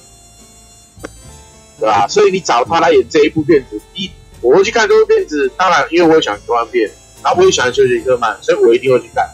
[1.78, 2.06] 对吧？
[2.08, 5.50] 所以你找他来演这一部片子，一我会去看这部片子。
[5.56, 6.90] 当然，因为我也喜欢科幻片，
[7.22, 9.28] 然后我也喜欢休杰克曼，所以我一定会去看，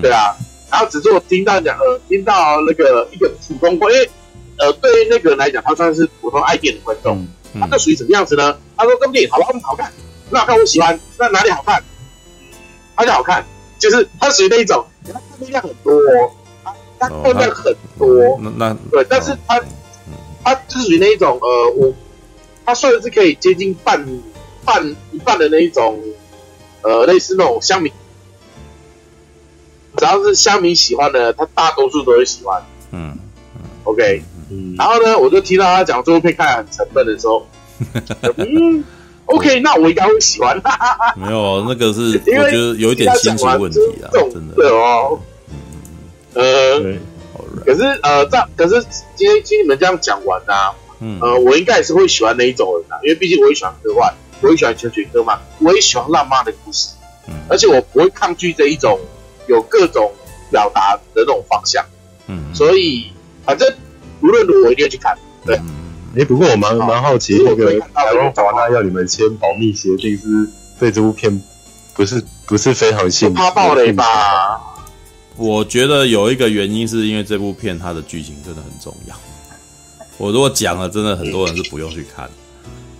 [0.00, 0.34] 对啊。
[0.70, 4.10] 然后只是我听到讲，呃，听到那个一个普通观，因为
[4.58, 7.26] 呃，对于那个人来讲，他算是普通爱电影的观众，
[7.60, 8.58] 他这属于什么样子呢？
[8.76, 9.52] 他说这部电影好不好？
[9.62, 9.92] 好看。
[10.30, 11.82] 那看我喜欢，那哪里好看？
[12.96, 13.44] 哪里好看，
[13.78, 16.30] 就是它属于那一种，它看的量很多，哦，
[16.98, 18.06] 它看的量很多。
[18.06, 19.60] 哦、那那对，但是它
[20.42, 21.92] 它就是属于那一种，呃，我
[22.64, 24.04] 它算是可以接近半
[24.64, 26.00] 半一半的那一种，
[26.82, 27.92] 呃，类似那种香米，
[29.96, 32.62] 只要是香米喜欢的，他大多数都会喜欢。
[32.92, 33.18] 嗯
[33.84, 37.46] ，OK，嗯，然后呢，我就听到他讲这部片看很沉闷的时候，
[38.38, 38.84] 嗯。
[39.26, 40.60] OK，那我应该会喜欢。
[41.16, 44.54] 没有，那个是 我觉得有一点心情问题啊，真的。
[44.54, 45.18] 对哦，
[46.34, 46.80] 呃，
[47.64, 48.84] 可是呃，这样，可是
[49.16, 56.90] 今天听你们这样讲完啊，嗯，呃，我应该也是会喜欢那一种人啊，因为毕竟我也喜欢科幻，我也喜欢休杰克曼，我也喜欢浪漫的故事，
[57.28, 59.00] 嗯，而且我不会抗拒这一种
[59.46, 60.12] 有各种
[60.50, 61.84] 表达的那种方向，
[62.26, 63.10] 嗯，所以
[63.44, 63.72] 反正
[64.20, 65.58] 无论如何我一定要去看，对。
[66.16, 71.42] 哎，不过我蛮蛮好奇，那个台湾华纳要你们签保密协定，是对这部片
[71.94, 73.32] 不是不是非常信？
[73.34, 74.04] 怕爆雷吧？
[75.36, 79.16] 我觉得有一个原因是因为这部片它的剧情真的很重要。
[80.16, 82.30] 我如果讲了，真的很多人是不用去看。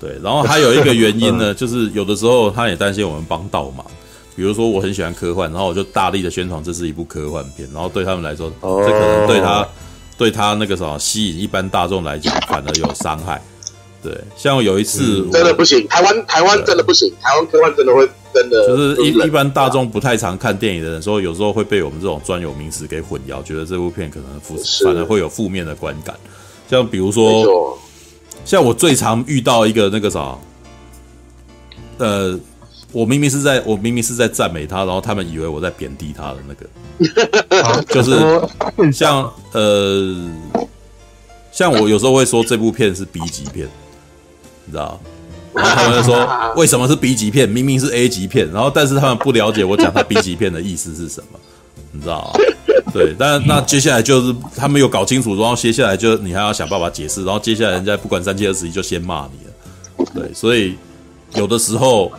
[0.00, 3.86] 对，然后还有一个原因呢， 就是有的时候他也担心我们帮倒忙。
[4.34, 9.66] 比如说我很喜欢科幻，然后我就大力的宣传这是一部科幻片，然后对他们来说，这可能对他。
[10.16, 13.42] 对他那个什么吸引一般大众来讲，反而有伤害。
[14.02, 26.14] 对，像有一次、嗯、真的不行，台湾台湾真的不行，台湾科幻真的会真的就是一一般大众不太常看电影的人说，有时候会被我们这种专有名词给混淆，觉得这部片可能负反而会有负面的观感。
[26.68, 27.78] 像比如说，
[28.44, 30.36] 像我最常遇到一个那个啥，
[31.98, 32.38] 呃。
[32.94, 40.30] 我明明是在，我明明是在赞美他，然后他们以为我在贬低他的那个， 就是像呃，
[41.50, 43.68] 像我有时候会说这部片是 B 级片，
[44.64, 45.00] 你知道？
[45.52, 47.48] 然后他们就说 为什么是 B 级片？
[47.48, 48.48] 明明是 A 级片。
[48.52, 51.38] 然后但是他们不了解我讲他 B 级片的意思是什么，
[51.90, 52.32] 你知道？
[52.92, 60.76] 对，但那接下来就是他们有搞清楚，然后接下来就你还要想办法解释，然后接下来人家不管三七二十一就先骂你了，对，所以
[61.34, 62.12] 有的时候。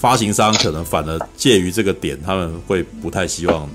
[0.00, 3.68] 发行商可能反而介于这个点，他们会不太希望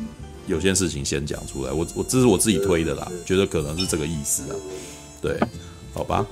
[0.48, 1.72] 有些事情先讲出来。
[1.72, 4.56] 我我这是我自己推的啦，觉得可能是这个意思啊。
[5.22, 5.40] 对，
[5.94, 6.26] 好吧，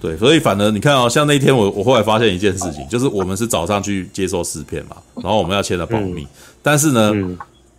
[0.00, 6.26] 对，所以反而你看哦，像那天我我后来发现一件事情，就是我们是早上去接受试片嘛，然后我们要签了保密，
[6.62, 7.12] 但是呢，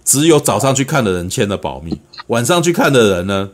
[0.05, 3.49] 只有早上去看的人签了保密，晚上去看的人呢，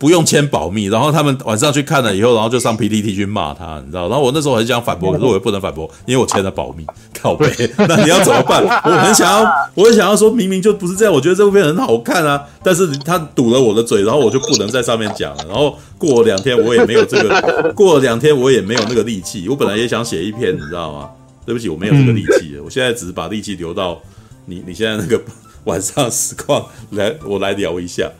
[0.00, 4.08] 不用签保密，然后他们晚上去看了以后，然后就上 PPT 去骂他，你知道？
[4.08, 6.86] 然后我那时候很想反驳，可是我又不能反驳，因为我签了保密，
[7.20, 7.46] 靠背。
[7.86, 8.64] 那你要怎么办？
[8.64, 9.46] 我很想要，
[9.76, 15.44] 我很想要说明明就不是这样，我觉得这部片很好看啊，但是他堵了我的嘴，然后我就不能在上面讲了。
[15.46, 19.46] 然后过了两天，我也没有这个，过了两天我也没有那个力气。
[19.50, 21.10] 我本来也想写一篇，你知道吗？
[21.44, 22.62] 对不起，我没有这个力气了。
[22.64, 24.00] 我现在只是把力气留到
[24.46, 25.20] 你你现在那个
[25.64, 28.10] 晚上实况来，我来聊一下。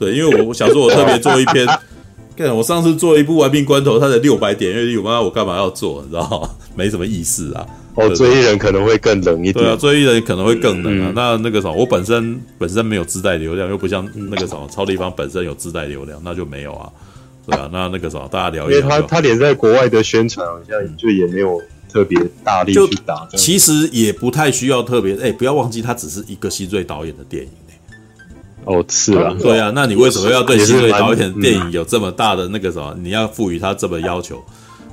[0.00, 1.66] 对，因为我我想说，我特别做一篇，
[2.34, 6.02] 看我上次做一部《玩命关头》，它才六百点阅率，我妈我干嘛要做？
[6.02, 6.48] 你知道吗？
[6.74, 7.66] 没什么意思啊。
[7.96, 9.54] 哦，追忆人可能会更冷一点。
[9.54, 11.08] 对啊，追忆人可能会更冷啊。
[11.08, 16.88] 嗯、那那个什么，我本身本身没有自带流量，又不像那个什么超立方本身有自带流量，那就没有啊。
[17.44, 18.78] 对啊，那那个什么，大家聊一聊。
[18.78, 21.60] 因为他他连在国外的宣传好像就也没有
[21.92, 23.28] 特别大力去打。
[23.36, 27.50] 其实也不太需要特别，哎、欸，不要忘记，他只是一个新锐导演的电影。
[28.64, 32.94] 哦，是啊，对啊，那你为什么要对新锐导演的电影有这么大的那个什么？
[33.02, 34.42] 你要赋予他这么要求？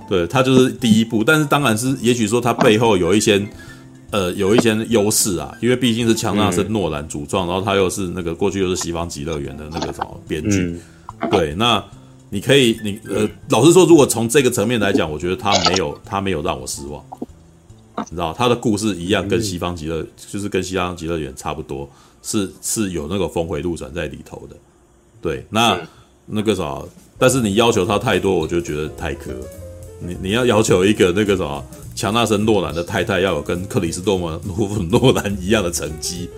[0.09, 3.45] 对，他就是第一部，但是当然是，也许说他背后有一些
[4.09, 10.79] 呃，有一些优势啊，因为毕竟是强纳森诺兰主创，然后他又是那个过去又是西方极乐园的那个什么编剧，
[11.29, 11.83] 对，那
[12.29, 17.03] 你可以，你呃，老实说，如果从这个层面来讲，我觉得他没有，他没有让我失望，
[17.97, 21.89] 你知道，他的故事一样跟西方极乐，就是跟西方极乐园差不多。
[22.27, 24.55] 是是有那个峰回路转在里头的，
[25.21, 25.79] 对，那
[26.25, 26.81] 那个啥，
[27.17, 29.29] 但是你要求他太多，我就觉得太苛。
[30.01, 31.63] 你你要要求一个那个啥，
[31.95, 34.37] 强纳森诺兰的太太要有跟克里斯多么
[34.91, 36.29] 诺兰一样的成绩，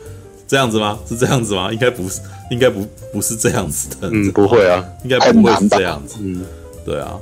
[0.47, 0.99] 这样子吗？
[1.07, 1.73] 是这样子吗？
[1.73, 2.21] 应该不是，
[2.51, 4.09] 应该不不是这样子的。
[4.11, 6.17] 嗯，不会啊，应该不会是这样子。
[6.21, 6.45] 嗯，
[6.85, 7.19] 对啊。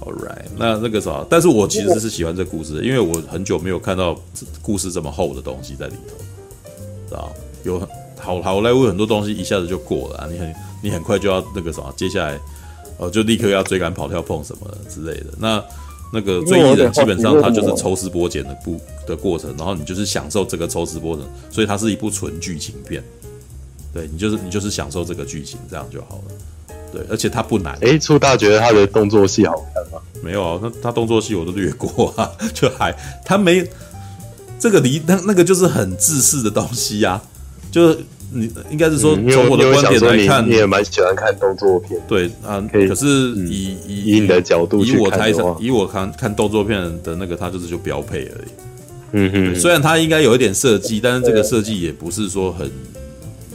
[0.00, 4.20] All right，那那个啥，但是我其实是喜欢这故事的，因为我很久没有看到
[4.60, 6.16] 故事这么厚的东西在里头，
[7.08, 7.32] 知道
[7.62, 7.88] 有很。
[8.20, 12.38] 好好莱坞很多东西一下子就过了，啊，你很你很快就要那个什么，接下来
[12.98, 15.26] 呃就立刻要追赶跑跳碰什么之类的。
[15.38, 15.62] 那
[16.12, 23.02] 那个追忆人基本上它就是抽丝剥茧的部的过程，然后你就是享受这个抽丝剥茧，所以它是一部纯剧情片。
[23.92, 26.74] 对，你就是你就是享受这个剧情，这样就好了。
[26.90, 27.76] 对，而且它不难。
[27.80, 30.00] 诶，初大觉得他的动作戏好看吗？
[30.22, 33.62] 没有啊，那他动作戏我都略过啊， 就还他没
[34.58, 37.22] 这个离那那个就是很自私的东西呀，啊。
[37.70, 37.98] 就是
[38.30, 42.00] 你应该是说，从我的观点来看，你也蛮喜欢看动作片。
[42.06, 43.06] 对啊，可是
[43.46, 48.48] 以以以你的角度，以我猜想，以我看看动作片的那个，它就是就标配而已。
[49.12, 52.70] 嗯哼，虽然它应该有一点设计，但是这个设计也不是说很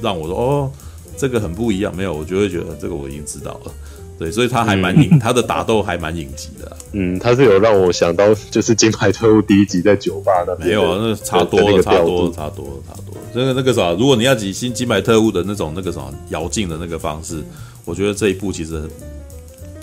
[0.02, 0.72] 让我说哦，
[1.15, 1.95] 这个很不一样。
[1.95, 3.72] 没有，我就会觉得这个我已经知道了。
[4.18, 6.77] 对，所以他还蛮影，他的打斗还蛮影集的。
[6.94, 10.69] 嗯，他是有让我想到，就是《金牌特务》第一集在酒吧那边。
[10.69, 13.22] 没有啊，那差多了，差多了，差多了，差多了。
[13.34, 17.44] 那个那个啥，如果你要挤新《金牌特务》的那种那个什么摇镜的那个方式，
[17.85, 18.81] 我觉得这一部其实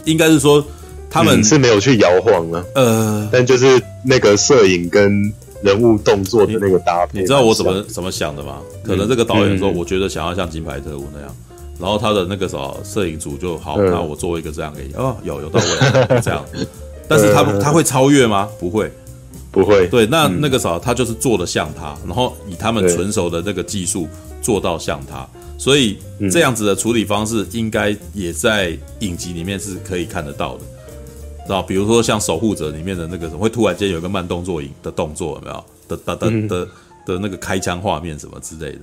[0.05, 0.65] 应该是说
[1.11, 2.65] 他们是没有去摇晃啊。
[2.77, 5.33] 呃，但就是那个摄影跟
[5.63, 8.61] 人物动作的那个搭配，你知道我怎么怎么想的吗？
[8.85, 11.37] 可能这个导演说，我觉得想要像《金牌特务》那样。
[11.81, 15.67] 然后他的那个什么摄影组就好，那我做一个这样给你哦，有有到位
[16.21, 16.45] 这样，
[17.09, 18.49] 但是他他会超越吗？
[18.61, 18.93] 不会，
[19.51, 19.89] 不会。
[19.89, 24.07] 对，那那个啥，他就是做的像他，然后以他们纯熟的这个技术
[24.43, 25.27] 做到像他，
[25.57, 25.99] 所以
[26.31, 30.65] 这样子的处理方式应该也在影集里面是可以看得到的，
[31.47, 31.63] 知道？
[31.63, 35.65] 比如说像《守护者》里面的那个什么，会突然间有一个慢动作影的动作，有没有？
[35.89, 36.69] 的的的的
[37.07, 38.81] 的那个开枪画面什么之类的，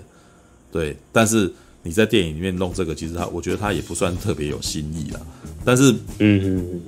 [0.72, 1.54] 对，但是。
[1.88, 5.20] 你在电影里面弄这个，其实他我觉得他也不算特别有新意啦，
[5.64, 6.82] 但是嗯，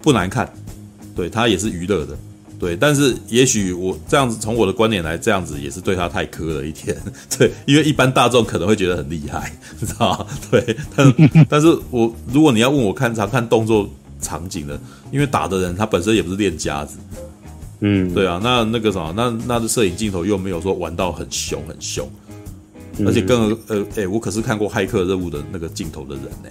[0.00, 0.48] 不难看，
[1.16, 2.16] 对他也是娱乐的，
[2.56, 6.96] 对，但是也许我这样子从我的观点来，这样子也是对他太苛了一点，
[7.36, 10.26] 对，因为一般大众可能会觉得很厉害，你知道吗？
[10.52, 11.14] 对，但
[11.50, 13.90] 但是我如果你要问我看常看动作
[14.20, 14.78] 场景的，
[15.10, 16.96] 因为打的人他本身也不是练家子，
[17.80, 22.08] 嗯，对啊，那那个什么，那那的摄影镜头又没有说玩到很凶很凶。
[23.04, 26.50] 而且更呃，哎、欸，我可是看过《骇客任务》的那个镜头的人呢。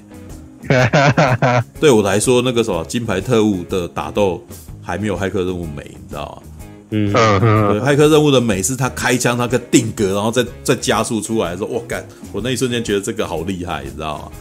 [1.80, 4.44] 对我来说，那个什么《金牌特务》的打斗
[4.82, 6.44] 还没有《骇客任务》美，你知道吗？
[6.90, 14.32] 嗯，对，《骇客任务》的美是他开枪，他个定格，然后再再加速出来的时候，我干，我那一瞬间觉得这个好厉害，你知道吗？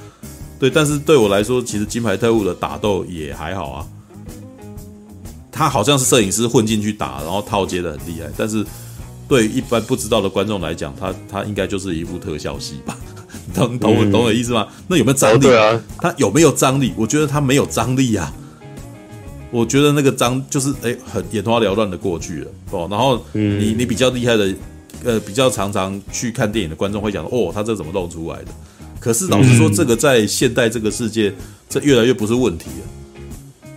[0.58, 3.86] 对，但是对我来说，其实《金牌特务》的打斗也还好啊。
[5.50, 8.64] 他好像是摄影师混进去打，然后套接的很厉害，但是。
[9.32, 12.94] 对一般不知道的观众来讲，它它应该就是一部特效戏吧？
[13.54, 14.68] 懂懂我懂我意思吗？
[14.88, 15.38] 那有没有张力？
[15.38, 16.92] 对啊，它有没有张力？
[16.98, 18.30] 我觉得它没有张力啊。
[19.50, 22.86] 我觉得那个张就是哎、欸，很眼花缭乱的过去了哦。
[22.90, 24.54] 然后你你比较厉害的，
[25.02, 28.48] 呃，比较常常去看电影的观众会讲哦，他这怎么弄出来的？
[29.00, 31.32] 可是老实说，这个在现代这个世界，
[31.70, 32.86] 这越来越不是问题了。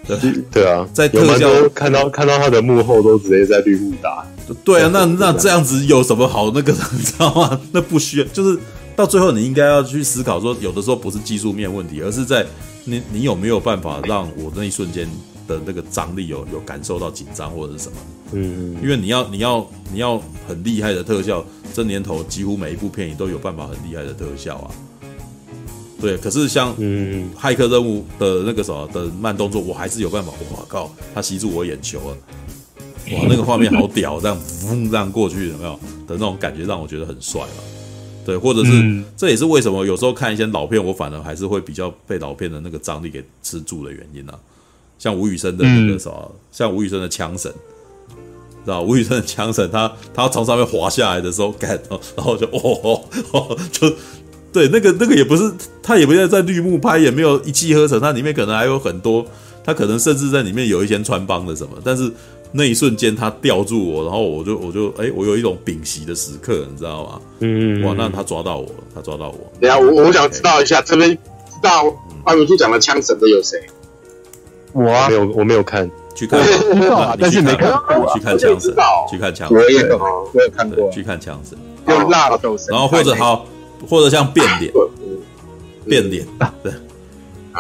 [0.08, 0.18] 对
[0.52, 4.26] 对啊，在特效看到看到他的幕后都直接在绿幕打。
[4.64, 6.80] 对啊，那那这样子有什么好那个的？
[6.94, 7.60] 你知道吗？
[7.74, 8.60] 那不需要，就是
[8.96, 12.46] 到最后你应该要去思考说，有的时候不是技术面问题，而是在
[12.84, 15.08] 你你有没有办法让我那一瞬间
[15.48, 17.98] 的那个张力有有感受到紧张或者是什么？
[18.34, 24.70] 嗯，因为你要你要你要很厉害的特效，这年头几乎每一部片你都有办法很厉害的特效啊。
[26.00, 30.32] 对，可是像嗯，骇客任务的那个什么的慢动作，我还是有办法。
[30.52, 32.18] 我靠，他吸住我眼球了，
[33.14, 35.72] 哇，那个画面好屌，这样嗡这样过去有没有
[36.06, 37.48] 的那种感觉，让我觉得很帅了。
[38.26, 44.38] 对，或者是、嗯、这也是为什么有时候看一些老片，我反而还是会比较被老片的那个张力给吃住的原因啊。
[45.00, 47.52] 像吴宇森的那个什么，嗯、像吴宇森的枪神，
[48.66, 51.80] 知道吴宇森的枪神，他他要从上面滑下来的时候，干，
[52.18, 53.92] 然后就哦哦哦，就。
[54.56, 55.52] 对，那个那个也不是，
[55.84, 59.26] 他也不要在绿幕拍，也没有一气呵成，它里面可能还有很多，
[59.66, 62.10] 他可能甚至在里面有一些穿帮的什么，但是
[62.54, 67.20] 那一瞬间他吊住我，然后我就我就哎，我有一种屏息的时刻，你知道吗？
[67.42, 69.52] 嗯，哇，那他抓到我了，他抓到我。
[69.60, 71.84] 等下，我我想知道一下，这边知道
[72.24, 73.60] 外文书讲的枪神的有谁？
[74.72, 76.40] 我啊，没有，我没有看，去看，
[77.20, 78.74] 但是没看过，去看枪神，
[79.12, 79.98] 去看枪神，我也有，
[80.34, 81.58] 我有看过，去看枪神，
[81.90, 83.46] 用辣手神，然后或者好。
[83.88, 84.72] 或者像变脸，
[85.88, 86.28] 变脸，
[86.64, 86.74] 对，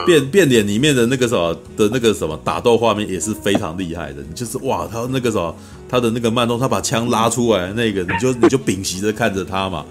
[0.05, 4.21] 变变脸里面的那个什么的那个什么打斗画面也是非常厉害的。
[4.27, 5.55] 你就是哇，他那个什么，
[5.87, 9.85] 他的那个慢动，他把枪拉出来，那个 你就你就屏息着看着他嘛，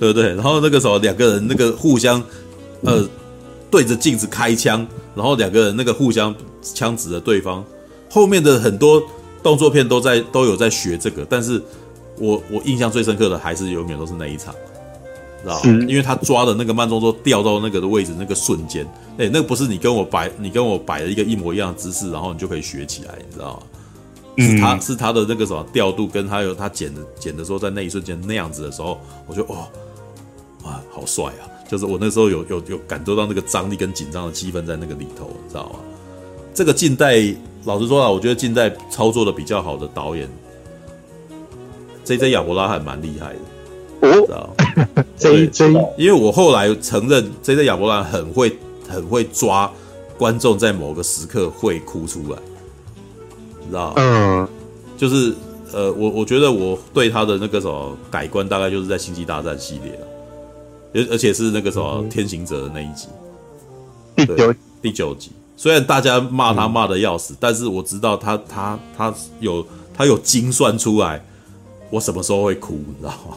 [0.00, 0.34] 对不对？
[0.34, 2.22] 然后那个时候两个人那个互相
[2.82, 3.06] 呃
[3.70, 7.64] 对着镜子开枪，然后两个人那个互相枪指着对方。
[8.08, 9.02] 后面的很多
[9.42, 11.60] 动作片都在都有在学这个，但是
[12.18, 14.54] 我我印象最深刻的还是永远都是那一场。
[15.46, 18.84] 知道，因为他抓的那个慢动作掉到那个的位置，那个瞬间，
[19.18, 23.62] 哎，那个不是你跟我摆，你跟我摆了一个一模一样的姿势，然后你就可以学起来，你知道吗？
[24.38, 29.66] 是他是他的那个什么调度，跟他有他剪的剪的时候，在那一瞬间那样子的时候，我觉得哇
[30.64, 31.48] 哇好帅啊！
[31.70, 35.78] 就是我那时候有有有感受到那个张力跟紧张的气氛在那个里头，你知道吗？
[36.52, 37.22] 这个近代
[37.64, 40.28] 老实说啊，我觉得近代操作的比较好的导演
[42.04, 42.30] ，J.J.
[42.30, 43.40] 亚伯拉罕蛮厉害的。
[44.00, 44.50] 知道
[45.16, 48.56] ，J J， 因为我后来承认，J J 亚伯兰很会
[48.88, 49.70] 很会抓
[50.18, 52.38] 观众在某个时刻会哭出来，
[53.66, 54.46] 知道嗯，
[54.96, 55.34] 就是
[55.72, 60.06] 呃，我我觉得我对他的那个什么改观，大概就是在《星际大战》系列了，
[60.94, 63.08] 而而且是那个什么天行者的那一集，
[64.16, 71.22] 第九第九集，虽然大家骂他骂的要死，但是我知道他他他有他有精算出来，
[71.90, 73.36] 我什么时候会哭，你知道吗？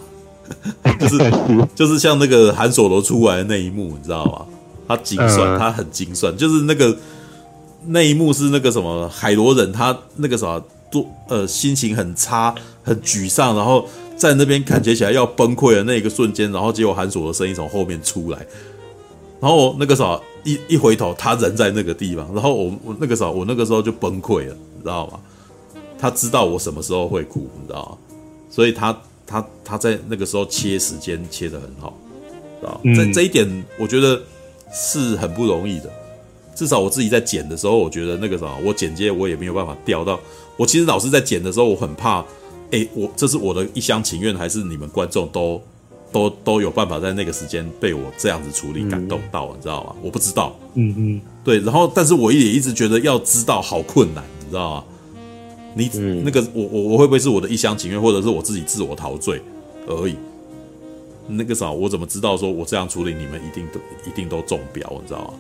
[0.99, 1.31] 就是
[1.75, 4.45] 就是像那个韩索罗出来的那一幕，你知道吗？
[4.87, 6.35] 他精算，他很精算。
[6.35, 6.97] 就是那个
[7.85, 10.59] 那一幕是那个什么海螺人，他那个什么
[10.89, 12.53] 多呃心情很差，
[12.83, 18.39] 很沮丧，然后在那边感觉起来要崩溃的那一个瞬间，然后结果韩索罗的声音从后面出来，
[19.39, 25.19] 然后那个时候一一回头，他人在那个地方，然后我我那个时候我那个时候就崩溃了，你知道吗？
[25.99, 28.17] 他知道我什么时候会哭，你知道吗？
[28.49, 28.97] 所以他。
[29.29, 31.93] 他他在那个时候切时间切得很好，
[32.63, 33.47] 啊、嗯，这这一点
[33.77, 34.19] 我觉得
[34.73, 35.91] 是很不容易的。
[36.55, 40.19] 至少我自己在剪的时候，我觉得那个什么，我剪接我也没有办法调到。
[40.57, 42.25] 我其实老是在剪的时候，我很怕，
[42.71, 45.61] 哎，我这是我的一厢情愿，还是你们观众都
[46.11, 49.95] 都都有办法在那个时间被我这样子处理感动到，你知道吗？
[50.01, 51.59] 我不知道，嗯嗯，对。
[51.59, 54.83] 然后，但是我也一直觉得要知道好困难，你知道吗？
[55.87, 59.41] 你那个我我我会不会是我的一厢情愿，或者是我自己自我陶醉
[59.87, 60.15] 而已？
[61.27, 65.33] 那个啥，我怎么知道说我这样处理你们一定都一定都中标，你知道吗？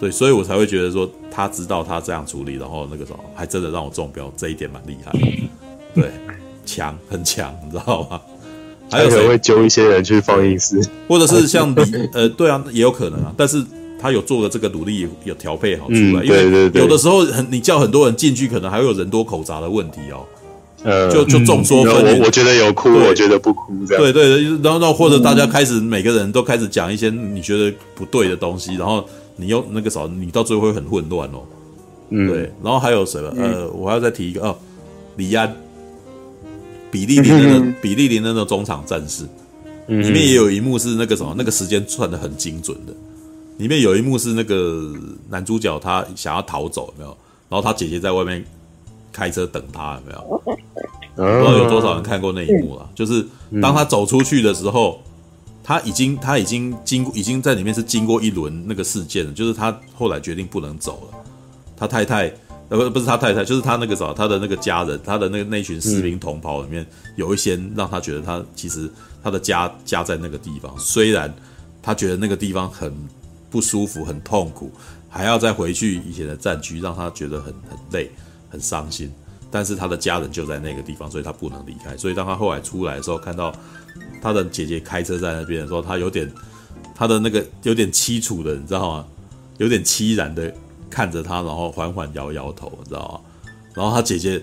[0.00, 5.12] 对，所以我才会觉得说他知道他这样处理，然后那个啥还真的让我中标，这一点蛮厉害。
[5.94, 6.10] 对，
[6.64, 8.20] 强很强，你知道吗？
[8.90, 11.76] 还有谁会揪一些人去放映室，或者是像你
[12.12, 13.64] 呃，对啊，也有可能啊，但是。
[13.98, 20.24] 他有做的这个努力，有调配好出来，因为有的时候很你叫很多人进去，可能还会有人多口杂的问题哦。
[20.84, 22.18] 呃，就就众说纷纭。
[22.18, 24.04] 我我觉得有哭，我觉得不哭这样。
[24.04, 29.04] 对对，然后然后或者大家开始每个人都开始讲一些你觉得不对的东西，然后
[29.34, 31.42] 你又那个什么你到最后会很混乱哦。
[32.10, 32.52] 嗯，对。
[32.62, 33.32] 然后还有什么？
[33.36, 34.56] 呃，我还要再提一个哦，
[35.16, 35.52] 李安，
[36.90, 39.24] 比利林的那比利林的那个中场战士，
[39.88, 42.92] 里面也有一幕是那个什么，那个时间算的很精准的。
[43.58, 44.92] 里面有一幕是那个
[45.28, 47.16] 男主角他想要逃走，有没有？
[47.48, 48.44] 然后他姐姐在外面
[49.12, 50.42] 开车等他，有没有？
[51.14, 52.90] 不知道有多少人看过那一幕了。
[52.94, 53.24] 就是
[53.62, 55.00] 当他走出去的时候，
[55.64, 61.18] 他已经他已经经过已经在里面是经过一轮那个事件了，就是他后来决定不能走了。
[61.76, 62.30] 他太太
[62.68, 66.84] 呃不不是他太太，就是他那个啥他的那个家人，他的那那群士兵同袍里面
[67.14, 68.90] 有一些让他觉得他其实
[69.22, 71.32] 他的家家在那个地方，虽然
[71.80, 72.92] 他觉得那个地方很。
[73.56, 74.70] 不舒服，很痛苦，
[75.08, 78.10] 还要再回去以前的战区，让他觉得很很累，
[78.50, 79.10] 很伤心。
[79.50, 81.96] 但是他的家人就在那个地方，所以他不能离开。
[81.96, 83.50] 所以当他后来出来的时候，看到
[84.20, 86.30] 他的姐姐开车在那边的时候，他有点
[86.94, 89.06] 他的那个有点凄楚的，你知道吗？
[89.56, 90.52] 有点凄然的
[90.90, 93.50] 看着他，然后缓缓摇摇头，你知道吗？
[93.72, 94.42] 然后他姐姐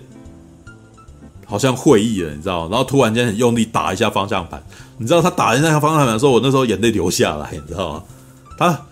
[1.46, 2.68] 好像会意了，你知道吗？
[2.72, 4.60] 然后突然间很用力打一下方向盘，
[4.98, 8.02] 你知道他打一下方向盘的时候，我那时候眼泪流下来，你知道吗？
[8.58, 8.86] 他。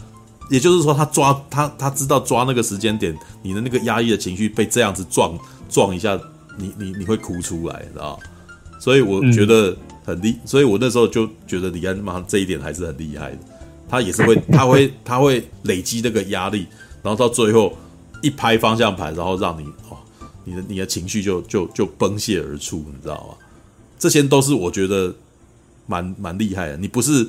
[0.53, 5.33] 也就是说，他抓他，他知道抓那个时间点，你的那个压抑的情绪被这样子撞
[5.67, 6.21] 撞一下，
[6.59, 8.21] 你你你会哭出来，知道？
[8.79, 9.75] 所以我觉得
[10.05, 13.39] 很厉，所以我那时候就觉得李安妈这一点还是很厉害的。
[13.89, 16.67] 他也是会，他会他会累积那个压力，
[17.03, 17.75] 然后到最后
[18.21, 19.97] 一拍方向盘，然后让你哦，
[20.45, 23.35] 你的你的情绪就就就崩泻而出，你知道吗？
[23.99, 25.15] 这些都是我觉得
[25.87, 26.77] 蛮蛮厉害的。
[26.77, 27.27] 你不是。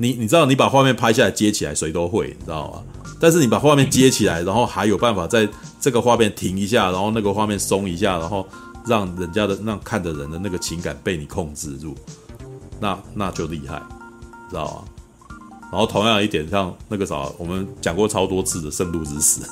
[0.00, 2.82] 你你知道，你把画面拍下来接起来，谁都会，你知道吗？
[3.20, 5.46] 但是你把画面接起来，然后还有办法在
[5.78, 8.48] 这个画面停一下，然后那个画面松一下，然后
[8.86, 11.94] 让人家的让看的人的那个情感被你控制住，
[12.80, 13.82] 那那就厉害，
[14.48, 14.84] 知道吗？
[15.70, 19.42] 然后同样一点，像那个啥，我们讲过超多次的《圣路之死》，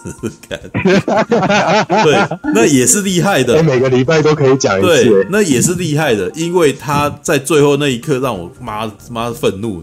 [0.48, 3.62] 对，那也是厉害的。
[3.62, 9.82] 每个礼拜都可以讲一次，对，那也是厉害的，因为他在最后那一刻让我妈妈愤怒。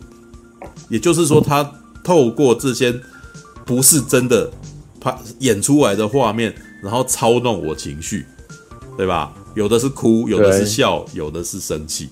[0.96, 1.70] 也就是说，他
[2.06, 2.96] 透过这些
[3.66, 4.50] 不是真的
[5.02, 8.26] 拍演出来的画面，然后操弄我情绪，
[8.96, 9.34] 对吧？
[9.56, 12.08] 有的是哭，有的是笑，有的是生气，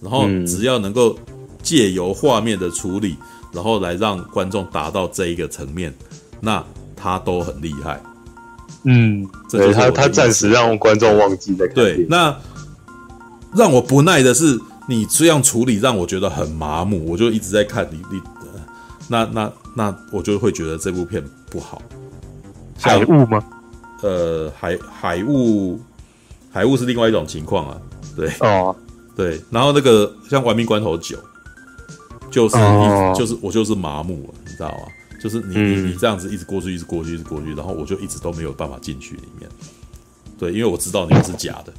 [0.00, 1.16] 然后只要能够
[1.62, 3.16] 借由画面的处理，
[3.52, 5.94] 然后来让观众达到这一个层面，
[6.40, 6.64] 那
[6.96, 8.02] 他都很厉害。
[8.82, 11.76] 嗯，对，他他暂时让观众忘记在看。
[11.76, 12.36] 对，那
[13.54, 14.58] 让我不耐的是。
[14.88, 18.20] 你这样处理让我觉得很麻木，我就一直在看你你，
[19.08, 21.82] 那那那我就会觉得这部片不好。
[22.78, 23.44] 海雾吗？
[24.02, 25.80] 呃，海海雾，
[26.52, 27.80] 海雾是另外一种情况啊。
[28.14, 28.74] 对哦，
[29.16, 31.16] 对，然后那个像《玩命关头九》，
[32.30, 34.76] 就是、哦、就是我就是麻木了，你知道吗？
[35.20, 39.50] 就是你、嗯、你你这样子一直过去，一直过去，一直过去，然后我就一直都没有办法进去里面。
[40.38, 41.72] 对，因为我知道那个是假的。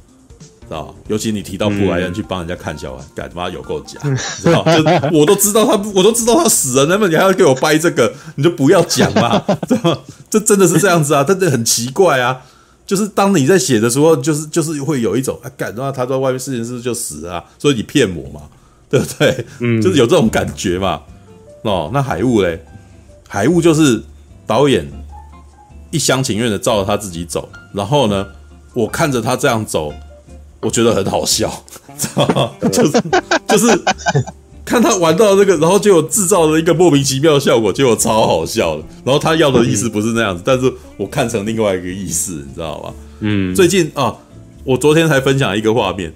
[0.68, 3.98] 知道，尤其你提到布莱恩去帮人家看小孩，干他妈有够假，
[4.36, 4.62] 知道？
[4.64, 10.04] 就我都知道他，我都知道他死了，那么你还要给我掰这个，你就不要讲嘛， 知道？
[10.28, 12.42] 这真的是这样子啊，真的很奇怪啊。
[12.86, 17.44] 就是当你在写的时候，就是就是会有一种啊，干他他在外面事情是不是就死了啊？
[17.58, 18.42] 所以你骗我嘛，
[18.90, 19.46] 对不对？
[19.60, 21.00] 嗯，就是有这种感觉嘛。
[21.62, 22.62] 哦，那海雾嘞？
[23.26, 24.02] 海雾就是
[24.46, 24.86] 导演
[25.90, 28.26] 一厢情愿的照着他自己走，然后呢，
[28.74, 29.92] 我看着他这样走。
[30.60, 31.48] 我觉得很好笑，
[31.96, 32.50] 知道吗？
[32.70, 33.02] 就是
[33.46, 33.80] 就是
[34.64, 38.82] 看他玩到那个，然后结果制造了一个莫名其妙的效果，结果超好笑的。
[39.04, 42.92] 然后他要的意思不是那样子，但是我看成另外一个意思，你知道吗？
[43.20, 44.14] 嗯，最近啊，
[44.64, 46.12] 我昨天才分享一个画面，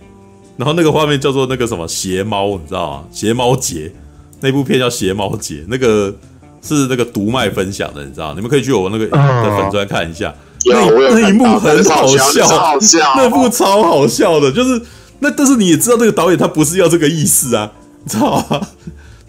[0.57, 3.05] 然后那个画面叫做那个什么邪猫，你知道吗？
[3.13, 3.93] 邪猫节
[4.41, 6.13] 那部片叫邪猫节，那个
[6.61, 8.35] 是那个读卖分享的，你知道？
[8.35, 10.35] 你们可以去我那个的粉专看一下。
[10.67, 14.81] 那那一幕很好笑，好笑，那部超好笑的，就是
[15.21, 17.73] 那，但是你也知道，这个导演他不是要这个意思啊，
[18.05, 18.61] 你知道吗？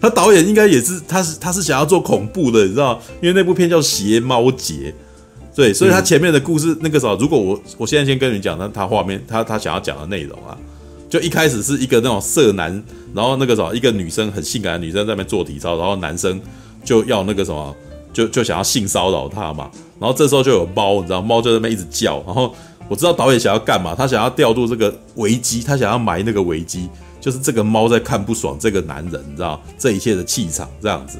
[0.00, 3.00] 他导演应该也是，他是他是想要做恐怖的，你知道？
[3.22, 4.94] 因为那部片叫《邪猫节》，
[5.56, 10.56] 对，所以他前面的故事那个时候，如果我我现在先跟你讲，那他画面他他想要讲的内容啊，
[11.08, 12.82] 就一开始是一个那种色男，
[13.14, 16.40] 然后那个什么，一个女生很性感的女生在那边做体操，然后男生
[16.84, 17.74] 就要那个什么。
[18.14, 22.22] 就就想要性骚扰他嘛，然后这时候就有猫，你知道，猫就在那边一直叫。
[22.24, 22.54] 然后
[22.88, 26.88] 我知道导演想要干嘛，他想要调度这个危机，他想要埋那个危机，
[27.20, 31.18] 就是这个猫在看不爽这个男人，你知道，这一切的气场这样子。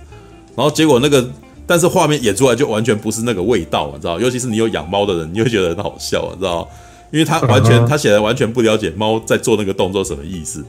[0.54, 1.28] 然后结果那个，
[1.66, 6.68] 但是画面演出来就完全不是那个味道，你知道，尤其是你有养猫的人，你会觉得很好笑，你知道，
[7.10, 10.64] 因为他完全他显然完全不了解猫在做那个动作什么意思。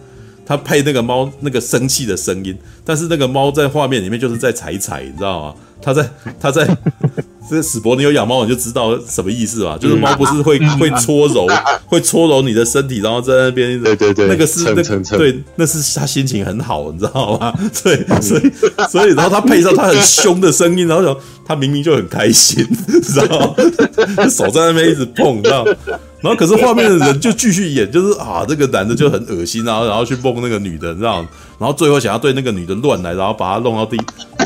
[0.45, 5.55] 他配那个猫那个生气的声音，但是那个猫在画面里面就是在踩踩，你知道吗？
[5.81, 6.09] 他在
[6.39, 6.65] 他在
[7.49, 9.77] 这史博，你有养猫，你就知道什么意思吧？
[9.79, 11.47] 就是猫不是会会搓揉，
[11.85, 17.53] 会搓揉你的身体，然后在那边，对对对，那个是那对，那是他心情很好，你知道吗？
[17.83, 18.51] 对，所以
[18.89, 21.15] 所以，然后他配上他很凶的声音，然后
[21.45, 22.65] 他明明就很开心，
[23.03, 24.27] 知道吗？
[24.29, 25.71] 手在那边一直碰，知道吗？
[26.21, 31.29] 然后可是画面的人就继续演，就是啊，这个男的就很恶心啊，然后去碰那个女的，你知道吗？
[31.57, 33.97] 然后最后想要对那个女的乱来，然后把她弄到地。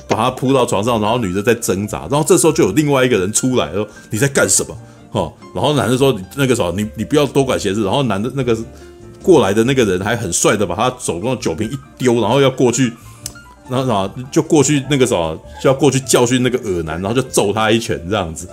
[0.08, 4.76] 把她扑到床上，然后女的在挣扎，然后这时候就有另外一个人出来说：“你在干什么？”
[5.12, 8.58] 哈，然后男的说：“那个时候你你不要多管闲事。”然后男的那个
[9.22, 12.92] 过来的那个人还很帅的把他手中的酒瓶一丢，然后要过去，
[13.70, 18.50] 然后然后就过去那个时候就要过去教训那个恶男，然后就揍他一拳这样子，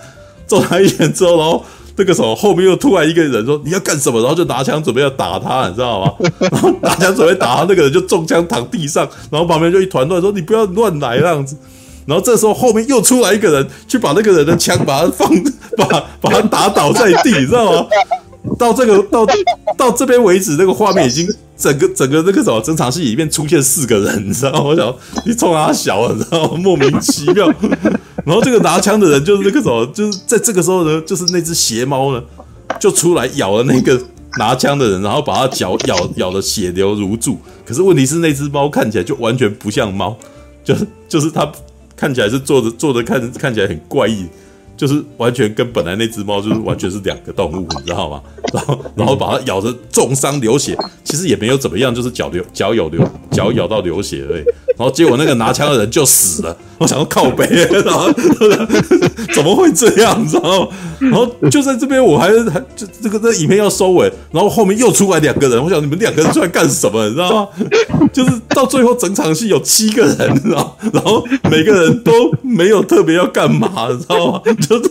[0.47, 1.65] 揍他一拳之后，然后。
[1.97, 6.13] 这个时候，后面又突然一个人说：“你要干什么？”然后就拿枪准备要打他，你知道吗？
[6.39, 11.57] 然后拿枪准备打他，那个人就中枪躺地上，然后旁边就一团乱说：“你不要乱来这样子。”
[12.07, 15.29] 然后这时候后面又出来一个人，去把那个人的枪把他放，
[15.77, 17.89] 把把他打倒在地，你知道吗？
[18.57, 19.27] 到这个到
[19.77, 24.61] 到这边为止，那个画面已经整个整个那个什么整场戏里面出现四个人，你知道吗？
[24.63, 24.95] 我想
[25.25, 26.57] 你冲他小，你知道吗？
[26.57, 27.53] 莫名其妙。
[28.27, 32.23] 然后这个拿枪的人就是那个什么，就是在这个时候呢，就是那只邪猫呢，
[32.81, 33.99] 就出来咬了那个
[34.37, 37.39] 拿枪的人，然后把他脚咬咬的血流如注。
[37.65, 40.17] 可是问题是那只猫看起来就完全不像猫，
[40.65, 41.51] 就是就是它
[41.97, 44.27] 看起来是坐着坐着看看起来很怪异。
[44.77, 48.21] 就是完全跟本来那只猫就是完全是两个动物，你知道吗？
[48.53, 54.45] 然后然后把它咬得重伤流血，其实也没有怎么样，就是脚流脚有流脚咬到流血而已。
[54.79, 56.57] 然后结果那个拿枪的人就死了。
[56.79, 57.47] 我想要靠北，
[57.87, 58.13] 然后
[59.35, 60.23] 怎么会这样？
[60.23, 60.69] 你知道吗？
[60.99, 65.63] 然后就在这边，我还还就这个这影片要收尾，然后后面又出来两个人。
[65.63, 67.03] 我想你们两个人出来干什么？
[67.09, 67.49] 你知道吗？
[68.13, 72.13] 就是到最后整场戏有七个人，你知道，然后每个人都
[72.43, 74.43] 没有特别要干嘛，你知道吗？
[74.69, 74.91] 就是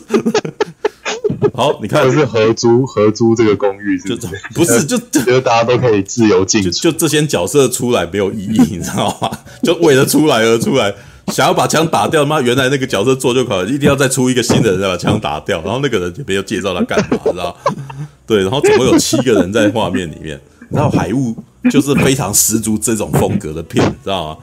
[1.55, 4.27] 好， 你看是合租合租这个公寓是不是？
[4.53, 9.29] 不是，就就大家都可以自由进出，就这些角色出来没有意义， 你知道吗？
[9.63, 10.93] 就为了出来而出来，
[11.27, 12.41] 想要把枪打掉妈？
[12.41, 17.55] 原来那个角色做就可以，一定要再出一个新的人再把枪打掉，然后那个人就没有介绍他干嘛，知道？
[18.27, 21.35] 对，然后总共有七个人在画面里面，然后海雾
[21.69, 24.37] 就是非常十足这种风格的片，知道吗？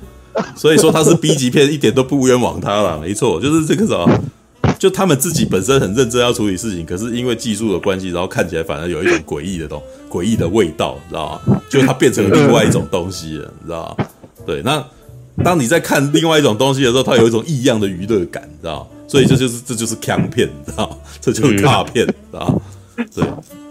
[0.57, 4.09] 所以说他是 B 级片，一点都不冤枉他了，没错，就是这个什么。
[4.83, 9.81] 就他们自己本身很认真要处理事情，可是因为技术的关系，然后看起来反而有一种诡异的东
[10.11, 11.63] 诡异的味道，你知道吗？
[11.71, 14.05] 就它变成了另外一种东西了，你知道吗？
[14.45, 14.85] 对，那
[15.45, 18.87] 当你在看另外一种东西的时候，它有一种异样的娱乐感，你知道吗？
[19.07, 20.97] 所以这就是这就是锵片，你知道吗？
[21.21, 22.61] 这就是卡片，知道吗？
[23.15, 23.25] 对，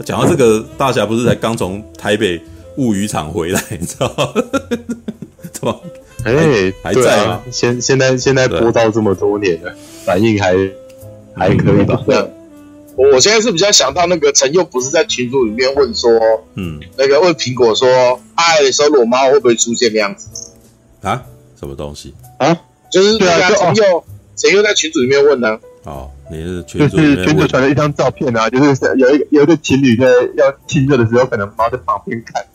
[0.05, 2.41] 讲到这个，大侠不是才刚从台北
[2.77, 4.33] 物语场回来，你知道吗？
[5.51, 5.81] 怎么？
[6.23, 7.41] 哎，还在吗？
[7.51, 9.75] 现现在现在播到这么多年了，
[10.05, 10.55] 反应还。
[11.35, 12.01] 还可以吧。
[12.05, 12.31] 对，
[12.95, 16.11] 我现在是比较想到那个陈佑不是在群组里面问说，
[16.55, 20.27] 嗯，那个问苹果说，爱的时候裸猫会不会出现那样子？
[21.01, 21.23] 啊？
[21.59, 22.13] 什么东西？
[22.37, 22.55] 啊？
[22.91, 24.03] 就是对啊，陈佑
[24.35, 25.57] 陈佑在群组里面问呢。
[25.83, 30.05] 哦，你是群组里面就是群主传了一张照片啊，就是有一个有一个情侣在
[30.35, 32.45] 要亲热的时候，可能猫在旁边看，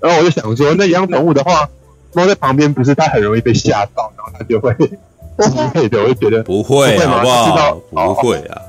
[0.00, 1.68] 然后我就想说，那养宠物的话，
[2.12, 4.74] 猫在旁边不是它很容易被吓到，然后它就会。
[5.42, 7.80] 之类的，我会觉得不会，好不好？
[7.90, 8.62] 不会啊，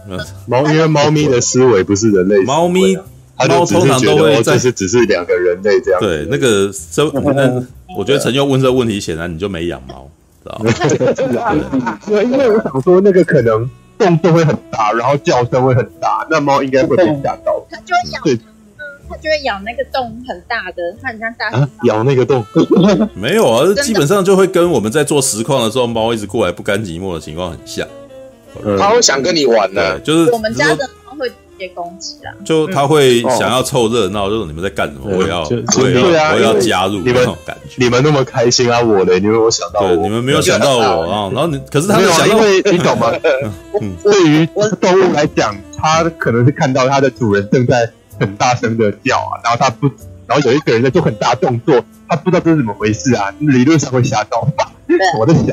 [0.48, 6.00] 猫因为猫咪的思维不是人类，猫咪猫通常都会在是只是两个人类这样。
[6.02, 7.04] 对，那个这
[7.34, 7.64] 那
[7.98, 10.10] 我觉得陈佑问这个问题，显然你就没养猫，
[10.44, 10.72] 知道吗？
[12.06, 17.66] 对，因为我想说那个可能动作会很大，然后叫声会很大，那猫应该会被吓到。
[17.70, 18.40] 它就会咬。
[19.10, 21.70] 它就会咬那个洞很大的，它很像大、啊。
[21.84, 22.46] 咬那个洞？
[23.16, 27.88] 没有啊，基本上就会跟我们在做实况的时候，猫一直过来不甘寂寞的情况很像。
[28.80, 32.34] 它会想跟你玩的，就是我们家的猫会直接攻击啦。
[32.44, 37.00] 就它会想要凑热闹，就是你们在干什么，我要，我也要，我要加入。
[37.02, 41.30] 你们感觉你们那么开心啊，我的，你们有想到我，你们没有想到我啊。
[41.34, 43.12] 然后你，可是他们想，因为你懂吗？
[44.04, 44.46] 对于
[44.82, 47.88] 动物来讲，它可能是看到它的主人正在。
[48.20, 49.88] 很大声的叫啊，然后他不，
[50.26, 54.72] 然后有一个人在做很大动作，他不知道这是怎么回事啊，理论上会吓到吧？
[55.20, 55.48] 我在想，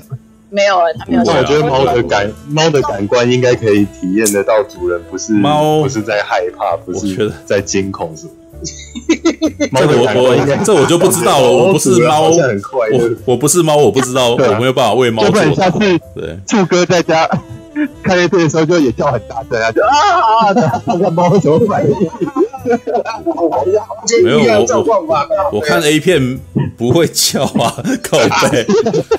[0.51, 1.23] 没有啊，他没有。
[1.25, 8.33] 那我觉得猫的感猫的感官应该可以体验得到主人不是猫不是在害怕，不是在惊恐什么。
[9.77, 15.55] 这个我我这我就不知道了，我不是猫，我我不是猫，我不知道，我没有办法为猫做。
[15.55, 15.79] 下次
[16.15, 17.29] 对，兔哥在家。
[18.05, 19.91] 看 A 片的时候就也叫很大声啊，就啊
[20.47, 20.55] 啊！
[20.87, 21.91] 看看猫什么反应？
[24.23, 26.41] 没有我我看 A 片
[26.77, 28.19] 不会叫啊，靠
[28.51, 28.67] 背。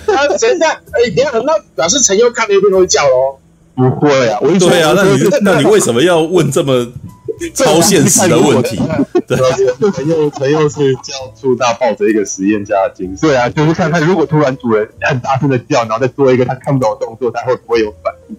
[0.07, 3.37] 那现在哎，等下那表示陈佑看 A 片都会叫哦？
[3.75, 6.87] 不会啊，我对啊，那你那你为什么要问这么
[7.53, 8.79] 超现实的问题？
[9.27, 9.37] 对，
[9.91, 13.27] 陈佑陈佑是叫树大抱着一个实验家的精神。
[13.27, 18.35] 对啊，就是看他如果突然主人很大声的叫，然后再做一个他看不懂的动作，他会不会有反应？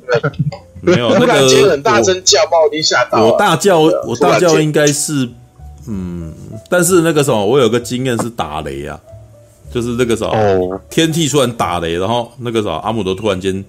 [0.81, 3.24] 没有那个很大声叫，把我弟吓到。
[3.24, 5.28] 我大叫，我大叫应该是
[5.89, 6.32] 嗯，
[6.69, 8.98] 但是那个什么，我有个经验是打雷啊，
[9.73, 13.65] 就是那个什么天气突然打雷，然后那个什么阿姆罗突然间。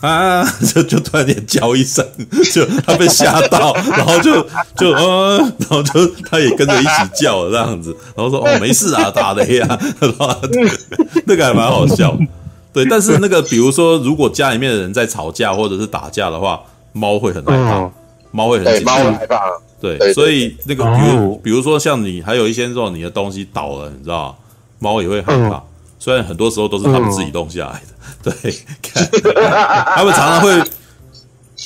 [0.00, 0.44] 啊！
[0.72, 2.06] 就 就突然间叫一声，
[2.54, 4.40] 就他被吓到， 然后就
[4.76, 9.76] 就呃，然后就他也跟着一起叫了这样子，然后说哦没事啊，打雷啊，
[11.26, 12.16] 那个还蛮好笑。
[12.84, 16.60] 对，但是那个比如说，如果家里面的人在吵架或者是打架的话，
[16.92, 17.90] 猫会很害怕，
[18.30, 19.40] 猫会很紧张，害怕。
[19.80, 24.34] 对，所以那个比如比如说像你，还有一些这种你的东西倒了，你知道吗？
[24.78, 25.62] 猫也会害怕。
[25.98, 27.82] 虽然很多时候都是他们自己弄下来
[28.22, 28.32] 的。
[28.42, 28.54] 对，
[29.96, 30.52] 他们常常会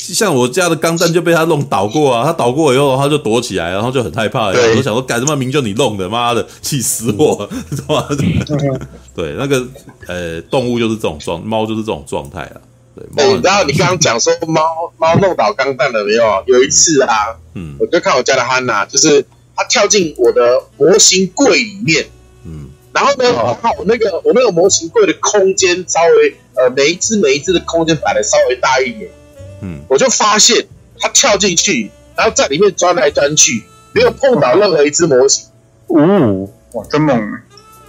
[0.03, 4.47] 像我家的钢弹就被他弄倒过啊， 他倒过以后他就躲起来，然后就很害怕。
[4.47, 7.49] 我就想说，改什么名就你弄的，妈的，气死我！
[7.71, 8.09] 知道吗？
[9.15, 9.65] 对，那个
[10.09, 12.57] 呃，动物就是这种状，猫就是这种状态啊。
[12.95, 14.61] 对，然后你刚刚讲说猫
[14.99, 16.43] 猫弄倒钢弹了没有？
[16.47, 19.25] 有一次啊，嗯，我就看我家的憨娜，就是
[19.55, 22.07] 它跳进我的模型柜里面，
[22.45, 22.69] 嗯。
[22.93, 29.11] 然后呢，我看我那个我那个模型柜的空间稍微呃，每一只每一只的空间摆的稍微大一点，
[29.63, 30.67] 嗯，我就发现
[30.99, 33.63] 他跳进去，然后在里面钻来钻去，
[33.93, 35.47] 没有碰到任何一只模型。
[35.87, 37.17] 哦，哇，真猛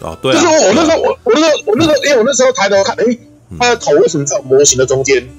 [0.02, 0.18] 啊！
[0.22, 3.18] 对，就是我那时候我我那时候我那时候因为我那时候抬头看，哎，
[3.60, 5.26] 他的头为什么在模型的中间？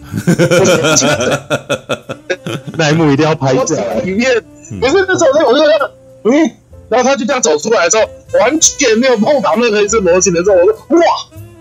[2.77, 4.01] 那一幕一定要拍下来。
[4.01, 4.43] 里面
[4.81, 5.90] 不是那时候我就这样，
[6.24, 6.51] 嗯。
[6.90, 8.05] 然后他就这样走出来的时候，
[8.40, 11.05] 完全没有碰到任何一只模型的时候，我说哇！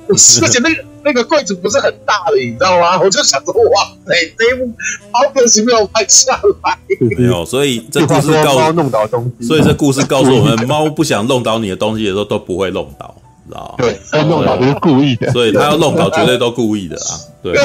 [0.09, 0.15] 而
[0.49, 2.99] 且那个那个柜子不是很大的，你知道吗？
[3.03, 4.73] 我就想说哇，哎，这一幕
[5.11, 6.77] 好可惜没有拍下来。
[7.17, 13.13] 没有，所以这故事告诉，弄倒东西，所以这故事告诉我们，猫不想弄倒你的东西的时候都不会弄倒，
[13.47, 13.75] 知道吗？
[13.77, 17.19] 对，它弄倒不是故意的，所以它要弄倒绝对都故意的啊！
[17.43, 17.59] 对，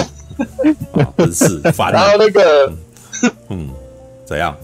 [1.16, 1.92] 真是烦。
[1.92, 2.72] 然后那个，
[3.50, 3.68] 嗯，
[4.24, 4.56] 怎样？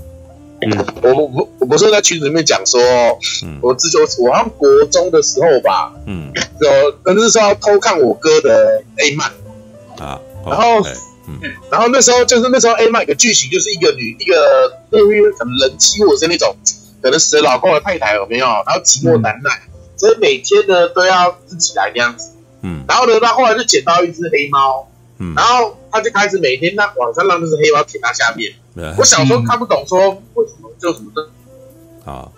[0.64, 2.80] 嗯，我我我不是在群里面讲说，
[3.44, 6.30] 嗯，我自就我好像国中的时候吧，嗯，
[6.60, 9.30] 有那是说要偷看我哥的 A 漫
[9.98, 10.80] 啊，然后，
[11.28, 16.54] 嗯，然后那时候就是那时候 A 漫一个剧情就是一个女一个因为可能人妻或者是那种
[17.02, 18.46] 可能死了老公的太太有没有？
[18.46, 19.50] 然后寂寞难耐，
[19.96, 22.30] 所以每天呢都要自己来那样子，
[22.62, 24.88] 嗯，然后呢，他后来就捡到一只黑猫，
[25.18, 28.52] 嗯，然后他就开始每天那晚上让那只黑猫舔他下面。
[28.98, 32.30] 我小时候看不懂，说为什么就什么的啊，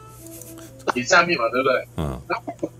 [0.93, 1.89] 舔下面嘛，对不对？
[1.97, 2.20] 嗯。
[2.28, 2.70] 然后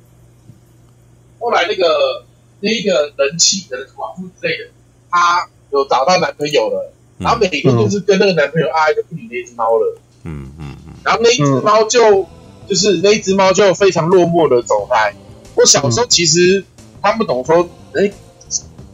[1.39, 2.25] 后来那个
[2.61, 4.71] 那一个人妻的寡妇之类的，
[5.11, 9.99] 她有找到男朋友了，然后每天就是跟那个男朋友爱的不理那只猫了。
[10.25, 10.93] 嗯嗯嗯。
[11.05, 12.27] 然后那一只猫就
[12.69, 15.15] 就是那一只猫就非常落寞的走开。
[15.55, 16.65] 我小时候其实
[17.03, 18.13] 看不懂，说哎，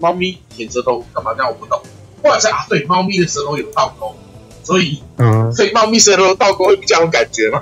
[0.02, 1.32] 猫咪舔舌头干嘛？
[1.34, 1.80] 这样我不懂。
[2.24, 4.12] 后来想啊，对，猫咪的舌头有倒钩。
[4.64, 7.60] 所以，嗯，所以猫咪舌头倒钩会比较有感觉吗？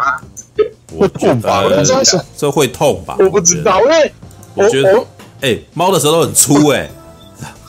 [0.98, 1.62] 会痛吧？
[2.36, 3.16] 这会痛吧？
[3.18, 4.12] 我不知道，因为
[4.54, 5.04] 我觉得，
[5.40, 6.90] 哎，猫的舌头很粗，哎，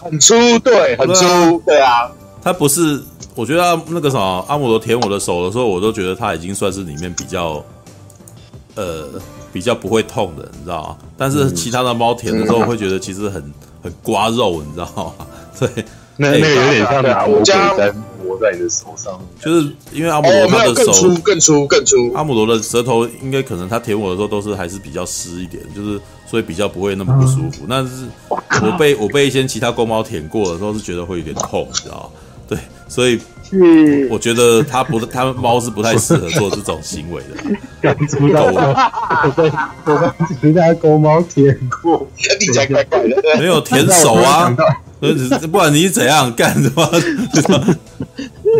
[0.02, 2.12] 很粗，对，很粗，对啊。
[2.44, 3.02] 它不是，
[3.36, 7.64] 我觉得那个什么阿姆罗舔我的手的时候，我都觉得它已经算是里面比较，
[8.76, 9.08] 呃，
[9.54, 10.98] 比较不会痛的，你知道吗？
[11.16, 15.26] 但是其他的猫舔的时候，会觉得其实很很刮肉，你知道吗？
[15.60, 15.86] 对，
[16.18, 17.74] 那那个有点像打我家。
[18.40, 22.12] 在你的手上，就是因为阿姆罗他的手更粗、更粗、更粗。
[22.16, 27.66] 阿姆罗的舌头应该可能他舔我的时候都是还是比较湿一点，就是所以比较不会那么不舒服。
[27.70, 32.12] 但是我被我被一些其他公猫舔过的时候是觉得会有点痛，你知道？
[32.48, 33.20] 对，所以
[34.10, 37.36] 我觉得它不，它猫是不太适合做这种行为的。
[37.82, 39.52] 感觉到我被
[39.86, 42.08] 我被其他公猫舔过，
[42.40, 43.16] 你才怪怪的。
[43.40, 44.56] 没有舔手啊。
[45.42, 46.88] 不管你怎样干什么，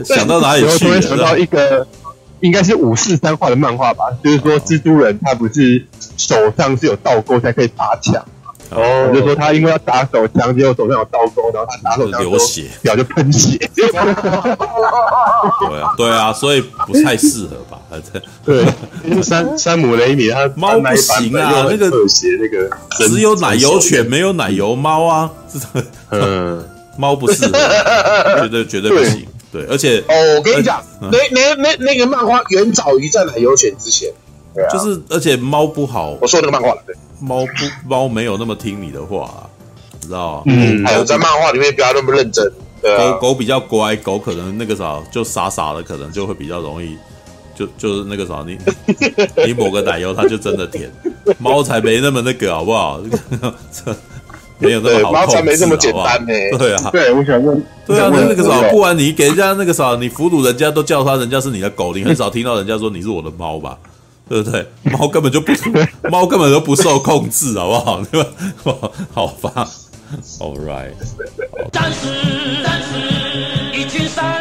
[0.04, 0.68] 想到哪里去？
[0.68, 1.86] 我突然想到一个，
[2.40, 5.86] 应该是五四三画的漫画吧，就是说蜘蛛人他不是
[6.18, 8.26] 手上是有倒钩才可以打墙。
[8.72, 13.60] 哦，就是说他因为要打手枪，结果手上有刀钩，然后他打手枪流血，表就喷血。
[13.76, 13.88] 对
[15.80, 17.80] 啊，对啊，所以不太适合吧？
[18.46, 18.66] 对，
[19.04, 22.68] 因为山山姆雷米他猫不行啊，那个那个
[23.08, 25.30] 只有奶油犬，没有奶油猫啊，
[26.12, 26.64] 嗯，
[26.98, 27.52] 猫不适合，
[28.42, 29.28] 绝对绝对不行。
[29.52, 34.10] 对，而且哦，我跟你讲，那那那那个漫画远早于在奶油犬之前，
[34.72, 36.96] 就是而且猫不好，我说那个漫画对。
[37.22, 39.48] 猫不猫没有那么听你的话，
[40.02, 40.44] 知道吗？
[40.48, 42.52] 嗯，还有在漫画里面不要那么认真。
[42.82, 46.98] 狗狗比较乖，狗可能那个啥就傻傻的，可能就会比较容易，
[47.54, 48.58] 就就是那个啥，你
[49.46, 50.92] 你抹个奶油，它就真的甜。
[51.38, 53.00] 猫才没那么那个，好不好？
[54.58, 56.34] 没有那么好控制，猫才没这么简单呢。
[56.58, 63.78] 对啊，对，我想问，对啊，那那个啥，不然你给人家那个啥，你俘虏人家都叫他人家是你的狗，你很少听到人家说你是我的猫吧？
[64.32, 64.66] 对不对？
[64.84, 65.52] 猫根本就不，
[66.10, 68.02] 猫根本就不受控制，好不好？
[68.10, 68.30] 对吧？
[69.14, 69.68] 好吧
[70.40, 70.94] ，All right。
[71.74, 74.41] 战士，战士，一群山。